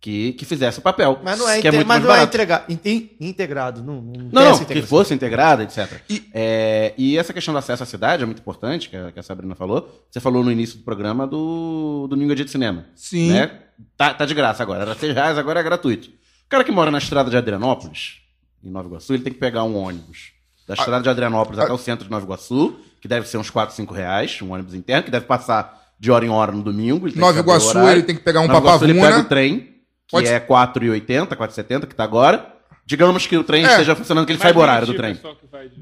[0.00, 1.20] que, que fizesse o papel.
[1.22, 2.28] Mas não é, que inte- muito mas não é barato.
[2.28, 3.82] entrega- inte- integrado.
[3.82, 6.00] Não, não, Não, não, que fosse integrada, etc.
[6.08, 9.18] E- É, e essa questão do acesso à cidade é muito importante, que a, que
[9.20, 10.06] a Sabrina falou.
[10.10, 12.86] Você falou no início do programa do Domingo é Dia de Cinema.
[12.94, 13.32] Sim.
[13.32, 13.60] Né?
[13.96, 14.82] Tá, tá de graça agora.
[14.82, 16.08] Era 6 reais, agora é gratuito.
[16.08, 18.22] O cara que mora na estrada de Adrianópolis,
[18.64, 20.32] em Nova Iguaçu, ele tem que pegar um ônibus
[20.70, 23.74] da estrada de Adrianópolis até o centro de Nova Iguaçu, que deve ser uns 4,
[23.74, 27.08] 5 reais, um ônibus interno, que deve passar de hora em hora no domingo.
[27.08, 29.16] ele Nova Iguaçu, ele tem que pegar um Nova Iguaçu, ele papavuna.
[29.16, 32.46] pega o trem, que Pode- é 4,80, 4,70, que tá agora.
[32.86, 33.70] Digamos que o trem É.
[33.70, 35.18] esteja funcionando, que ele sai o horário do trem.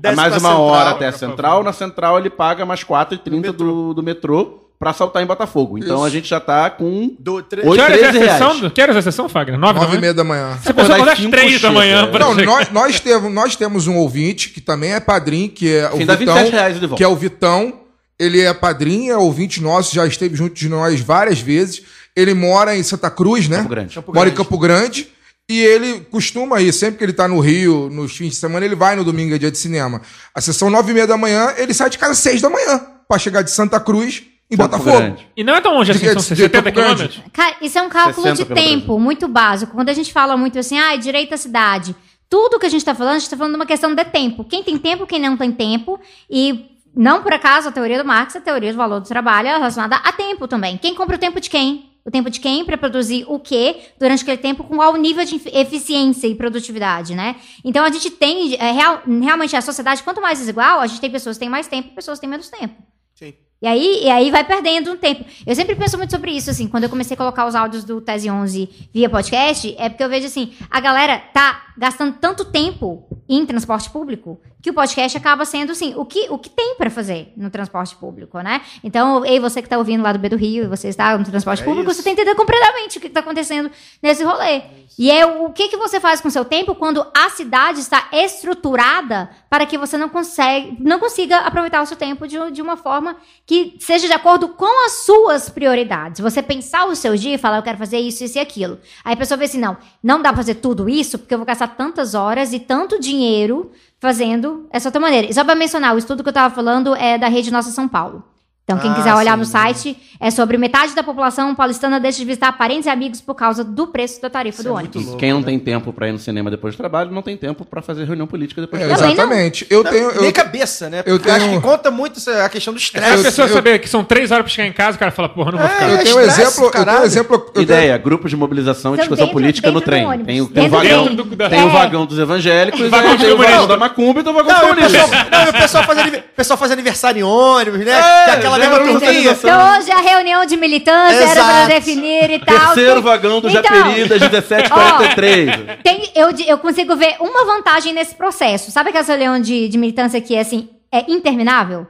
[0.02, 1.62] É mais uma central, hora até a central.
[1.62, 5.76] Na central ele paga mais 4,30 do, do metrô pra saltar em Botafogo.
[5.76, 6.04] Então Isso.
[6.04, 7.14] a gente já tá com.
[7.18, 7.62] Do, tre...
[7.62, 7.74] Oito.
[7.74, 8.38] Que horas é a 13 reais.
[8.38, 8.70] sessão?
[8.70, 9.58] Que horas é a sessão, Fagner?
[9.58, 10.00] Nove, Nove e da manhã?
[10.00, 10.58] meia da manhã.
[10.62, 12.12] Você acordar às três da manhã chega.
[12.12, 15.90] pra Não, nós, nós, temos, nós temos um ouvinte que também é padrinho, que é
[15.90, 16.96] o Vitão, 27 reais de volta.
[16.96, 17.80] que é o Vitão.
[18.20, 21.82] Ele é padrinho, é ouvinte nosso, já esteve junto de nós várias vezes.
[22.16, 23.58] Ele mora em Santa Cruz, né?
[23.58, 23.94] Campo Grande.
[23.94, 24.48] Campo mora em Grande.
[24.48, 25.08] Campo Grande.
[25.50, 28.74] E ele costuma ir, sempre que ele tá no Rio, nos fins de semana, ele
[28.74, 30.02] vai no domingo, é dia de cinema.
[30.34, 32.84] A sessão nove e meia da manhã, ele sai de casa às seis da manhã,
[33.08, 34.96] pra chegar de Santa Cruz em Campo Botafogo.
[34.98, 35.26] Grande.
[35.36, 36.94] E não é tão longe assim, De- são de 70 Campo Grande.
[37.08, 37.22] quilômetros.
[37.32, 39.72] Cara, isso é um cálculo 60 de tempo muito básico.
[39.74, 41.94] Quando a gente fala muito assim, ah, direito à cidade.
[42.30, 44.44] Tudo que a gente tá falando, a gente tá falando de uma questão de tempo.
[44.44, 45.98] Quem tem tempo, quem não tem tempo.
[46.30, 49.52] E não por acaso a teoria do Marx, a teoria do valor do trabalho é
[49.56, 50.76] relacionada a tempo também.
[50.76, 51.88] Quem compra o tempo de quem?
[52.04, 55.36] O tempo de quem para produzir o quê durante aquele tempo com qual nível de
[55.36, 57.36] efi- eficiência e produtividade, né?
[57.62, 61.10] Então a gente tem, é, real- realmente a sociedade, quanto mais desigual, a gente tem
[61.10, 62.82] pessoas que têm mais tempo e pessoas que têm menos tempo.
[63.14, 63.34] Sim.
[63.60, 65.24] E aí, e aí vai perdendo um tempo.
[65.44, 68.00] Eu sempre penso muito sobre isso, assim, quando eu comecei a colocar os áudios do
[68.00, 73.04] Tese 11 via podcast, é porque eu vejo assim, a galera tá gastando tanto tempo
[73.28, 76.90] em transporte público que o podcast acaba sendo, assim, o que, o que tem pra
[76.90, 78.60] fazer no transporte público, né?
[78.82, 81.24] Então, ei, você que tá ouvindo lá do B do Rio, e você está no
[81.24, 82.00] transporte É público, isso.
[82.00, 83.70] você tem que entender completamente o que tá acontecendo
[84.02, 84.62] nesse rolê.
[84.98, 88.08] E é o que, que você faz com o seu tempo quando a cidade está
[88.12, 92.76] estruturada para que você não, consegue, não consiga aproveitar o seu tempo de, de uma
[92.76, 93.16] forma
[93.46, 96.20] que seja de acordo com as suas prioridades.
[96.20, 98.80] Você pensar o seu dia e falar, eu quero fazer isso, isso e aquilo.
[99.04, 101.46] Aí a pessoa vê assim, não, não dá pra fazer tudo isso porque eu vou
[101.46, 105.28] gastar tantas horas e tanto dinheiro fazendo essa outra maneira.
[105.28, 107.88] E só pra mencionar, o estudo que eu tava falando é da Rede Nossa São
[107.88, 108.22] Paulo.
[108.70, 109.38] Então, quem Ah, quiser olhar sim.
[109.38, 113.34] no site, é sobre metade da população paulistana deixa de visitar parentes e amigos por
[113.34, 115.14] causa do preço da tarifa do ônibus.
[115.14, 117.80] Quem não tem tempo pra ir no cinema depois do trabalho, não tem tempo pra
[117.80, 119.16] fazer reunião política depois É, do trabalho.
[119.16, 119.22] Não.
[119.24, 119.66] exatamente.
[119.70, 120.14] Eu tenho.
[120.16, 121.02] Nem Eu, cabeça, né?
[121.06, 123.22] eu Porque acho tenho- que conta muito a questão do É a estresse.
[123.22, 125.52] pessoa eu- saber que são três horas pra chegar em casa, o cara fala, porra,
[125.52, 125.88] não vou É, ficar.
[125.88, 126.64] eu tenho um estresse, exemplo.
[126.66, 127.34] Eu tenho um exemplo.
[127.36, 130.06] eu tenho- Ideia, grupo de mobilização e Então, discussão dentro- política no dentro do trem.
[130.06, 130.26] ônibus.
[130.26, 131.72] Tem, o- tem Dentro do vagão, do- tem o É.
[131.72, 132.88] vagão dos evangélicos, tem
[133.32, 135.30] o vagão da macumba e tem o vagão Não, dos e o pessoal, comunistas.
[135.40, 137.92] não, e o pessoal faz, aniversário em ônibus, né?
[137.92, 139.30] É, é aquela era uma turminha.
[139.32, 142.56] Então, hoje a reunião de militância era para definir e tal.
[142.74, 145.78] Terceiro Tem- vagão do Então, Japeri das 17h43.
[145.82, 148.70] Tem, eu, consigo ver uma vantagem nesse processo.
[148.70, 151.86] Sabe aquela reunião de, de militância que assim, é interminável?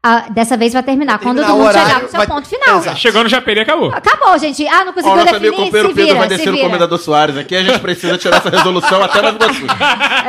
[0.00, 2.26] Ah, dessa vez vai terminar quando terminar todo o mundo horário, chegar pro seu vai-
[2.28, 2.78] ponto final.
[2.78, 2.98] Exato.
[3.00, 3.90] Chegou no Japeri, acabou.
[3.92, 4.64] Acabou, gente.
[4.68, 6.66] Ah, não Ó, conseguiu amigo definir, companheiro se Pedro vira, vai descer no vira.
[6.66, 9.66] Comendador Soares aqui, a gente precisa tirar essa resolução até Nova Iguaçu.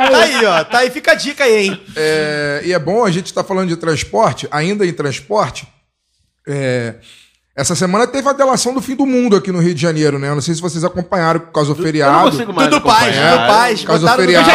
[0.00, 0.64] É Tá aí, ó.
[0.64, 1.80] Tá aí, fica a dica aí, hein?
[1.96, 5.68] É, e é bom a gente estar falando de transporte, ainda em transporte.
[6.46, 6.94] É,
[7.56, 10.28] essa semana teve a delação do fim do mundo aqui no Rio de Janeiro, né?
[10.28, 12.30] Eu não sei se vocês acompanharam por causa do Eu não feriado.
[12.30, 13.80] consigo mais Tudo paz, tudo paz.
[13.80, 14.50] Por causa do feriado.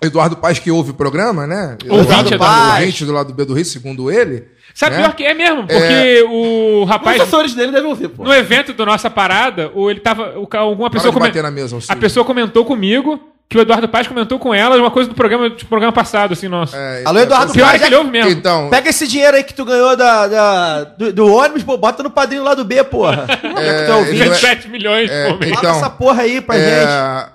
[0.00, 1.76] Eduardo Paz que ouve o programa, né?
[1.88, 4.44] Ouvinte Eduardo é Paz, ouvinte do lado do B do Rio, segundo ele.
[4.74, 5.02] Sabe né?
[5.02, 5.66] pior que é mesmo?
[5.66, 8.24] Porque o Os rapaz, assessores dele devem ouvir, pô.
[8.24, 10.38] no evento do Nossa Parada, o, ele tava.
[10.38, 13.20] O, alguma pessoa come- bater na mesa, A pessoa comentou comigo
[13.52, 16.48] que o Eduardo Paz comentou com ela uma coisa do programa, do programa passado, assim,
[16.48, 16.74] nosso.
[16.74, 17.82] É, Alô, Eduardo Pior é Paz.
[17.82, 18.30] que ele ouve mesmo.
[18.30, 22.02] Então, Pega esse dinheiro aí que tu ganhou da, da- do, do ônibus, pô, bota
[22.02, 23.26] no padrinho lá do B, porra.
[23.26, 24.10] Tu é ouvinte.
[24.16, 25.28] ele não é- 27 milhões é.
[25.28, 26.66] Fala Então, essa porra aí pra gente.
[26.68, 27.26] é,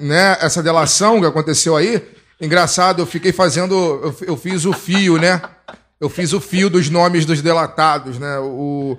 [0.00, 2.02] né, essa delação que aconteceu aí,
[2.40, 5.40] engraçado, eu fiquei fazendo, eu, eu fiz o fio, né?
[6.00, 8.38] Eu fiz o fio dos nomes dos delatados, né?
[8.38, 8.96] O,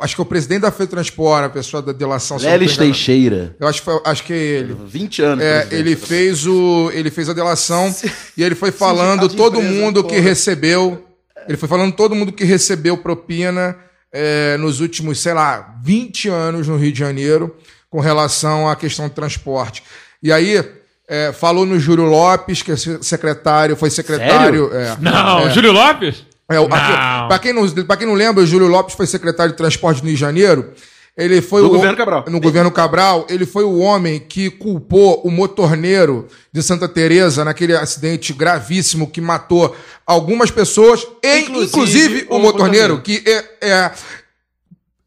[0.00, 2.36] acho que é o presidente da FETransport, a pessoa da delação.
[2.38, 2.76] Lelis.
[2.76, 3.54] Teixeira.
[3.60, 4.76] Eu acho, que acho que é ele.
[4.86, 5.44] 20 anos.
[5.44, 7.94] É, ele fez o, ele fez a delação
[8.36, 10.22] e ele foi falando todo empresa, mundo que porra.
[10.28, 11.04] recebeu,
[11.48, 13.76] ele foi falando todo mundo que recebeu propina
[14.12, 17.54] é, nos últimos, sei lá, 20 anos no Rio de Janeiro
[17.90, 19.82] com relação à questão do transporte.
[20.22, 20.62] E aí
[21.08, 24.70] é, falou no Júlio Lopes, que é se- secretário, foi secretário.
[24.72, 26.24] é, Não, é, Júlio Lopes?
[26.52, 26.76] É, o- Não.
[26.76, 29.98] aqui, pra, quem não, pra quem não lembra, o Júlio Lopes foi secretário de transporte
[30.02, 30.72] no Rio de Janeiro.
[31.14, 32.24] Ele foi No o, governo Cabral.
[32.28, 37.76] No governo Cabral, ele foi o homem que culpou o motorneiro de Santa Teresa naquele
[37.76, 39.76] acidente gravíssimo que matou
[40.06, 43.90] algumas pessoas, e, inclusive, Inclusive o o motorneiro, que é, é-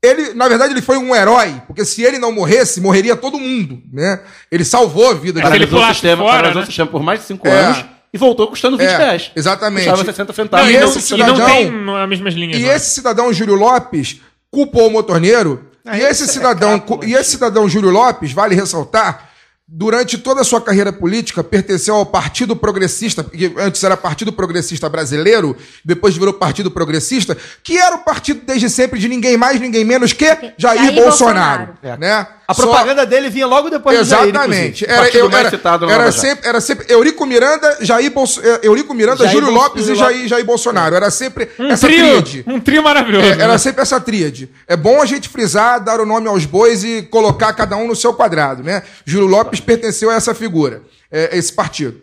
[0.03, 3.81] ele, na verdade, ele foi um herói, porque se ele não morresse, morreria todo mundo,
[3.91, 4.19] né?
[4.51, 6.63] Ele salvou a vida de Mas ele Paralisou o pulasse sistema, fora, paralisou né?
[6.63, 7.59] o sistema por mais de 5 É.
[7.59, 7.85] anos
[8.15, 9.31] e voltou custando 20 É, reais.
[9.35, 9.83] exatamente.
[9.89, 10.67] Custava 60 Não, centavos.
[10.69, 12.57] e, e não, esse e não cidadão- tem as mesmas linhas.
[12.59, 12.71] E não.
[12.71, 15.65] esse cidadão Júlio Lopes culpou o motorneiro.
[15.85, 19.24] Ah, e esse é cidadão, capo, e esse cidadão Júlio Lopes, vale ressaltar,
[19.67, 24.87] durante toda a sua carreira política, pertenceu ao Partido Progressista, que antes era Partido Progressista
[24.87, 29.83] Brasileiro, depois virou Partido Progressista, que era o partido desde sempre de ninguém mais, ninguém
[29.83, 31.73] menos que Jair, Jair Bolsonaro.
[31.81, 31.99] Bolsonaro.
[31.99, 32.27] Né?
[32.47, 34.85] A Só- propaganda dele vinha logo depois do Jair, Exatamente.
[34.87, 39.23] Era, eu, era, citado era, sempre, era sempre Eurico Miranda, Jair, Bolso, eh, Eurico Miranda,
[39.23, 40.95] Jair Júlio Lopes e Jair, Jair Bolsonaro.
[40.95, 42.43] Era sempre um essa trio, tríade.
[42.45, 43.25] um trio maravilhoso.
[43.25, 43.43] É, né?
[43.43, 44.47] era sempre essa tríade.
[44.67, 47.95] É bom a gente frisar, dar o nome aos bois e colocar cada um no
[47.95, 48.83] seu quadrado, né?
[49.05, 52.01] Júlio Lopes pertenceu a essa figura, é, esse partido.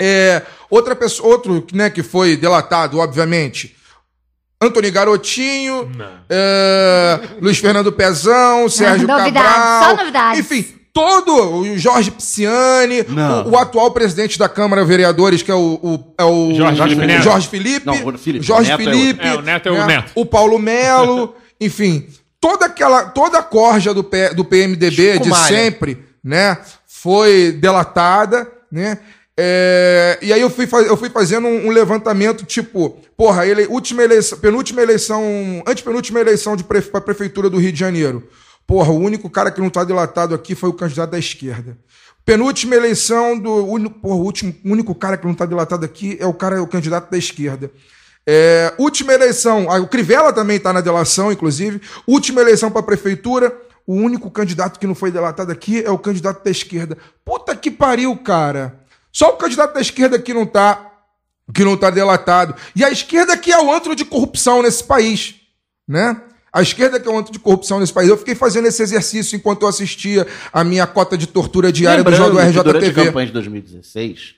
[0.00, 3.76] É, outra pessoa, outro né, que foi delatado, obviamente,
[4.62, 5.90] Antônio Garotinho,
[6.28, 10.40] é, Luiz Fernando Pezão, Sérgio Novidades, Cabral, só novidades.
[10.40, 13.46] enfim, todo o Jorge Pisciani, Não.
[13.46, 17.22] o, o atual presidente da Câmara Vereadores, que é o, o- é o Jorge Felipe.
[17.22, 19.26] Jorge Felipe, Não, o Felipe, Jorge o Neto é Felipe.
[19.26, 20.12] É, o Neto é o Neto.
[20.14, 22.06] o Paulo Melo, enfim,
[22.40, 25.46] toda aquela, toda a corja do, P- do PMDB Chico de Malha.
[25.56, 26.58] sempre, né,
[27.02, 28.98] foi delatada, né,
[29.42, 34.02] é, e aí eu fui, eu fui fazendo um, um levantamento, tipo, porra, ele, última
[34.02, 35.24] eleição, penúltima eleição,
[35.66, 38.28] antepenúltima eleição de pre, pra prefeitura do Rio de Janeiro.
[38.66, 41.78] Porra, o único cara que não tá delatado aqui foi o candidato da esquerda.
[42.22, 43.90] Penúltima eleição do.
[43.90, 47.10] Porra, o último, único cara que não tá delatado aqui é o cara, o candidato
[47.10, 47.70] da esquerda.
[48.26, 51.80] É, última eleição, o Crivella também está na delação, inclusive.
[52.06, 53.56] Última eleição para a prefeitura,
[53.90, 56.96] o único candidato que não foi delatado aqui é o candidato da esquerda.
[57.24, 58.78] Puta que pariu, cara.
[59.10, 60.92] Só o candidato da esquerda que não tá
[61.52, 62.54] que não tá delatado.
[62.76, 65.34] E a esquerda que é o antro de corrupção nesse país,
[65.88, 66.22] né?
[66.52, 68.08] A esquerda que é o antro de corrupção nesse país.
[68.08, 72.10] Eu fiquei fazendo esse exercício enquanto eu assistia a minha cota de tortura diária do
[72.10, 73.06] Lembrando jogo que durante a RJTV.
[73.06, 74.36] campanha de 2016,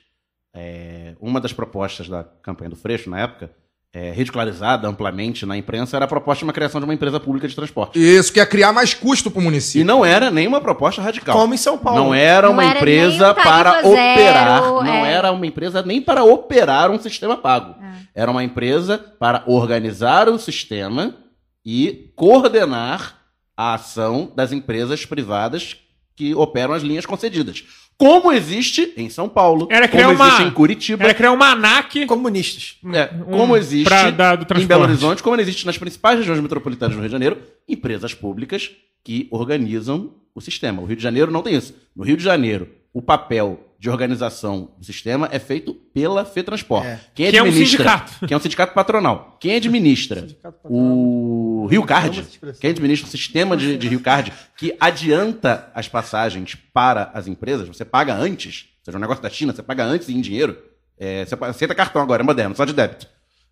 [0.55, 3.51] é, uma das propostas da campanha do Freixo, na época,
[3.93, 7.47] é, ridicularizada amplamente na imprensa era a proposta de uma criação de uma empresa pública
[7.47, 7.99] de transporte.
[7.99, 9.85] Isso, que é criar mais custo pro E município.
[9.85, 11.37] não era nenhuma proposta radical.
[11.37, 12.03] Como em São Paulo.
[12.03, 14.61] Não era Não uma era empresa para zero, operar.
[14.61, 15.13] Não é.
[15.13, 17.75] era uma empresa nem para operar um sistema pago.
[18.15, 21.15] Era uma empresa para organizar o sistema
[21.63, 23.19] e coordenar
[23.55, 25.77] a ação das empresas privadas
[26.15, 27.63] que operam as linhas concedidas.
[27.97, 31.51] Como existe em São Paulo, Era como criar uma- existe em Curitiba, Era criar uma
[31.51, 32.05] ANAC.
[32.05, 32.77] Comunistas.
[32.93, 34.67] é, como existe pra do em.
[34.67, 37.37] Belo Horizonte, como existe nas principais regiões metropolitanas do Rio de Janeiro,
[37.67, 38.71] empresas públicas
[39.03, 40.81] que organizam o sistema.
[40.81, 41.73] O Rio de Janeiro não tem isso.
[41.95, 46.85] No Rio de Janeiro, o papel de organização do sistema é feito pela FETransport.
[46.85, 46.99] É.
[47.13, 48.25] Quem Que é um sindicato.
[48.25, 49.37] que é um sindicato patronal.
[49.41, 50.25] Quem administra
[50.63, 52.25] o Rio Card,
[52.59, 57.67] quem administra o sistema de, de Rio Card, que adianta as passagens para as empresas,
[57.67, 60.57] você paga antes, ou seja, um negócio da China, você paga antes em dinheiro,
[60.97, 63.07] é, você aceita cartão agora, é moderno, só de débito.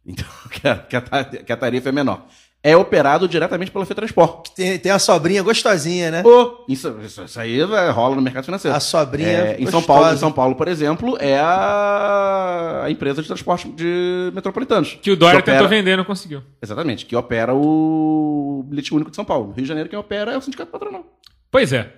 [0.06, 2.28] Então, que a, que que a tarifa é menor.
[2.64, 4.50] É operado diretamente pela FETransport.
[4.56, 6.24] Tem, tem a sobrinha gostosinha, né?
[6.24, 7.60] Ô, isso, isso- isso aí
[7.92, 8.78] rola no mercado financeiro.
[8.78, 9.82] A sobrinha É, em, São.
[9.82, 14.98] Paulo, em São Paulo, por exemplo, é a, a empresa de transporte de metropolitanos.
[15.02, 16.44] Que o Dória opera- tentou vender e não conseguiu.
[16.62, 19.48] Exatamente, que opera o bilhete único de São Paulo.
[19.48, 21.04] No Rio de Janeiro, quem opera é o sindicato patronal.
[21.50, 21.92] Pois é.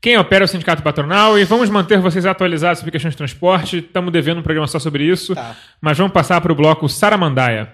[0.00, 3.78] Quem opera é o Sindicato Patronal e vamos manter vocês atualizados sobre questões de transporte.
[3.78, 5.34] Estamos devendo um programa só sobre isso.
[5.34, 5.56] Tá.
[5.80, 7.72] Mas vamos passar para o bloco Saramandaia.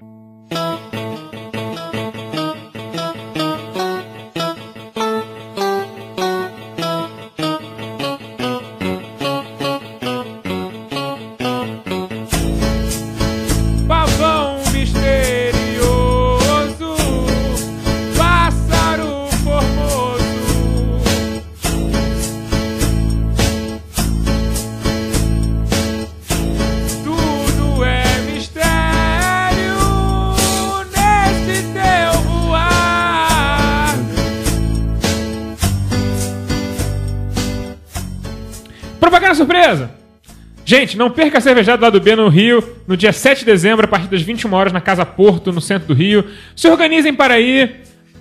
[40.85, 43.87] Gente, não perca a cervejada do lado B no Rio, no dia 7 de dezembro,
[43.87, 46.25] a partir das 21 horas, na Casa Porto, no centro do Rio.
[46.55, 47.81] Se organizem para ir.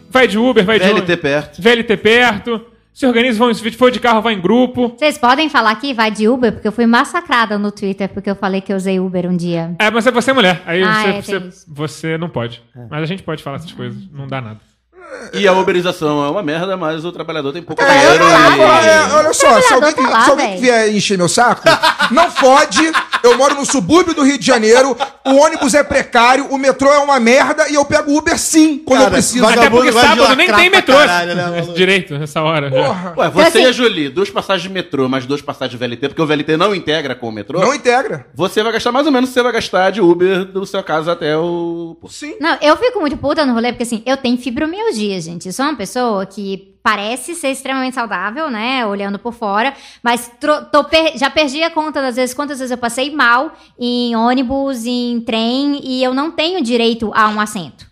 [0.09, 1.61] Vai de Uber, vai de VLT perto.
[1.61, 2.61] VLT perto.
[2.93, 4.93] Se organizem, vão, se for de carro, vai em grupo.
[4.97, 8.35] Vocês podem falar que vai de Uber, porque eu fui massacrada no Twitter porque eu
[8.35, 9.75] falei que eu usei Uber um dia.
[9.79, 10.61] É, mas é você é mulher.
[10.67, 11.65] Aí Ah, você, é, você, tem isso.
[11.67, 12.61] você não pode.
[12.89, 13.97] Mas a gente pode falar essas coisas.
[14.13, 14.59] Não dá nada.
[15.33, 18.23] E a uberização é uma merda, mas o trabalhador tem pouco É, dinheiro.
[18.23, 21.61] é, e- é, olha só, se alguém, tá lá, se alguém vier encher meu saco,
[22.11, 22.79] não fode.
[23.23, 26.97] Eu moro no subúrbio do Rio de Janeiro, o ônibus é precário, o metrô é
[26.99, 29.41] uma merda e eu pego Uber sim, quando eu Cara, preciso.
[29.45, 32.69] vaga- Até porque sábado nem tem metrô caralho, né, direito nessa hora.
[32.69, 32.75] já.
[32.83, 35.71] Porra, Ué, você Então, e a assim- Jolie, duas passagens de metrô, mais duas passagens
[35.71, 38.27] de VLT, porque o VLT não integra com o metrô, não integra.
[38.35, 41.37] você vai gastar mais ou menos você vai gastar de Uber do seu casa até
[41.37, 41.95] o...
[42.09, 42.35] Sim.
[42.41, 45.45] Não, eu fico muito puta no rolê, porque assim, eu tenho fibromialgia, gente.
[45.47, 48.85] Eu sou uma pessoa que parece ser extremamente saudável, né?
[48.85, 49.73] Olhando por fora,
[50.03, 50.29] mas
[50.89, 55.21] per- já perdi a conta das vezes, quantas vezes eu passei mal em ônibus, em
[55.21, 57.91] trem, e eu não tenho direito a um assento.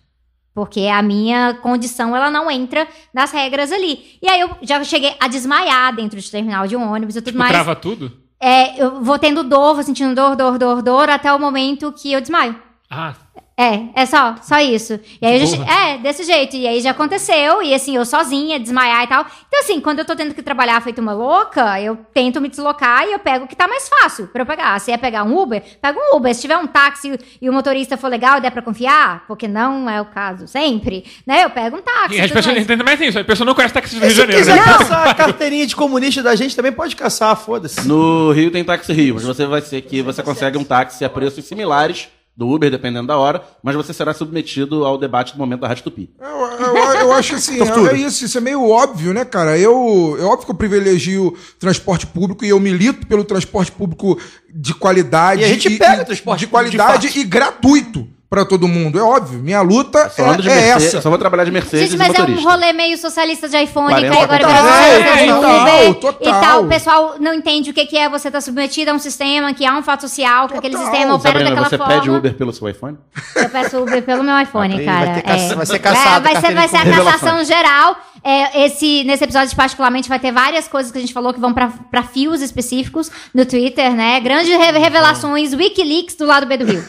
[0.54, 4.18] Porque a minha condição, ela não entra nas regras ali.
[4.20, 7.28] E aí eu já cheguei a desmaiar dentro de terminal de um ônibus e tudo
[7.32, 7.50] Tipo, mais.
[7.52, 8.12] trava tudo?
[8.38, 12.12] É, eu vou tendo dor, vou sentindo dor, dor, dor, dor, até o momento que
[12.12, 12.54] eu desmaio.
[12.90, 13.14] Ah,
[13.56, 14.98] É, é só, só isso.
[15.20, 16.56] E aí eu já, é, desse jeito.
[16.56, 19.26] E aí já aconteceu, e assim, eu sozinha, desmaiar e tal.
[19.46, 23.04] Então, assim, quando eu tô tendo que trabalhar feito uma louca, eu tento me deslocar
[23.06, 24.78] e eu pego o que tá mais fácil pra eu pegar.
[24.80, 26.34] Se é pegar um Uber, pega um Uber.
[26.34, 29.88] Se tiver um táxi e o motorista for legal e der pra confiar, porque não
[29.88, 31.44] é o caso sempre, né?
[31.44, 32.16] Eu pego um táxi.
[32.16, 32.64] e as pessoas não mais.
[32.64, 33.18] entendem mais isso.
[33.18, 34.40] A pessoa não conhece táxi do Rio de Se Janeiro.
[34.40, 34.64] quiser né?
[34.78, 37.86] caçar a carteirinha de comunista da gente, também pode caçar, foda-se.
[37.86, 41.10] No Rio tem táxi Rio, mas você vai ser que você consegue um táxi a
[41.10, 45.60] preços similares do Uber, dependendo da hora, mas você será submetido ao debate do momento
[45.60, 46.10] da Rádio Tupi.
[46.18, 49.58] Eu, eu, eu acho assim, é, é isso, isso é meio óbvio, né, cara?
[49.58, 54.18] Eu, é óbvio que eu privilegio transporte público e eu milito pelo transporte público
[54.52, 55.42] de qualidade.
[55.42, 57.18] E a gente pega transporte de público de qualidade fato.
[57.18, 58.98] e gratuito pra todo mundo.
[58.98, 59.40] É óbvio.
[59.40, 60.96] Minha luta Falando é, de é Mercedes, essa.
[60.96, 63.58] eu só vou trabalhar de Mercedes Gente, e mas é um rolê meio socialista de
[63.62, 64.66] iPhone, que 40 aí agora total.
[64.66, 65.50] É, socialista de total,
[65.90, 66.18] Uber total.
[66.38, 66.62] e tal.
[66.64, 69.66] O pessoal não entende o que que é você estar submetido a um sistema, que
[69.66, 70.90] há um fato social, que aquele Total.
[70.90, 71.92] sistema opera Sabrina, daquela você forma.
[71.94, 72.96] pede Uber pelo seu iPhone?
[73.36, 75.14] Eu peço Uber pelo meu iPhone, Vai cara.
[75.16, 75.54] ter caça- é.
[75.54, 77.96] vai ser caçado Vai, a ser, vai ser a cassação geral.
[78.24, 81.52] É, esse, nesse episódio, particularmente, vai ter várias coisas que a gente falou que vão
[81.52, 84.20] pra, pra fios específicos no Twitter, né?
[84.20, 86.84] Grandes re- revelações, Wikileaks do lado B do Rio.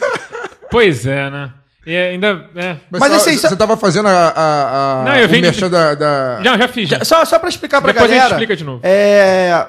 [0.74, 1.50] Pois é, né?
[1.86, 2.48] E ainda.
[2.56, 2.76] É.
[2.90, 5.42] Mas, Mas você, assim, você só- tava fazendo a, a, a Não, eu o venho
[5.42, 5.94] de- merchan da...
[5.94, 6.88] da- Já, já fiz.
[6.88, 7.04] Já.
[7.04, 8.34] Só, só pra explicar pra Depois a gente galera.
[8.34, 8.80] explica de novo.
[8.82, 9.66] É.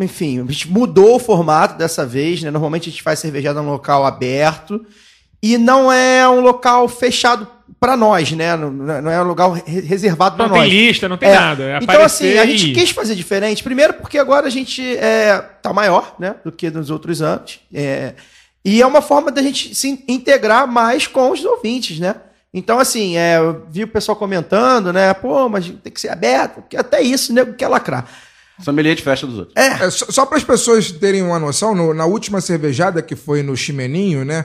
[0.00, 2.50] Enfim, a gente mudou o formato dessa vez, né?
[2.50, 4.84] Normalmente a gente faz cervejada num local aberto.
[5.42, 7.46] e não é um local fechado
[7.78, 8.56] para nós, né?
[8.56, 10.68] Não, não é um lugar re- reservado para Não nós.
[10.68, 11.34] tem lista, não tem É.
[11.38, 11.62] nada.
[11.64, 13.62] É Então, assim, a gente e- quis fazer diferente.
[13.62, 16.36] Primeiro, porque agora a gente é, tá maior, né?
[16.42, 17.60] Do que nos outros anos.
[17.72, 18.14] É,
[18.64, 22.16] e é uma forma da gente se integrar mais com os ouvintes, né?
[22.52, 25.12] Então, assim, é, eu vi o pessoal comentando, né?
[25.12, 27.44] Pô, mas tem que ser aberto, porque até isso, né?
[27.44, 28.06] Quer lacrar.
[28.60, 29.56] Sommelier de festa dos outros.
[29.56, 33.42] É, só só para as pessoas terem uma noção, no- na última cervejada que foi
[33.42, 34.44] no Chimeninho, né?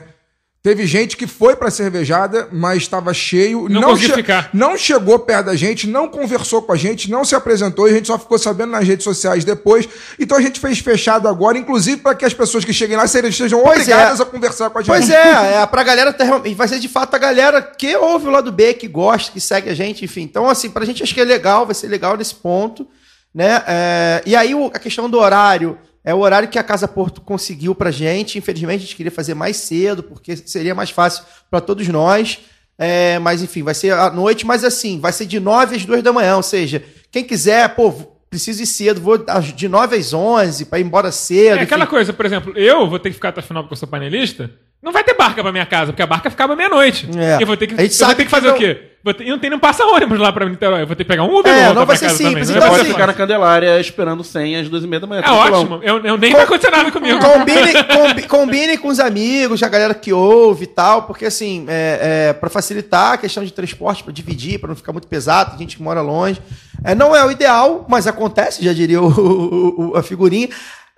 [0.62, 3.70] Teve gente que foi pra cervejada, mas estava cheio.
[3.70, 4.50] Não conseguiu che- ficar.
[4.54, 7.94] não chegou perto da gente, não conversou com a gente, não se apresentou e a
[7.94, 9.88] gente só ficou sabendo nas redes sociais depois.
[10.20, 13.62] Então a gente fez fechado agora, inclusive para que as pessoas que cheguem lá sejam-
[13.62, 14.24] Pois obrigadas é.
[14.24, 14.92] a conversar com a gente.
[14.92, 18.28] Pois é, é pra galera ter, e vai ser de fato a galera que ouve
[18.28, 20.24] o lado B, que gosta, que segue a gente, enfim.
[20.24, 22.86] Então, assim, pra gente acho que é legal, vai ser legal nesse ponto,
[23.34, 23.64] né?
[23.66, 25.78] É, e aí a questão do horário,
[26.10, 28.38] é o horário que a Casa Porto conseguiu pra gente.
[28.40, 32.40] Infelizmente, a gente queria fazer mais cedo, porque seria mais fácil pra todos nós.
[32.80, 36.02] É, mas enfim, vai ser à noite, mas assim, vai ser de 9 às 2
[36.02, 36.82] da manhã, ou seja,
[37.12, 37.92] quem quiser, pô,
[38.30, 39.18] preciso ir cedo, vou
[39.54, 41.60] de 9 às 11 pra ir embora cedo.
[41.60, 41.92] É aquela enfim.
[41.92, 44.50] coisa, por exemplo, eu vou ter que ficar até o final porque eu sou panelista.
[44.82, 47.10] Não vai ter barca pra minha casa, porque a barca ficava meia-noite.
[47.18, 47.42] É.
[47.44, 48.86] Eu vou ter que, A gente eu vou ter que que fazer não- o quê?
[49.04, 50.82] Vou ter- e não tem não passa ônibus lá pra Niterói.
[50.82, 52.18] Eu vou ter que pegar um Uber É, pra voltar não vai pra ser casa
[52.18, 52.56] simples, também.
[52.56, 52.94] então é assim, pode fácil.
[52.94, 55.22] ficar na Candelária esperando 100 às 2 e meia da manhã.
[55.26, 55.80] É ótimo.
[55.84, 57.20] Eu, eu nem ar-condicionado comigo.
[57.20, 62.30] Combine, combi- combine com os amigos, a galera que ouve e tal, porque assim, é,
[62.30, 65.60] é, para facilitar a questão de transporte, para dividir, para não ficar muito pesado, tem
[65.60, 66.42] gente que mora longe.
[66.84, 70.48] É, não é o ideal, mas acontece, já diria o- o- o- a figurinha.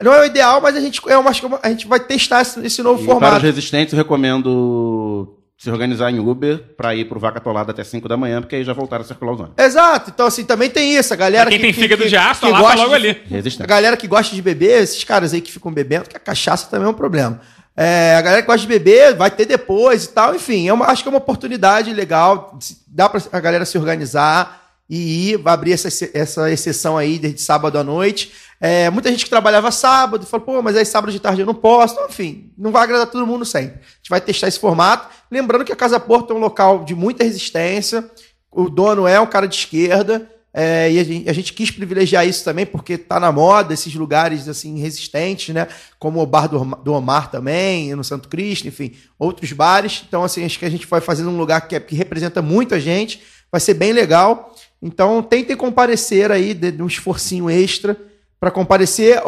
[0.01, 2.41] Não é o ideal, mas a gente, é uma, é uma- a gente vai testar
[2.41, 3.45] esse, esse novo E para os formato.
[3.45, 8.17] resistentes, eu recomendo se organizar em Uber para ir pro Vaca Atolada até 5 da
[8.17, 9.63] manhã, porque aí já voltaram a circular os ônibus.
[9.63, 12.09] Exato, então assim, também tem isso, a galera Pra quem que, tem que- fígado que-
[12.09, 13.09] de aço, que lá tá gosta logo de- ali.
[13.09, 13.67] A Resistente.
[13.67, 16.87] galera que gosta de beber, esses caras aí que ficam bebendo, que a cachaça também
[16.87, 17.39] é um problema.
[17.77, 20.35] É, a galera que gosta de beber, vai ter depois e tal.
[20.35, 22.57] Enfim, é uma- acho que é uma oportunidade legal.
[22.87, 24.60] Dá pra a galera se organizar
[24.93, 28.33] e vai abrir essa, essa exceção aí desde sábado à noite.
[28.59, 31.53] É, muita gente que trabalhava sábado falou, pô, mas aí sábado de tarde eu não
[31.53, 31.93] posso.
[31.93, 33.75] Então, enfim, não vai agradar todo mundo sempre.
[33.75, 35.07] A gente vai testar esse formato.
[35.31, 38.03] Lembrando que a Casa Porto é um local de muita resistência.
[38.51, 40.29] O dono é um cara de esquerda.
[40.53, 43.95] É, e a gente, a gente quis privilegiar isso também, porque tá na moda esses
[43.95, 45.69] lugares assim resistentes, né?
[45.97, 50.03] Como o bar do, do Omar também, no Santo Cristo, enfim, outros bares.
[50.05, 52.75] Então, assim, acho que a gente vai fazendo um lugar que, é- que representa muito
[52.75, 54.53] a gente, vai ser bem legal.
[54.81, 57.95] Então, tentem comparecer aí, de, um esforcinho extra
[58.39, 59.21] para comparecer.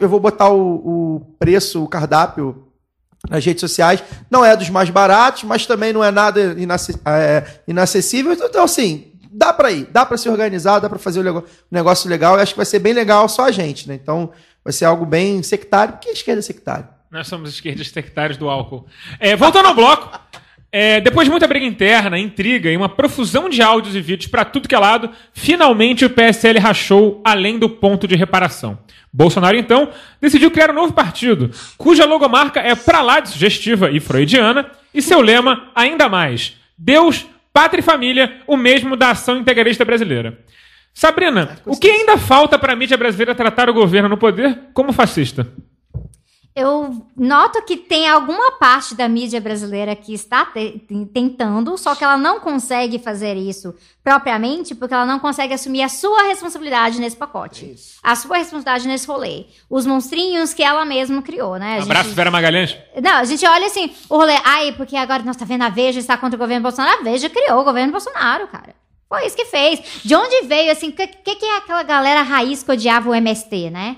[0.00, 2.66] Eu vou botar o, preço, o cardápio
[3.28, 4.02] nas redes sociais.
[4.28, 8.32] Não é dos mais baratos, mas também não é nada é, inacessível.
[8.32, 12.34] Então, assim, dá para ir, dá para se organizar, dá para fazer um negócio legal.
[12.34, 13.94] Eu acho que vai ser bem legal só a gente, né?
[13.94, 14.32] Então,
[14.64, 16.88] vai ser algo bem sectário, porque a esquerda é sectária.
[17.10, 18.86] Nós somos esquerdistas sectários do álcool.
[19.18, 20.18] É, voltando ao bloco.
[20.72, 24.44] É, depois de muita briga interna, intriga e uma profusão de áudios e vídeos para
[24.44, 28.78] tudo que é lado, finalmente o PSL rachou além do ponto de reparação.
[29.12, 29.88] Bolsonaro, então,
[30.20, 35.02] decidiu criar um novo partido, cuja logomarca é pra lá de sugestiva e freudiana, e
[35.02, 40.38] seu lema, ainda mais, Deus, Pátria e Família, o mesmo da ação integralista brasileira.
[40.94, 44.92] Sabrina, o que ainda falta para a mídia brasileira tratar o governo no poder como
[44.92, 45.46] fascista?
[46.60, 51.94] Eu noto que tem alguma parte da mídia brasileira que está te- te- tentando, só
[51.94, 57.00] que ela não consegue fazer isso propriamente, porque ela não consegue assumir a sua responsabilidade
[57.00, 57.74] nesse pacote.
[58.02, 59.46] A sua responsabilidade nesse rolê.
[59.68, 61.78] Os monstrinhos que ela mesma criou, né?
[61.78, 62.76] A Abraço, gente- Vera Magalhães.
[63.02, 66.00] Não, a gente olha assim, o rolê, ai, porque agora nós tá vendo a Veja
[66.00, 67.00] está contra o governo Bolsonaro.
[67.00, 68.74] A Veja criou o governo Bolsonaro, cara.
[69.08, 69.80] Foi isso que fez.
[70.04, 73.14] De onde veio, assim, o que, que, que é aquela galera raiz que odiava o
[73.14, 73.96] MST, né?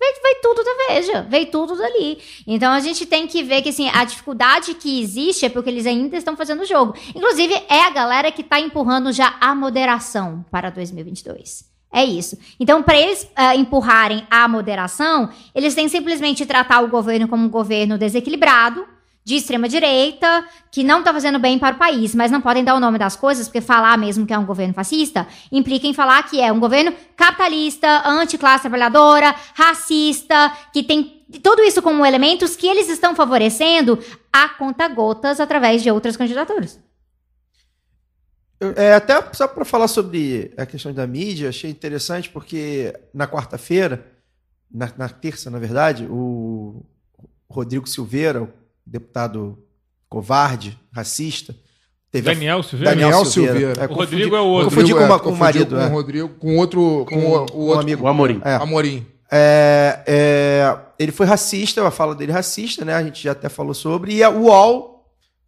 [0.00, 2.18] Veio, tudo da Veja, veio tudo dali.
[2.46, 5.84] Então a gente tem que ver que, assim, a dificuldade que existe é porque eles
[5.84, 6.94] ainda estão fazendo o jogo.
[7.14, 11.68] Inclusive, é a galera que tá empurrando já a moderação para 2022.
[11.92, 12.38] É isso.
[12.58, 17.50] Então, para eles ah, empurrarem a moderação, eles têm simplesmente tratar o governo como um
[17.50, 18.86] governo desequilibrado,
[19.30, 22.74] de extrema direita, que não tá fazendo bem para o país, mas não podem dar
[22.74, 26.28] o nome das coisas, porque falar mesmo que é um governo fascista implica em falar
[26.28, 32.66] que é um governo capitalista, anticlasse trabalhadora, racista, que tem tudo isso como elementos que
[32.66, 34.00] eles estão favorecendo
[34.32, 36.80] a conta-gotas através de outras candidaturas.
[38.74, 44.04] É, até só para falar sobre a questão da mídia, achei interessante porque na quarta-feira,
[44.68, 46.84] na, na terça, na verdade, o
[47.48, 48.52] Rodrigo Silveira,
[48.90, 49.58] deputado
[50.08, 51.54] covarde, racista,
[52.10, 52.94] teve Daniel Silveira?
[52.96, 53.80] Daniel Silveira.
[53.80, 54.70] É, O confundi- Rodrigo é o outro.
[54.70, 55.76] Confundi com, é, uma- com o marido.
[55.76, 55.86] Com é.
[55.86, 57.06] o Rodrigo, com outro.
[57.08, 57.20] Com, o,
[57.52, 57.80] o um outro.
[57.80, 58.04] amigo.
[58.04, 58.40] O Amorim.
[58.44, 58.54] É.
[58.56, 59.06] Amorim.
[59.32, 62.94] É, é, ele foi racista, a fala dele é racista, né?
[62.94, 64.14] A gente já até falou sobre.
[64.16, 65.06] E a UOL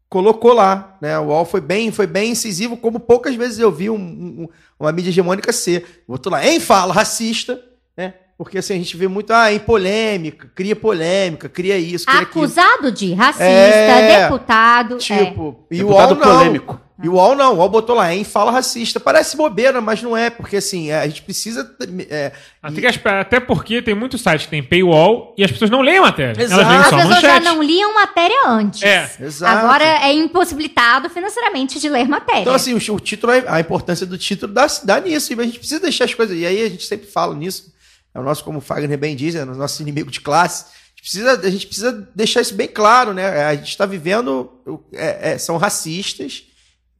[0.08, 1.18] colocou lá, né?
[1.18, 4.48] O UOL foi bem, foi bem incisivo, como poucas vezes eu vi um- um-
[4.78, 6.04] uma mídia hegemônica ser.
[6.06, 7.60] Botou lá, em fala racista,
[7.96, 8.14] né?
[8.36, 12.44] Porque assim, a gente vê muito, ah, em polêmica, cria polêmica, cria isso, cria aquilo.
[12.44, 14.94] Acusado de racista, É, deputado.
[14.94, 14.98] é.
[14.98, 16.38] Tipo, e o Deputado UOL não.
[16.38, 16.80] polêmico.
[17.02, 19.00] E o UOL não, o UOL botou lá, em fala racista.
[19.00, 21.68] Parece bobeira, mas não é, porque assim, é, a gente precisa.
[22.08, 22.30] é,
[22.62, 25.80] Até, que as- até porque tem muitos sites que tem paywall e as pessoas não
[25.80, 26.40] leem a matéria.
[26.40, 26.60] Exato.
[26.60, 27.44] Elas leem As só a pessoas já manchete.
[27.46, 28.82] não liam matéria antes.
[28.84, 29.10] É.
[29.20, 29.58] Exato.
[29.66, 32.42] Agora é impossibilitado financeiramente de ler matéria.
[32.42, 35.32] Então, assim, o, o título, a importância do título dá, dá nisso.
[35.32, 36.36] E a gente precisa deixar as coisas.
[36.38, 37.71] E aí a gente sempre fala nisso.
[38.14, 40.66] É o nosso, como o Fagner bem diz, é o nosso inimigo de classe.
[40.66, 43.44] A gente precisa, a gente precisa deixar isso bem claro, né?
[43.44, 44.50] A gente está vivendo.
[44.92, 46.44] é, é, são racistas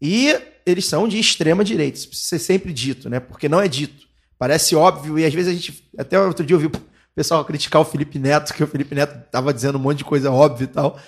[0.00, 0.34] e
[0.64, 1.98] eles são de extrema direita.
[1.98, 3.20] Isso precisa ser sempre dito, né?
[3.20, 4.06] Porque não é dito.
[4.38, 5.88] Parece óbvio, e às vezes a gente.
[5.96, 6.72] Até outro dia eu vi o
[7.14, 10.30] pessoal criticar o Felipe Neto, que o Felipe Neto tava dizendo um monte de coisa
[10.32, 10.98] óbvia e tal.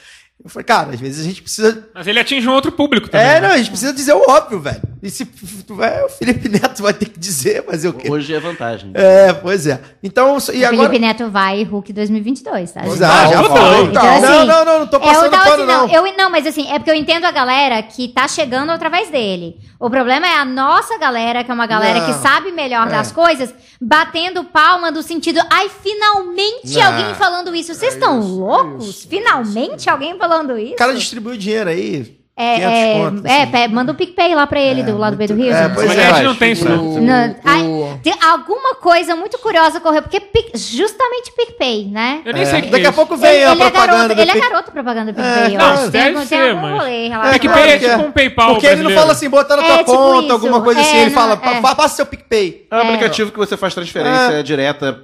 [0.42, 3.26] Eu falei, cara, às vezes a gente precisa Mas ele atinge um outro público também.
[3.26, 3.48] é, né?
[3.48, 4.82] não, a gente precisa dizer o óbvio, velho.
[5.02, 5.24] E se
[5.66, 8.10] tu vai, o Felipe Neto vai ter que dizer, fazer o quê?
[8.10, 8.90] Hoje é vantagem.
[8.94, 9.80] É, pois é.
[10.02, 10.88] Então, e O agora.
[10.88, 12.82] Felipe Neto vai Hulk 2022, tá?
[12.84, 13.56] Já, já Total.
[13.56, 13.84] foi.
[13.84, 15.86] Então, não, assim, não, não, não tô É, eu passando tava pano, assim, não.
[15.88, 15.94] não.
[16.08, 19.56] Eu, não, mas assim, é porque eu entendo a galera que tá chegando através dele.
[19.78, 22.06] O problema é a nossa galera, que é uma galera Não.
[22.06, 22.90] que sabe melhor É.
[22.90, 26.82] das coisas, batendo palma do sentido, ai, finalmente Não.
[26.86, 27.74] alguém falando isso.
[27.74, 28.88] Vocês estão isso, é loucos?
[28.88, 30.23] isso, finalmente alguém falando
[30.58, 30.72] isso?
[30.74, 32.16] O cara distribuiu dinheiro aí.
[32.36, 33.74] é, 500 é, conto, é, assim.
[33.74, 35.52] manda um PicPay lá pra ele, do lado do B do Rio.
[35.54, 36.04] é, pois Mas é.
[36.06, 36.74] a gente não tem isso, né?
[36.74, 42.22] O- Não, o- ai, tem alguma coisa muito curiosa ocorreu, porque Pic- justamente PicPay, né?
[42.24, 43.92] Eu nem sei o que Daqui é a pouco vem ele, a ele é propaganda
[43.96, 45.90] garoto, do ele é garoto propaganda do É, PicPay, eu não, acho.
[45.92, 47.38] deve Tem, ser, mas- rolê É claro é
[47.78, 48.06] que tipo é.
[48.06, 49.00] um PayPal Porque ele não brasileiro.
[49.00, 50.32] fala assim, bota na É, tua tipo conta, isso.
[50.32, 50.96] alguma coisa assim.
[50.96, 51.60] É, Ele fala, não, é.
[51.60, 52.66] "Pa- passa seu PicPay.
[52.68, 55.00] É um aplicativo que você faz transferência direta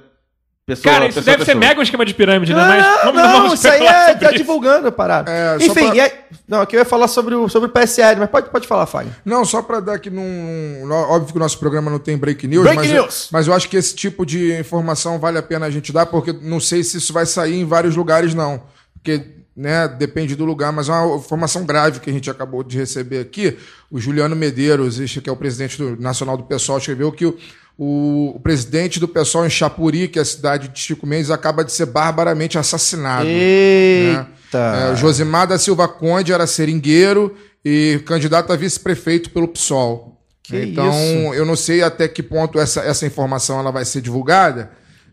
[0.75, 1.67] pessoa Cara, isso pessoa deve ser pessoa.
[1.67, 2.59] mega um esquema de pirâmide, né?
[2.67, 4.37] Mas Não, vamos, não, vamos isso aí é tá isso.
[4.37, 5.31] divulgando a parada.
[5.31, 6.11] É, Enfim, pra- e aí-
[6.47, 9.13] não, aqui eu ia falar sobre o, sobre o PSL, mas pode, pode falar, Fagner.
[9.25, 10.89] Não, só para dar aqui num.
[10.91, 13.23] Óbvio que o nosso programa não tem break news, Break mas, news.
[13.23, 16.05] Eu, mas eu acho que esse tipo de informação vale a pena a gente dar,
[16.05, 18.61] porque não sei se isso vai sair em vários lugares, não.
[18.93, 19.21] Porque,
[19.55, 23.19] né, depende do lugar, mas é uma informação grave que a gente acabou de receber
[23.19, 23.57] aqui.
[23.89, 27.37] O Juliano Medeiros, que é o presidente do Nacional do Pessoal, escreveu que o,
[27.83, 31.71] o, presidente do Pessoal em Chapuri, que é a cidade de Chico Mendes, acaba de
[31.71, 33.25] ser barbaramente assassinado.
[33.27, 34.57] Eita.
[34.57, 37.35] É, o Josimar da Silva Conde era seringueiro
[37.65, 40.21] e candidato a vice-prefeito pelo PSOL.
[40.43, 41.33] Que então, isso?
[41.33, 44.69] eu não sei até que ponto essa, essa informação ela vai ser divulgada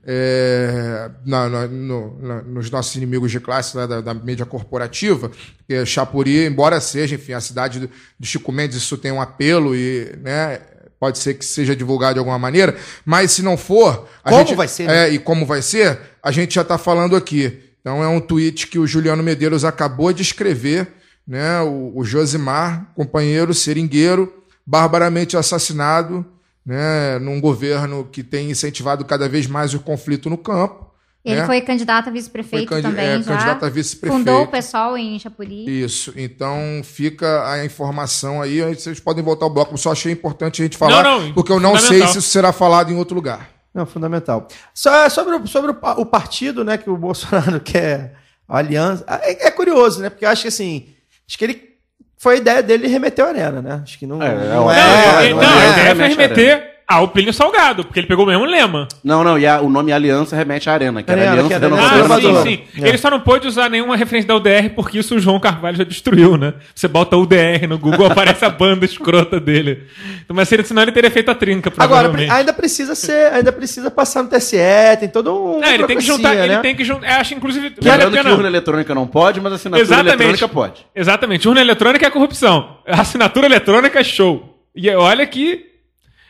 [0.07, 5.31] é, na- na- no- na- nos nossos inimigos de classe né, da, da mídia corporativa.
[5.59, 7.90] Porque Chapuri, embora seja, enfim, a cidade do,
[8.20, 10.61] do Chico Mendes, isso tem um apelo e né,
[10.98, 14.08] pode ser que seja divulgado de alguma maneira, mas se não for...
[14.24, 15.08] A Como gente, vai ser, né?
[15.08, 17.60] É, e como vai ser, a gente já está falando aqui.
[17.80, 20.88] Então é um tweet que o Juliano Medeiros acabou de escrever,
[21.26, 21.60] né?
[21.60, 24.32] O, o Josimar, companheiro seringueiro,
[24.66, 26.26] barbaramente assassinado,
[26.66, 27.18] né?
[27.18, 30.88] Num governo que tem incentivado cada vez mais o conflito no campo.
[31.24, 31.47] Ele né?
[31.47, 33.32] foi candidato a vice-prefeito Foi candi- também, é, já.
[33.32, 34.19] candidato a vice-prefeito.
[34.19, 35.82] Fundou o pessoal em Chapuri.
[35.82, 36.12] Isso.
[36.16, 38.62] Então fica a informação aí.
[38.74, 39.74] Vocês podem voltar ao bloco.
[39.74, 42.28] Eu só achei importante a gente falar, Não, não, porque eu não sei se isso
[42.31, 43.51] será falado em outro lugar.
[43.74, 44.49] Não, fundamental.
[44.73, 48.15] Só, sobre o, sobre o, pa- o partido, né, que o Bolsonaro quer
[48.49, 49.05] a aliança.
[49.20, 50.09] É, é curioso, né?
[50.09, 50.89] Porque eu acho que assim.
[51.28, 51.69] Acho que ele.
[52.16, 53.81] Foi a ideia dele remeter a arena, né?
[53.82, 54.20] Acho que não.
[54.23, 54.82] É, é não óbvio.
[54.82, 55.24] Não, é.
[55.27, 55.70] ele- não não, a é.
[55.70, 58.89] ideia foi Remete à remeter ao Plínio Salgado, porque ele pegou o mesmo lema.
[59.05, 61.55] Não, não, e a- o nome Aliança remete à Arena, que era Arena, Aliança que
[61.55, 62.32] era Renovadora Ah, sim, Renovadora.
[62.35, 62.65] Nacional.
[62.74, 62.82] sim.
[62.82, 62.89] É.
[62.89, 65.85] Ele só não pôde usar nenhuma referência da UDR porque isso o João Carvalho já
[65.85, 66.55] destruiu, né?
[66.74, 69.82] Você bota UDR no Google, aparece a banda escrota dele.
[70.24, 72.32] Então, Mas se- senão ele teria feito a trinca, Agora, provavelmente.
[72.32, 74.56] ainda precisa ser, ainda precisa passar no TSE,
[74.98, 75.60] tem todo um.
[75.60, 76.44] Não, ele tem que juntar, né?
[76.47, 77.20] ele tem que juntar.
[77.20, 78.35] Acho, inclusive, vale a Lembrando que pena.
[78.35, 80.15] urna eletrônica não pode, mas assinatura Exatamente.
[80.15, 80.86] eletrônica pode.
[80.97, 81.47] Exatamente.
[81.48, 82.78] Urna eletrônica é corrupção.
[82.86, 84.59] Assinatura eletrônica é show.
[84.74, 85.66] E olha que.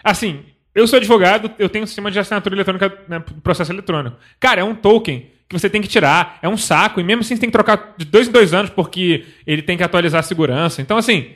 [0.03, 0.41] Assim,
[0.75, 4.17] eu sou advogado, eu tenho um sistema de assinatura eletrônica né, pro processo eletrônico.
[4.39, 7.35] Cara, é um token que você tem que tirar, é um saco, e mesmo assim
[7.35, 10.23] você tem que trocar de dois em dois anos porque ele tem que atualizar a
[10.23, 10.83] segurança.
[10.83, 11.31] Então, assim,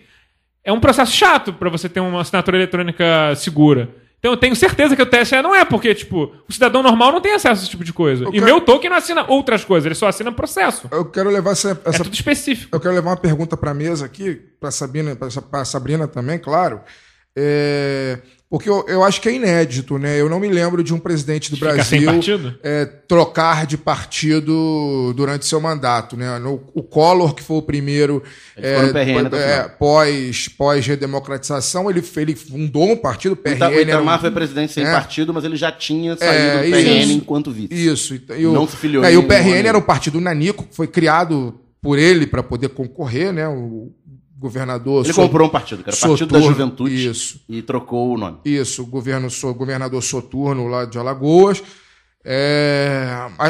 [0.62, 3.04] é um processo chato para você ter uma assinatura eletrônica
[3.36, 3.88] segura.
[4.18, 7.20] Então eu tenho certeza que o TSE não é, porque, tipo, o cidadão normal não
[7.20, 8.22] tem acesso a esse tipo de coisa.
[8.24, 10.88] Eu E quero- meu token não assina outras coisas, ele só assina processo.
[10.92, 12.68] Eu quero levar essa, É essa tudo específico.
[12.76, 15.16] Eu quero levar uma pergunta para a mesa aqui, para Sabina,
[15.50, 16.80] para Sabrina também, claro.
[17.36, 18.18] É,
[18.50, 20.20] porque eu, eu acho que é inédito, né?
[20.20, 22.10] Eu não me lembro de um presidente do Ficar Brasil
[22.62, 26.38] é, trocar de partido durante seu mandato, né?
[26.38, 28.22] No- o Collor, que foi o primeiro
[28.54, 33.58] é, o é, pós, pós redemocratização, ele, ele fundou um partido, o O PRN.
[33.60, 34.90] O era um- Itamar foi presidente sem É.
[34.92, 37.12] partido, mas ele já tinha saído É, do PRN isso.
[37.12, 37.68] enquanto vice.
[37.72, 38.14] Isso.
[38.36, 40.86] E, o, Não se filiou é, e o PRN era um partido nanico, que foi
[40.86, 43.48] criado por ele para poder concorrer, né?
[43.48, 43.90] O
[44.42, 45.04] governador.
[45.04, 47.06] Ele So- comprou um partido, que era o Partido da Juventude.
[47.08, 47.40] Isso.
[47.48, 48.38] E trocou o nome.
[48.44, 51.62] Isso, o governo, so- governador Soturno lá de Alagoas.
[52.24, 53.04] É,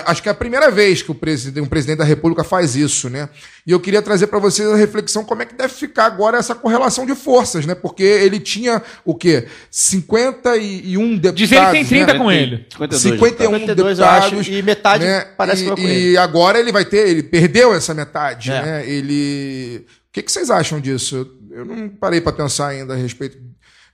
[0.06, 3.10] acho que é a primeira vez que o presidente, um presidente da República faz isso,
[3.10, 3.28] né?
[3.66, 6.54] E eu queria trazer para vocês a reflexão como é que deve ficar agora essa
[6.54, 7.74] correlação de forças, né?
[7.74, 9.46] Porque ele tinha o quê?
[9.70, 11.38] 51 deputados.
[11.38, 12.18] Diz ele que tem 30 né?
[12.18, 12.66] com ele.
[12.72, 13.02] 52.
[13.02, 14.38] 51 52, eu deputados.
[14.40, 15.20] acho, e metade né?
[15.36, 18.62] parece e, que vai com E agora ele vai ter, ele perdeu essa metade, É.
[18.62, 18.88] né?
[18.88, 19.84] Ele.
[20.12, 21.26] O que, que vocês acham disso?
[21.50, 23.38] Eu não parei para pensar ainda a respeito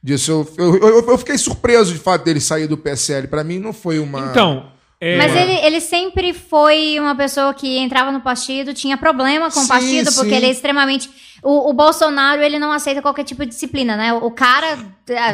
[0.03, 0.49] disso.
[0.59, 3.29] Eu, eu, eu- eu fiquei surpreso de fato dele sair do PSL.
[3.29, 4.27] Para mim não foi uma.
[4.31, 9.45] Então, é, Mas ele, ele sempre foi uma pessoa que entrava no partido, tinha problema
[9.49, 10.35] com Sim, o partido, porque sim.
[10.37, 11.09] ele é extremamente.
[11.41, 14.13] O, o Bolsonaro, ele não aceita qualquer tipo de disciplina, né?
[14.13, 14.77] O, cara.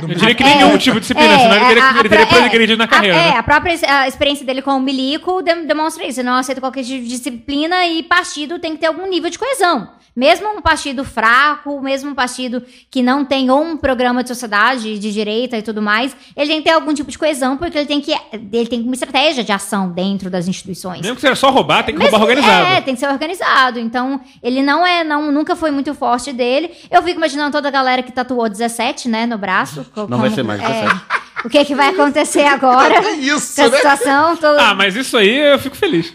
[0.02, 3.16] Eu diria que nenhum tipo de disciplina, senão ele teria- ele teria progredido na carreira,
[3.16, 3.28] A, né?
[3.30, 6.20] É, a própria a experiência dele com o Milico dem- demonstra isso.
[6.20, 9.38] Ele não aceita qualquer tipo de disciplina e partido tem que ter algum nível de
[9.38, 9.88] coesão.
[10.16, 15.12] Mesmo um partido fraco, mesmo um partido que não tem um programa de sociedade de
[15.12, 18.00] direita e tudo mais, ele tem que ter algum tipo de coesão, porque ele tem
[18.00, 18.12] que
[18.52, 21.00] ele tem uma estratégia de ação dentro das instituições.
[21.00, 22.66] mesmo que seja só roubar, tem que Mesmo- roubar organizado.
[22.66, 23.80] É, tem que ser organizado.
[23.80, 26.70] Então, ele não é, não, nunca foi muito forte dele.
[26.90, 29.84] Eu fico imaginando toda a galera que tatuou 17, né, no braço.
[30.08, 31.00] Não vai ser mais 17.
[31.44, 33.00] o que, que vai acontecer agora?
[33.18, 33.76] Isso, com a né?
[33.76, 34.36] situação.
[34.36, 36.12] tô- Ah, mas isso aí eu fico feliz.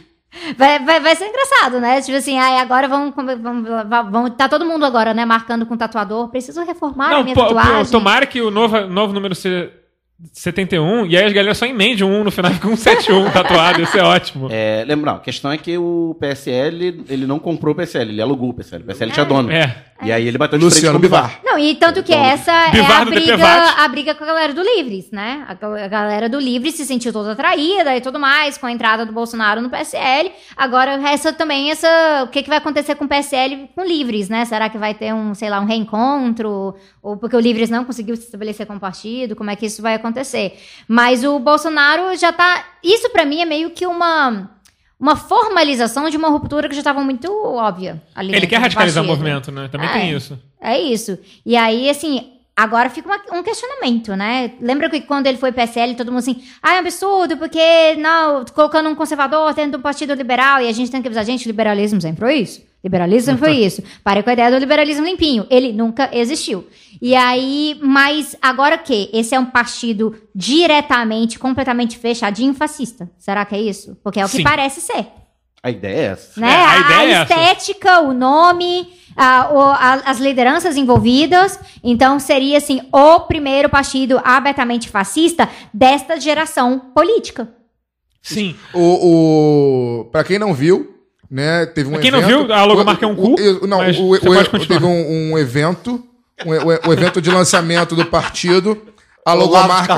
[0.57, 2.01] Vai, vai, vai ser engraçado, né?
[2.01, 3.67] Tipo assim, ai, agora vamos, vamos,
[4.11, 4.31] vamos.
[4.37, 6.29] Tá todo mundo agora, né, marcando com tatuador.
[6.29, 7.91] Preciso reformar a Não, minha pô, pô, tatuagem.
[7.91, 9.73] tomara que o novo, novo número seja
[10.33, 13.29] 71 e aí as galera só emende um 1 no final e fica um 71
[13.31, 13.81] tatuado.
[13.81, 14.47] Isso é ótimo.
[14.51, 18.21] É, lembra, não, a questão é que o PSL, ele não comprou o PSL, ele
[18.21, 18.83] alugou o PSL.
[18.83, 19.51] O PSL tinha dono.
[19.51, 19.85] É.
[20.01, 21.41] E aí ele bateu de frente Luciano com o Bivar.
[21.43, 23.35] Não, e tanto que essa é Bivar a do briga,
[23.83, 25.43] a briga com a galera do Livres, né?
[25.45, 28.71] A, gal- a galera do Livres se sentiu toda atraída e tudo mais com a
[28.71, 30.31] entrada do Bolsonaro no PSL.
[30.55, 32.23] Agora, essa também, essa.
[32.23, 34.45] O que, que vai acontecer com o PSL com Livres, né?
[34.45, 36.75] Será que vai ter um, sei lá, um reencontro?
[37.03, 39.35] Ou porque o Livres não conseguiu se estabelecer como partido?
[39.35, 40.08] Como é que isso vai acontecer?
[40.87, 42.65] Mas o Bolsonaro já tá.
[42.83, 44.49] Isso pra mim é meio que uma.
[44.99, 48.27] Uma formalização de uma ruptura que já estava muito óbvia ali.
[48.29, 49.69] Ele dentro quer radicalizar o movimento, né?
[49.71, 49.93] Também É.
[49.93, 50.37] tem isso.
[50.59, 51.17] É isso.
[51.45, 54.51] E aí, assim, agora fica uma- um questionamento, né?
[54.59, 58.43] Lembra que quando ele foi PSL, todo mundo assim, ah, é um absurdo, porque, não,
[58.53, 62.01] colocando um conservador dentro do partido liberal, e a gente tem que avisar, gente, liberalismo
[62.01, 62.61] sempre foi isso.
[62.83, 63.83] Liberalismo foi isso.
[64.03, 65.45] Pare com a ideia do liberalismo limpinho.
[65.49, 66.65] Ele nunca existiu.
[67.01, 69.09] E aí, mas agora o quê?
[69.11, 73.09] Esse é um partido diretamente, completamente fechadinho fascista.
[73.17, 73.97] Será que é isso?
[74.03, 74.43] Porque é o que Sim.
[74.43, 75.07] parece ser
[75.61, 76.39] A ideia é essa.
[76.39, 76.49] né?
[76.49, 77.33] É, a a, ideia é essa.
[77.33, 81.59] estética, o nome, a- o- a- as lideranças envolvidas.
[81.83, 87.49] Então, seria, assim, o primeiro partido abertamente fascista desta geração política.
[88.21, 88.55] Sim.
[88.73, 90.95] O, o, pra quem não viu,
[91.29, 93.97] né, teve um quem não evento- viu, a logomarca é um cu, o- não, mas
[93.97, 96.03] o, você o- teve um, um evento,
[96.45, 98.77] um, o- o evento de lançamento do partido.
[99.25, 99.93] A logomarca,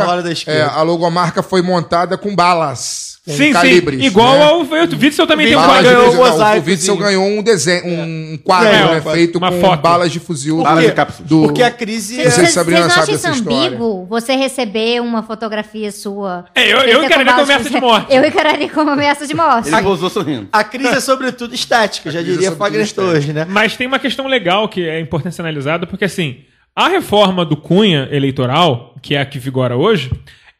[0.52, 4.00] é, a logomarca foi montada com balas, com Sim, calibres.
[4.00, 4.06] sim.
[4.08, 4.44] Igual né?
[4.46, 6.66] ao o Witzel também tem um de ganhou Não, o.
[6.66, 9.80] Witzel ganhou um desenho, um quadro, É, né, feito uma com foto.
[9.82, 10.64] balas de fuzil.
[10.64, 11.30] Balas do- de cápsulas.
[11.30, 14.06] do- Porque a crise se Vocês Sabrina vocês não acham isso ambíguo?
[14.08, 16.46] Você receber uma fotografia sua?
[16.56, 18.16] É, eu- eu encararia como ameaça de morte.
[18.16, 19.70] Eu encararia como ameaça de morte.
[19.70, 20.48] Ele pousou sorrindo.
[20.52, 23.46] A crise é sobretudo estética, já é diria Fagner hoje, né?
[23.48, 26.38] Mas tem uma questão legal que é importante ser analisada, porque assim,
[26.76, 30.10] a reforma do Cunha eleitoral, que é a que vigora hoje,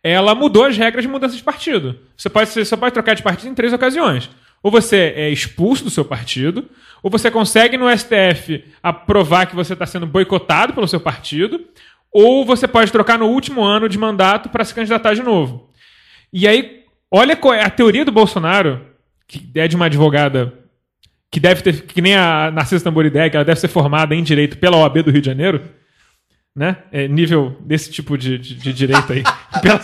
[0.04, 2.00] ela mudou as regras de mudança de partido.
[2.18, 4.30] Você pode, você só pode trocar de partido em três ocasiões.
[4.64, 6.68] Ou você é expulso do seu partido,
[7.02, 11.62] ou você consegue no STF aprovar que você está sendo boicotado pelo seu partido,
[12.12, 15.70] ou você pode trocar no último ano de mandato para se candidatar de novo.
[16.32, 18.86] E aí, olha é a teoria do Bolsonaro,
[19.28, 20.54] que é de uma advogada
[21.32, 24.58] que deve ter, que nem a Narcisa Tamboridé, que ela deve ser formada em direito
[24.58, 25.62] pela OAB do Rio de Janeiro,
[26.56, 26.78] né?
[26.92, 29.24] É, nível desse tipo de, de, de direito aí.
[29.62, 29.82] Pela-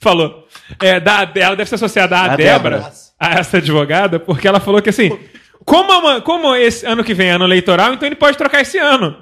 [0.00, 0.46] falou.
[0.80, 2.92] É, da, ela deve ser associada à A Débora, Débora.
[3.18, 5.18] a essa advogada, porque ela falou que assim,
[5.64, 9.16] como, como esse ano que vem é ano eleitoral, então ele pode trocar esse ano.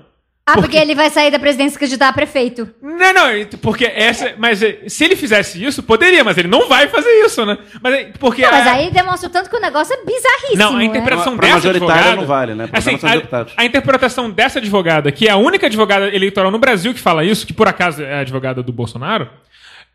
[0.49, 2.69] Ah, porque ele vai sair da presidência e se candidatar a prefeito.
[2.81, 4.35] Não, não, porque essa.
[4.39, 7.59] Mas eh, se ele fizesse isso, poderia, mas ele não vai fazer isso, né?
[7.83, 8.43] Mas eh, porque.
[8.43, 10.57] Não, mas a- aí demonstra tanto que o negócio é bizarríssimo.
[10.57, 10.85] Não, a né?
[10.85, 12.17] interpretação Pra dessa majoritária advogada...
[12.17, 12.69] não vale, né?
[12.73, 13.53] Assim, a, deputados.
[13.57, 17.47] a interpretação dessa advogada, que é a única advogada eleitoral no Brasil que fala isso,
[17.47, 19.29] que por acaso é a advogada do Bolsonaro,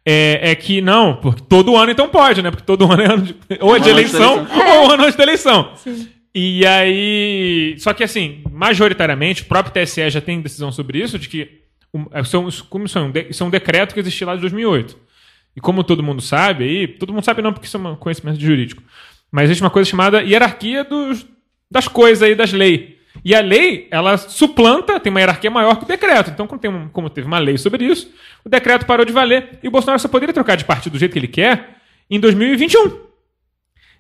[0.05, 2.51] é, é que não, porque todo ano então pode, né?
[2.51, 4.47] Porque todo ano é ano de, ou é de da eleição
[4.77, 5.71] ou ano antes da eleição.
[6.35, 7.75] E aí.
[7.77, 11.61] Só que assim, majoritariamente, o próprio TSE já tem decisão sobre isso, de que.
[12.11, 14.97] é, são, como é um decreto que existia lá de 2008.
[15.55, 18.39] E como todo mundo sabe aí, todo mundo sabe não porque isso é um conhecimento
[18.39, 18.81] jurídico,
[19.31, 21.27] mas existe uma coisa chamada hierarquia dos,
[21.69, 22.93] das coisas aí, das leis.
[23.23, 26.31] E a lei, ela suplanta, tem uma hierarquia maior que o decreto.
[26.31, 28.11] Então, como, um- como teve uma lei sobre isso,
[28.43, 31.11] o decreto parou de valer e o Bolsonaro só poderia trocar de partido do jeito
[31.13, 31.77] que ele quer
[32.09, 33.12] em 2021.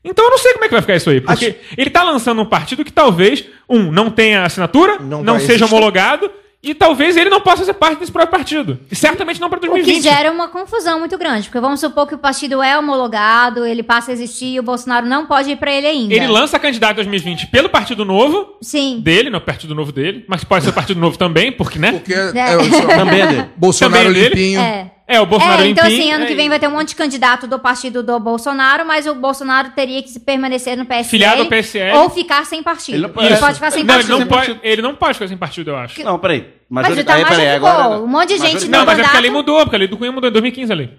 [0.03, 1.21] Então eu não sei como é que vai ficar isso aí.
[1.21, 5.53] Porque ele tá lançando um partido que talvez, um, não tenha assinatura, não, Não seja
[5.53, 5.63] existir.
[5.73, 6.29] homologado,
[6.61, 8.79] e talvez ele não possa ser parte desse próprio partido.
[8.89, 10.01] E certamente não para O que 2020.
[10.03, 14.11] gera uma confusão muito grande, porque vamos supor que o partido é homologado, ele passa
[14.11, 16.13] a existir e o Bolsonaro não pode ir pra ele ainda.
[16.13, 19.01] Ele lança candidato em 2020 pelo Partido Novo Sim.
[19.01, 21.91] dele, no Partido Novo dele, mas pode ser o Partido Novo também, porque, né?
[21.93, 23.45] Porque é, o só- Também é dele.
[23.57, 24.29] Bolsonaro Também dele?
[24.35, 24.59] limpinho.
[24.61, 24.91] É.
[25.05, 26.89] É, o Bolsonaro é, então limpinho, assim, ano é, que vem vai ter um monte
[26.89, 31.03] de candidato do partido do Bolsonaro, mas o Bolsonaro teria que permanecer no PSL.
[31.09, 31.97] Filiado ao PSL.
[31.97, 32.95] Ou ficar sem partido.
[32.95, 33.39] Ele Ele, não- Isso.
[33.41, 34.19] pode ficar sem não, ele partido.
[34.19, 36.01] não, pode, ele não pode ficar sem partido, eu acho.
[36.03, 36.47] Não, peraí.
[36.69, 37.99] Mas Majori- o tamanho aí, peraí, agora-.
[38.01, 39.47] Um monte de gente Não, no mas é porque a lei mandato.
[39.51, 40.89] mudou, porque a lei do Cunha mudou em 2015 a lei.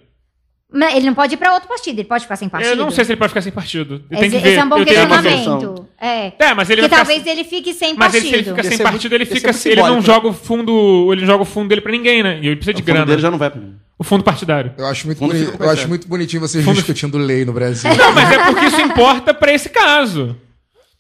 [0.77, 2.71] Mas ele não pode ir pra outro partido, ele pode ficar sem partido.
[2.73, 4.03] Eu não sei se ele pode ficar sem partido.
[4.11, 4.57] Esse, tenho que esse ver.
[4.57, 5.89] é um bom eu questionamento.
[6.01, 6.33] É.
[6.39, 8.29] É, mas ele Porque vai ficar- talvez ele fique sem Mas ele, partido.
[8.31, 9.51] se ele fica sem ser partido, ele ser fica.
[9.71, 11.09] Ele não joga o fundo.
[11.13, 12.39] Ele não joga o fundo dele pra ninguém, né?
[12.43, 13.07] E ele precisa de O fundo grana.
[13.07, 13.75] dele já não vai pra mim.
[13.97, 14.73] O fundo partidário.
[14.77, 17.89] Eu acho muito, Fundo boni- eu acho muito bonitinho vocês Fundo- discutindo lei no Brasil.
[17.95, 20.37] Não, mas é porque isso importa pra esse caso.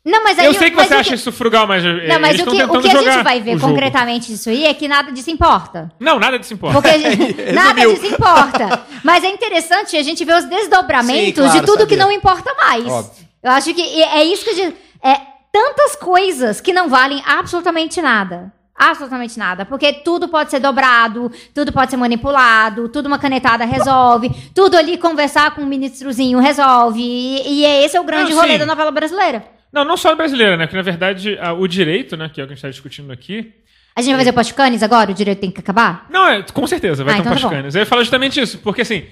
[0.05, 1.82] Não, mas aí Eu sei que você acha isso frugal, mas.
[1.82, 4.66] eh, Não, mas eles o que, o que a gente vai ver concretamente disso aí
[4.66, 5.90] é que nada disso importa.
[5.98, 6.81] Não, nada disso importa.
[6.81, 8.82] Porque gente- nada disso importa.
[9.02, 12.05] Mas é interessante a gente ver os desdobramentos Sim, claro, de tudo que saber.
[12.05, 12.85] não importa mais.
[12.86, 13.24] Óbvio.
[13.43, 14.51] Eu acho que é é isso que.
[14.51, 15.16] a gente- É
[15.51, 18.52] tantas coisas que não valem absolutamente nada.
[18.76, 19.64] Absolutamente nada.
[19.64, 24.98] Porque tudo pode ser dobrado, tudo pode ser manipulado, tudo uma canetada resolve, tudo ali
[24.98, 27.01] conversar com um ministrozinho resolve.
[27.01, 28.59] E, e esse é o grande Não, rolê sim.
[28.59, 29.44] da novela brasileira.
[29.75, 30.67] Não, não só a brasileira, né?
[30.67, 32.31] Porque na verdade a- o direito, né?
[32.33, 33.53] Que é o que a gente está discutindo aqui.
[33.97, 35.11] A gente vai fazer o Postcanes agora?
[35.11, 36.07] O direito tem que acabar?
[36.11, 37.49] Não, é, com certeza, vai Ah, ter um então tá bom.
[37.49, 37.75] Pachucanes.
[37.75, 39.05] Eu ia falar justamente isso, porque assim,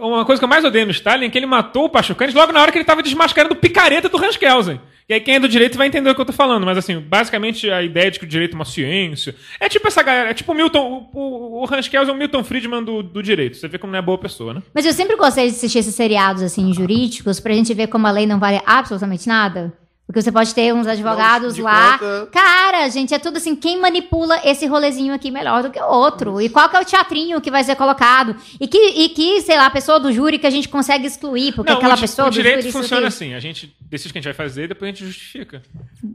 [0.00, 2.52] uma coisa que eu mais odeio no Stalin é que ele matou o Pachucanes logo
[2.52, 4.80] na hora que ele tava desmascarando o picareta do Hans Kelsen.
[5.08, 7.00] E aí quem é do direito vai entender o que eu tô falando, mas assim,
[7.00, 9.34] basicamente a ideia de que o direito é uma ciência.
[9.58, 12.18] É tipo essa galera, é tipo o Milton, o, o, o Hans Kelsen é o
[12.18, 13.56] Milton Friedman do, do direito.
[13.56, 14.62] Você vê como não é boa pessoa, né?
[14.74, 18.10] Mas eu sempre gostei de assistir esses seriados assim jurídicos pra gente ver como a
[18.10, 19.72] lei não vale absolutamente nada.
[20.08, 21.98] Porque você pode ter uns advogados lá.
[21.98, 22.28] conta.
[22.32, 26.40] Cara, gente, é tudo assim, quem manipula esse rolezinho aqui melhor do que o outro?
[26.40, 28.34] E qual que é o teatrinho que vai ser colocado?
[28.58, 31.52] E que, e que sei lá, a pessoa do júri que a gente consegue excluir,
[31.54, 32.72] porque aquela o, pessoa o do direito júri...
[32.72, 33.08] funciona aqui.
[33.08, 35.60] assim, a gente decide o que a gente vai fazer e depois a gente justifica.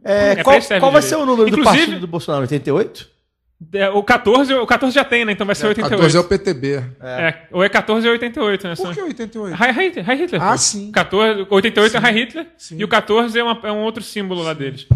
[0.04, 2.42] É, É qual qual o vai ser o número do Inclusive- partido do Bolsonaro?
[2.42, 3.13] 88?
[3.74, 5.32] É, o 14, o 14 já tem, né?
[5.32, 6.00] Então vai ser 88.
[6.00, 6.84] 14 é o PTB.
[7.02, 8.76] É, ou é 14 ou 88, né?
[8.76, 9.64] Por que 88?
[9.64, 10.10] Heil Hitler.
[10.10, 10.58] Heil Hitler Ah, pô.
[10.58, 10.92] sim.
[10.92, 12.78] 14, 88 é Heil Hitler Sim.
[12.80, 14.88] e o 14 é, uma- é um outro símbolo lá deles.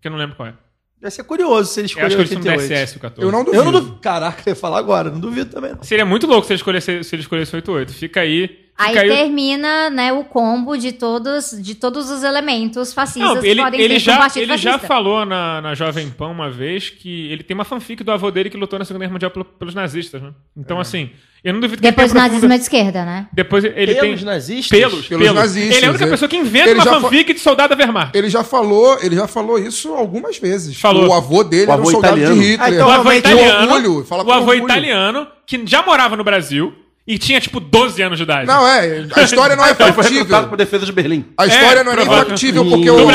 [0.00, 0.54] Que eu não lembro qual é.
[1.00, 2.68] Vai ser curioso se ele Eu escolher acho que eles são 88.
[2.68, 3.22] DSS o 14.
[3.26, 3.60] Eu não duvido.
[3.60, 3.98] Eu não duvido.
[4.00, 5.82] Caraca, eu ia falar agora, não duvido também não.
[5.82, 7.92] Seria muito louco se ele escolhesse, se ele escolhesse 88.
[7.92, 8.65] Fica aí.
[8.78, 9.08] Aí aí.
[9.08, 13.80] termina, né, o combo de todos, de todos os elementos fascistas Não, que ele, podem
[13.80, 14.86] ele já, partido ele já fascista.
[14.86, 18.50] falou na, na Jovem Pan uma vez que ele tem uma fanfic do avô dele
[18.50, 20.30] que lutou na Segunda Guerra Mundial pelo- pelos nazistas, né?
[20.54, 21.10] Então, assim,
[21.42, 23.28] eu não duvido que Depois o ele tenha nazismo é profunda- de esquerda, né?
[23.32, 24.24] Depois ele Pelos tem...
[24.26, 24.78] nazistas?
[24.78, 27.00] Pelos, Pelos nazistas, Ele é a única ele- pessoa que inventa ele uma já fa-
[27.00, 28.18] fanfic de soldado da Wehrmacht.
[28.18, 30.78] Ele já falou, ele já falou isso algumas vezes.
[30.78, 31.08] Falou.
[31.08, 32.42] O avô dele O era um avô soldado italiano.
[32.42, 32.68] de Hitler.
[32.68, 34.64] Ah, então o avô italiano, orgulho, fala o avô orgulho.
[34.70, 36.74] italiano, que já morava no Brasil
[37.06, 38.46] e tinha, tipo, 12 anos de idade.
[38.48, 39.06] Não, é.
[39.14, 40.48] A história não é Ele foi recrutado factível.
[40.48, 41.24] por defesa de Berlim.
[41.38, 43.06] A história É, não é nem factível, porque o.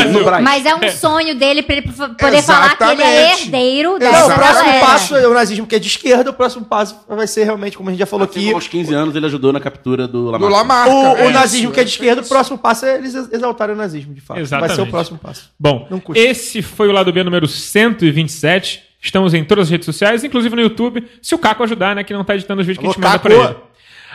[0.41, 3.41] Mas é um sonho dele pra ele poder falar que ele é Exatamente.
[3.43, 4.85] herdeiro Não, dessa o próximo galera.
[4.85, 7.89] passo é o nazismo que é de esquerda, o próximo passo vai ser realmente, como
[7.89, 10.31] a gente já falou Assim, aqui, aos 15 anos ele ajudou na captura do Do
[10.31, 10.51] Lamarck.
[10.53, 10.91] Lamarca.
[10.91, 13.75] o, o É nazismo isso, que é de esquerda, o próximo passo é eles exaltarem
[13.75, 14.37] o nazismo, de fato.
[14.37, 14.81] Vai ser Exatamente.
[14.87, 15.49] o próximo passo.
[15.59, 18.83] Bom, Não esse foi o lado B número 127.
[19.03, 22.13] Estamos em todas as redes sociais, inclusive no YouTube, se o Caco ajudar, né, que
[22.13, 23.49] não tá editando os vídeos que a gente Alô, manda pra Caco!
[23.49, 23.70] ele.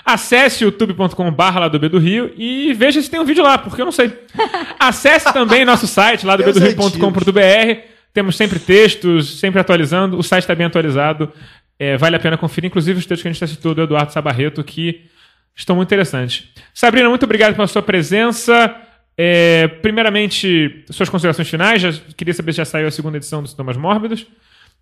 [0.07, 3.81] Acesse youtube.com.br lá do B do Rio e veja se tem um vídeo lá, porque
[3.83, 4.13] eu não sei.
[4.79, 7.81] Acesse também nosso site lá do bdorio.com.br.
[8.15, 10.17] Temos sempre textos, sempre atualizando.
[10.17, 11.33] O site está bem atualizado.
[11.77, 14.13] É, vale a pena conferir, inclusive os textos que a gente já citou do Eduardo
[14.13, 15.03] Sabarreto, que
[15.57, 16.51] estão muito interessantes.
[16.73, 18.77] Sabrina, muito obrigado pela sua presença.
[19.19, 21.83] É, primeiramente, suas considerações finais.
[21.83, 24.25] Já, queria saber se já saiu a segunda edição dos Sintomas Mórbidos.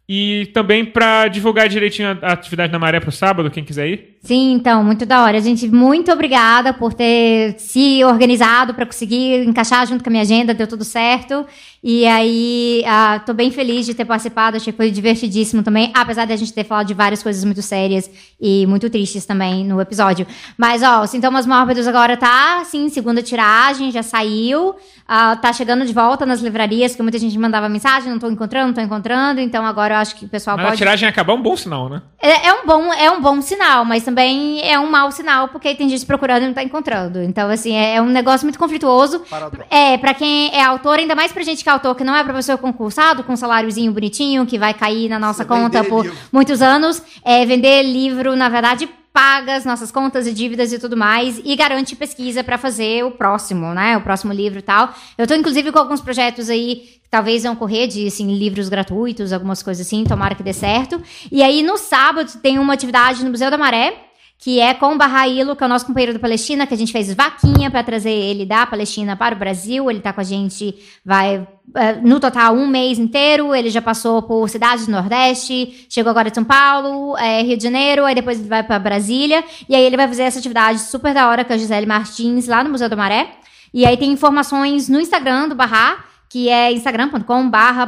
[0.06, 3.88] E também para divulgar direitinho a, a atividade na Maré para o sábado, quem quiser
[3.88, 4.13] ir.
[4.24, 5.38] Sim, então, muito da hora.
[5.38, 10.55] Gente, muito obrigada por ter se organizado para conseguir encaixar junto com a minha agenda,
[10.55, 11.44] deu tudo certo.
[11.86, 16.24] E aí, ah, tô bem feliz de ter participado, achei que foi divertidíssimo também, apesar
[16.24, 18.10] de a gente ter falado de várias coisas muito sérias
[18.40, 20.26] e muito tristes também no episódio.
[20.56, 24.74] Mas, ó, os Sintomas Mórbidos agora tá, assim, segunda tiragem, já saiu,
[25.06, 28.68] ah, tá chegando de volta nas livrarias, porque muita gente mandava mensagem, não tô encontrando,
[28.68, 30.78] não tô encontrando, então agora eu acho que o pessoal Mas a pode...
[30.78, 32.01] tiragem acabar é um bom sinal, né?
[32.18, 35.48] É, é um bom, é um bom sinal, mas também também é um mau sinal,
[35.48, 37.20] porque tem gente procurando e não tá encontrando.
[37.20, 39.18] Então, assim, é um negócio muito conflituoso.
[39.28, 39.66] Paradoxo.
[39.68, 42.22] É, pra quem é autor, ainda mais pra gente que é autor, que não é
[42.22, 46.18] professor concursado, com um saláriozinho bonitinho, que vai cair na nossa Você conta por livro.
[46.32, 47.02] muitos anos.
[47.24, 51.56] É, vender livro, na verdade, paga as nossas contas e dívidas e tudo mais, e
[51.56, 53.96] garante pesquisa pra fazer o próximo, né?
[53.96, 54.94] O próximo livro e tal.
[55.18, 59.32] Eu tô, inclusive, com alguns projetos aí que talvez vão correr de, assim, livros gratuitos,
[59.32, 61.00] algumas coisas assim, tomara que dê certo.
[61.30, 64.03] E aí, no sábado, tem uma atividade no Museu da Maré,
[64.39, 66.93] que é com o Barrailo, que é o nosso companheiro da Palestina, que a gente
[66.93, 69.90] fez vaquinha para trazer ele da Palestina para o Brasil.
[69.90, 70.74] Ele tá com a gente,
[71.05, 73.55] vai eh, no total um mês inteiro.
[73.55, 77.62] Ele já passou por cidades do Nordeste, chegou agora de São Paulo, eh, Rio de
[77.62, 79.43] Janeiro, aí depois ele vai para Brasília.
[79.66, 82.62] E aí ele vai fazer essa atividade super da hora com a Gisele Martins lá
[82.62, 83.31] no Museu da Maré.
[83.73, 86.05] E aí tem informações no Instagram do Barra,
[86.35, 87.86] que é instagram.com barra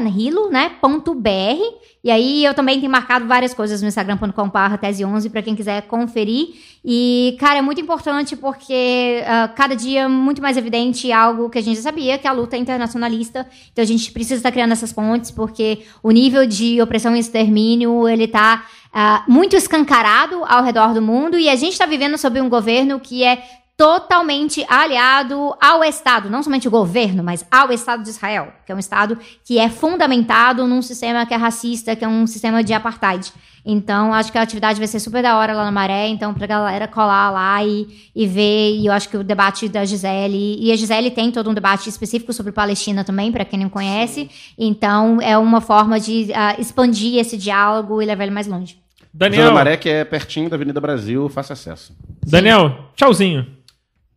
[0.00, 1.60] né, hilo, né, ponto br.
[2.02, 5.54] E aí eu também tenho marcado várias coisas no instagram.com barra tese 11 para quem
[5.54, 6.54] quiser conferir.
[6.82, 11.58] E, cara, é muito importante porque ah, cada dia é muito mais evidente algo que
[11.58, 13.46] a gente já sabia, que é a luta internacionalista.
[13.70, 18.08] Então a gente precisa estar criando essas pontes porque o nível de opressão e extermínio,
[18.08, 18.64] ele tá
[18.94, 22.98] ah, muito escancarado ao redor do mundo e a gente está vivendo sob um governo
[22.98, 23.42] que é
[23.78, 28.74] totalmente aliado ao Estado, não somente o governo, mas ao Estado de Israel, que é
[28.74, 32.74] um Estado que é fundamentado num sistema que é racista, que é um sistema de
[32.74, 33.32] apartheid.
[33.64, 36.48] Então, acho que a atividade vai ser super da hora lá na Maré, então pra
[36.48, 37.86] galera colar lá e,
[38.16, 41.48] e ver, e eu acho que o debate da Gisele, e a Gisele tem todo
[41.48, 44.28] um debate específico sobre Palestina também, para quem não conhece,
[44.58, 48.76] então é uma forma de ah, expandir esse diálogo e levar ele mais longe.
[49.14, 51.96] Daniel, da Maré, que é pertinho da Avenida Brasil, fácil acesso.
[52.26, 53.57] Daniel, tchauzinho.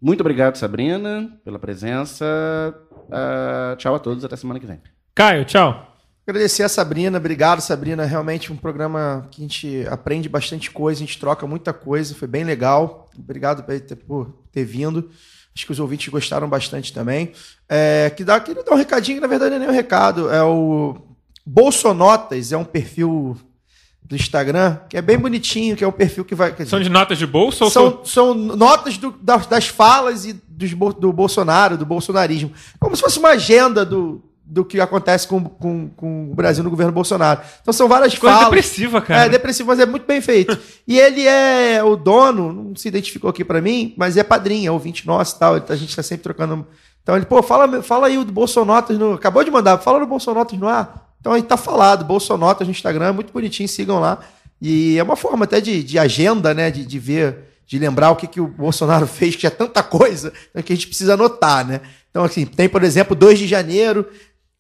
[0.02, 2.26] Muito obrigado, Sabrina, pela presença.
[3.11, 4.82] Ah, tchau a todos, até semana que vem.
[5.14, 5.88] Caio, tchau.
[6.26, 11.06] Agradecer a Sabrina, obrigado Sabrina, realmente um programa que a gente aprende bastante coisa, a
[11.06, 13.10] gente troca muita coisa, foi bem legal.
[13.18, 15.10] Obrigado por ter, por ter vindo.
[15.53, 17.34] Acho que os ouvintes gostaram bastante também.
[17.68, 20.32] É, que dá, queria dar um recadinho, que na verdade não é nem um recado,
[20.32, 20.95] é o
[21.45, 23.36] Bolsonotas, é um perfil
[24.12, 26.52] do Instagram, que é bem bonitinho, que é um perfil que vai...
[26.52, 27.92] dizer, São de notas de bolso ou são...
[28.04, 32.52] são, são notas do- das, das falas e dos, do Bolsonaro, do bolsonarismo.
[32.78, 36.70] Como se fosse uma agenda do, do que acontece com, com, com o Brasil no
[36.70, 37.40] governo Bolsonaro.
[37.62, 38.50] Então são várias Coisa falas.
[38.50, 39.26] depressiva, cara.
[39.26, 40.60] É, depressivo, mas é muito bem feito.
[40.86, 44.72] e ele é o dono, não se identificou aqui pra mim, mas é padrinho, é
[44.72, 45.56] ouvinte nosso e tal.
[45.56, 46.68] ele tá- A gente tá sempre trocando.
[47.02, 49.14] Então ele, pô, fala, fala aí do Bolsonotas no.
[49.14, 51.11] Acabou de mandar, fala do Bolsonotas no ar.
[51.22, 54.19] Então aí tá falado, Bolsonotas no Instagram, é muito bonitinho, sigam lá.
[54.60, 56.69] E é uma forma até de, de agenda, né?
[56.69, 60.34] De, de ver, de lembrar o que, que o Bolsonaro fez, que é tanta coisa
[60.53, 61.81] né, que a gente precisa anotar, né?
[62.10, 64.06] Então, assim, tem, por exemplo, 2 de janeiro,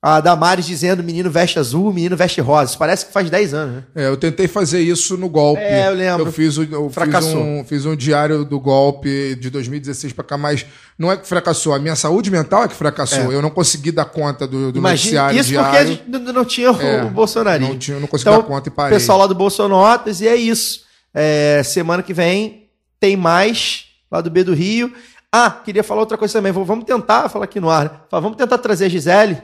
[0.03, 2.71] a Damares dizendo menino veste azul, menino veste rosa.
[2.71, 3.83] Isso parece que faz 10 anos, né?
[3.95, 5.61] É, eu tentei fazer isso no golpe.
[5.61, 6.25] É, eu lembro.
[6.25, 7.39] Eu fiz, eu fiz, Fracassou.
[7.39, 10.65] um, fiz um diário do golpe de 2016 pra cá, mas
[10.97, 13.31] não é que fracassou, a minha saúde mental é que fracassou.
[13.31, 13.35] É.
[13.35, 15.87] Eu não consegui dar conta do, do Imagina, isso porque a diário.
[15.89, 16.03] gente
[16.33, 17.73] não, tinha o, É, o bolsonarismo.
[17.73, 18.97] não tinha- não consegui então, dar conta e parei.
[18.97, 20.81] Pessoal lá do Bolsonotas, e é isso.
[21.13, 22.69] É, semana que vem
[22.99, 24.91] tem mais lá do B do Rio.
[25.31, 26.51] Ah, queria falar outra coisa também.
[26.51, 27.83] Vamos tentar falar aqui no ar.
[27.85, 27.91] né?
[28.11, 29.37] Vamos tentar trazer a Gisele,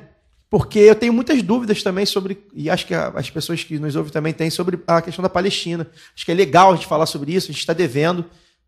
[0.49, 4.11] porque eu tenho muitas dúvidas também sobre, e acho que as pessoas que nos ouvem
[4.11, 5.87] também têm, sobre a questão da Palestina.
[6.15, 8.23] Acho que é legal a gente falar sobre isso, a gente está devendo.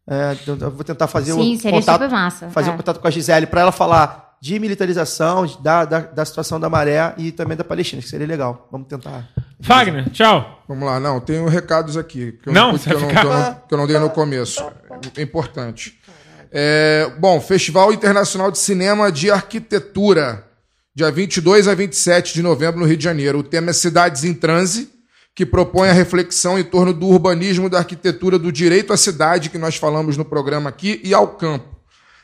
[0.08, 2.50] É, então eu vou tentar fazer Sim, o seria contato, super massa.
[2.50, 2.74] fazer é.
[2.74, 6.60] um contato com a Gisele para ela falar de militarização, de- da, da, da situação
[6.60, 8.68] da maré e também da Palestina, que seria legal.
[8.72, 9.30] Vamos tentar.
[9.62, 10.64] Fagner, tchau.
[10.68, 12.32] Vamos lá, não, tenho recados aqui.
[12.42, 14.00] Que eu Não, que você eu não, ficar- que eu não- que eu não dei
[14.00, 14.64] no começo.
[15.16, 16.00] É importante.
[16.52, 20.44] É, bom, Festival Internacional de Cinema de Arquitetura,
[21.00, 23.40] dia 22 a 27 de novembro no Rio de Janeiro.
[23.40, 24.90] O tema é Cidades em Transe,
[25.34, 29.58] que propõe a reflexão em torno do urbanismo, da arquitetura, do direito à cidade, que
[29.58, 31.74] nós falamos no programa aqui, e ao campo.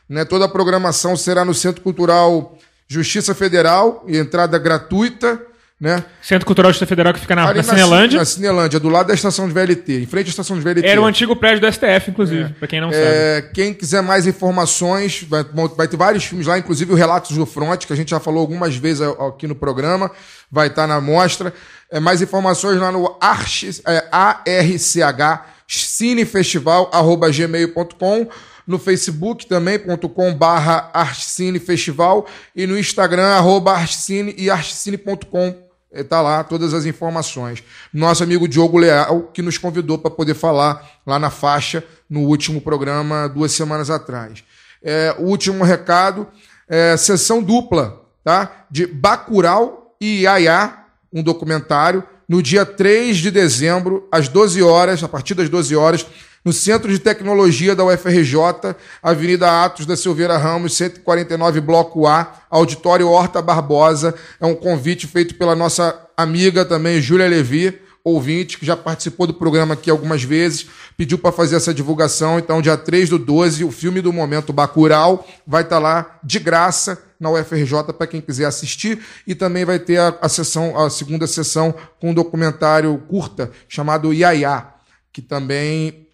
[0.10, 0.26] Né?
[0.26, 5.42] Toda a programação será no Centro Cultural Justiça Federal, e entrada gratuita.
[5.80, 6.06] Né?
[6.22, 8.20] Centro Cultural Justiça Federal que fica na, Ali na Cinelândia.
[8.20, 10.88] Na Cinelândia, do lado da estação de VLT, em frente à estação de VLT.
[10.88, 13.04] Era o antigo prédio do STF, inclusive, pra quem não sabe.
[13.04, 15.44] É, quem quiser mais informações, vai,
[15.76, 18.40] vai ter vários filmes lá, inclusive o Relatos do Front, que a gente já falou
[18.40, 20.10] algumas vezes aqui no programa,
[20.50, 21.54] vai estar na mostra.
[21.92, 28.28] É, mais informações lá no arch, é, ARCH cinefestival, arroba gmail.com,
[28.68, 35.65] no Facebook também.com barra artcinefestival e no Instagram, arroba artcine e artcine.com
[35.96, 37.64] Está lá todas as informações.
[37.94, 42.60] Nosso amigo Diogo Leal, que nos convidou para poder falar lá na faixa no último
[42.62, 44.44] programa, duas semanas atrás.
[44.84, 46.28] É, último recado,
[46.68, 48.66] é, sessão dupla, tá?
[48.70, 55.08] De Bacurau e Iaiá, um documentário, no dia 3 de dezembro, às 12 horas, a
[55.08, 56.06] partir das 12 horas,
[56.46, 63.10] no Centro de Tecnologia da UFRJ, Avenida Atos da Silveira Ramos, 149, Bloco A, Auditório
[63.10, 64.14] Horta Barbosa.
[64.40, 69.34] É um convite feito pela nossa amiga também, Júlia Levi, ouvinte, que já participou do
[69.34, 72.38] programa aqui algumas vezes, pediu para fazer essa divulgação.
[72.38, 77.02] Então, dia 3 do 12, o filme do momento Bacurau vai estar lá de graça
[77.20, 81.26] na UFRJ para quem quiser assistir e também vai ter a, a sessão, a segunda
[81.26, 84.76] sessão com um documentário curta chamado Iaiá,
[85.12, 86.05] que também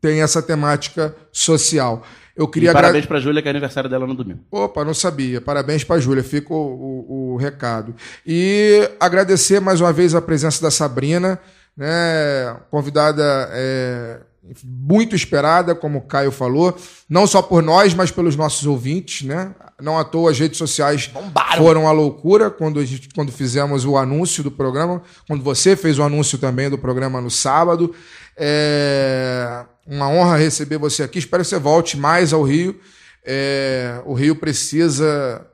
[0.00, 2.02] tem essa temática social.
[2.36, 4.40] Eu queria E parabéns agra- pra Júlia, que é aniversário dela no domingo.
[4.50, 5.40] Opa, não sabia.
[5.40, 6.22] Parabéns para a Júlia.
[6.24, 7.94] Fica o, o- o recado.
[8.26, 11.38] E agradecer mais uma vez a presença da Sabrina,
[11.76, 12.56] né?
[12.70, 13.22] Convidada
[13.52, 14.20] é,
[14.64, 16.74] muito esperada, como o Caio falou,
[17.08, 19.54] não só por nós, mas pelos nossos ouvintes, né?
[19.82, 21.10] Não à toa as redes sociais
[21.58, 25.98] foram a loucura quando, a gente, quando fizemos o anúncio do programa, quando você fez
[25.98, 27.94] o anúncio também do programa no sábado.
[28.36, 31.18] É uma honra receber você aqui.
[31.18, 32.80] Espero que você volte mais ao Rio.
[33.24, 35.44] É, o Rio precisa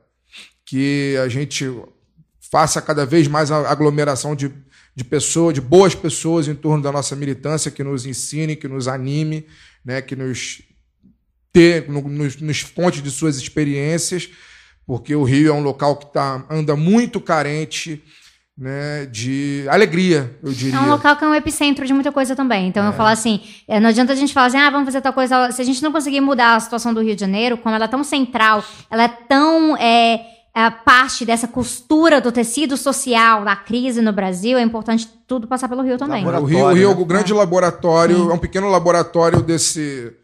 [0.64, 1.64] que a gente
[2.50, 4.52] faça cada vez mais a aglomeração de,
[4.94, 8.86] de pessoas, de boas pessoas em torno da nossa militância, que nos ensine, que nos
[8.86, 9.46] anime,
[9.82, 10.60] né, que nos,
[11.50, 14.28] ter, no- nos, nos conte de suas experiências,
[14.86, 18.04] porque o Rio é um local que tá, anda muito carente
[18.58, 20.78] né, de alegria, eu diria.
[20.78, 22.68] É um local que é um epicentro de muita coisa também.
[22.68, 25.12] Então eu falo assim, é, não adianta a gente falar assim, ah, vamos fazer tal
[25.12, 25.52] coisa.
[25.52, 27.88] Se a gente não conseguir mudar a situação do Rio de Janeiro, como ela é
[27.88, 30.24] tão central, ela é tão é,
[30.54, 35.68] é, parte dessa costura do tecido social da crise no Brasil, é importante tudo passar
[35.68, 36.26] pelo Rio também.
[36.26, 37.00] O Rio, o Rio é né?
[37.02, 40.14] o grande laboratório, é um pequeno laboratório desse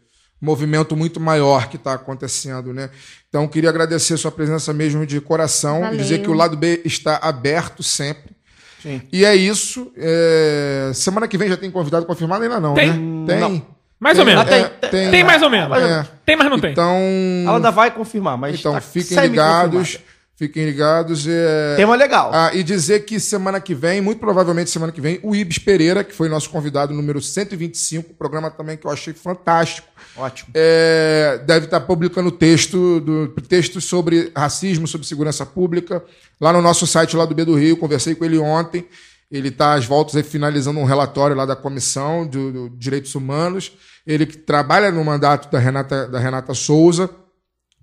[0.43, 2.89] movimento muito maior que está acontecendo, né?
[3.29, 5.95] Então, queria agradecer sua presença mesmo de coração Valeu.
[5.95, 8.31] e dizer que o lado B está aberto sempre.
[8.81, 9.01] Sim.
[9.11, 9.91] E é isso.
[9.97, 12.91] é, Semana que vem já tem convidado confirmado ainda não, Tem.
[12.93, 13.39] né?
[13.39, 13.65] Tem.
[13.99, 14.45] Mais ou menos.
[14.51, 15.77] É, Tem- Tem mais ou menos.
[15.77, 16.05] É.
[16.25, 16.71] Tem, mas não tem.
[16.73, 16.97] Então,
[17.47, 19.97] Ela ainda vai confirmar, mas então tá fiquem ligados.
[20.35, 21.27] Fiquem ligados.
[21.27, 22.31] é, Tema legal.
[22.33, 26.03] Ah, e dizer que semana que vem, muito provavelmente semana que vem, o Ibis Pereira,
[26.03, 29.87] que foi nosso convidado número 125, programa também que eu achei fantástico.
[30.17, 30.49] Ótimo.
[30.55, 36.03] É, deve estar publicando texto do, textos sobre racismo, sobre segurança pública,
[36.41, 37.77] lá no nosso site lá do B do Rio.
[37.77, 38.87] Conversei com ele ontem.
[39.31, 43.71] Ele está às voltas aí finalizando um relatório lá da Comissão de, de Direitos Humanos.
[44.05, 47.09] Ele que trabalha no mandato da Renata, da Renata Souza,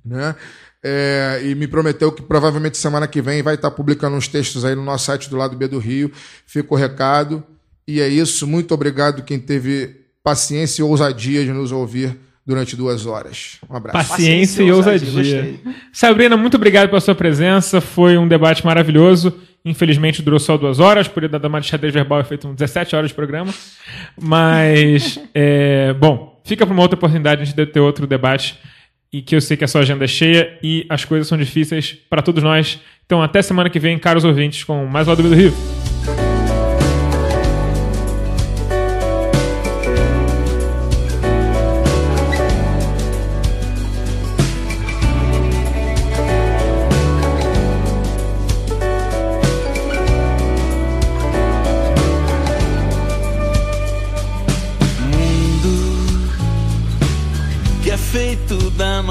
[0.04, 0.34] né?
[0.82, 4.74] É, e me prometeu que provavelmente semana que vem vai estar publicando uns textos aí
[4.74, 6.10] no nosso site do lado B do Rio.
[6.46, 7.44] Fica o recado.
[7.86, 8.46] E é isso.
[8.46, 12.16] Muito obrigado quem teve paciência e ousadia de nos ouvir
[12.46, 13.58] durante duas horas.
[13.68, 14.08] Um abraço.
[14.08, 15.10] Paciência e ousadia.
[15.10, 15.60] gostei.
[15.92, 17.80] Sabrina, muito obrigado pela sua presença.
[17.80, 19.32] Foi um debate maravilhoso.
[19.64, 22.96] Infelizmente durou só duas horas, por dar uma de xadrez verbal e feito uns 17
[22.96, 23.52] horas de programa.
[24.18, 28.58] Mas, é, bom, fica para uma outra oportunidade a gente deve ter outro debate.
[29.12, 31.92] E que eu sei que a sua agenda é cheia e as coisas são difíceis
[32.08, 32.78] para todos nós.
[33.04, 35.52] Então, até semana que vem, caros ouvintes, com mais Lado do Rio.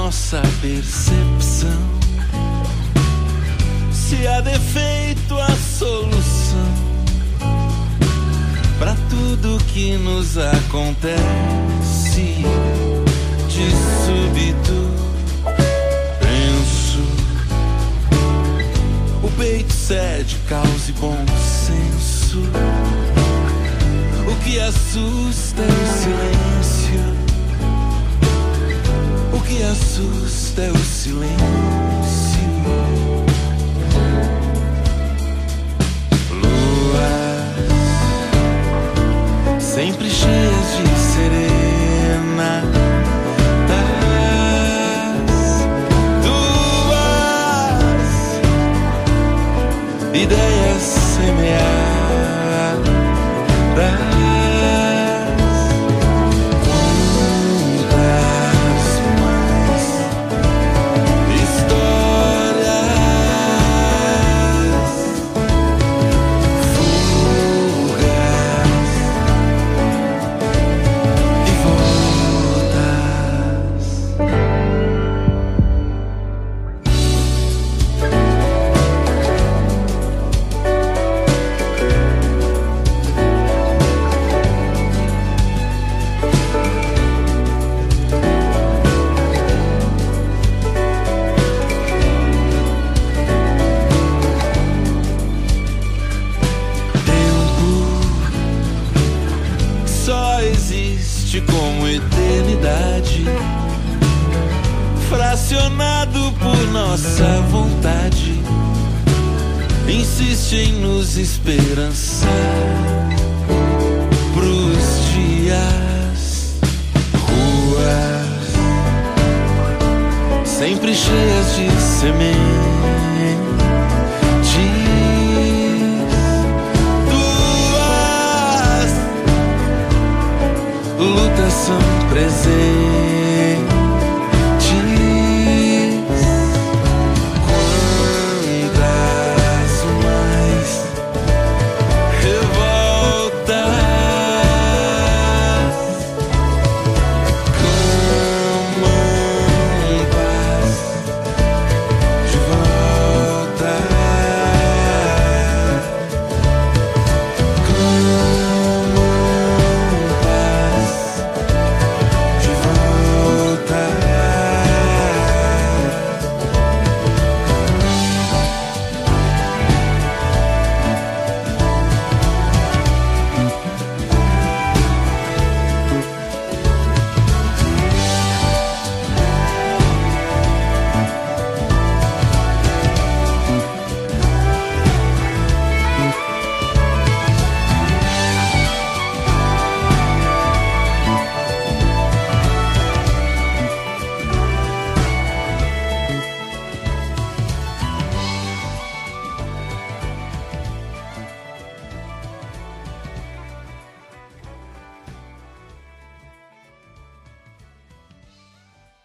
[0.09, 1.69] Nossa percepção.
[3.91, 6.73] Se há defeito, a solução
[8.79, 11.19] para tudo que nos acontece.
[13.49, 13.69] De
[14.03, 14.89] súbito,
[16.19, 17.03] penso.
[19.21, 22.39] O peito cede, causa e bom senso.
[24.27, 26.78] O que assusta é o silêncio.
[29.49, 31.78] Que assusta é o silêncio.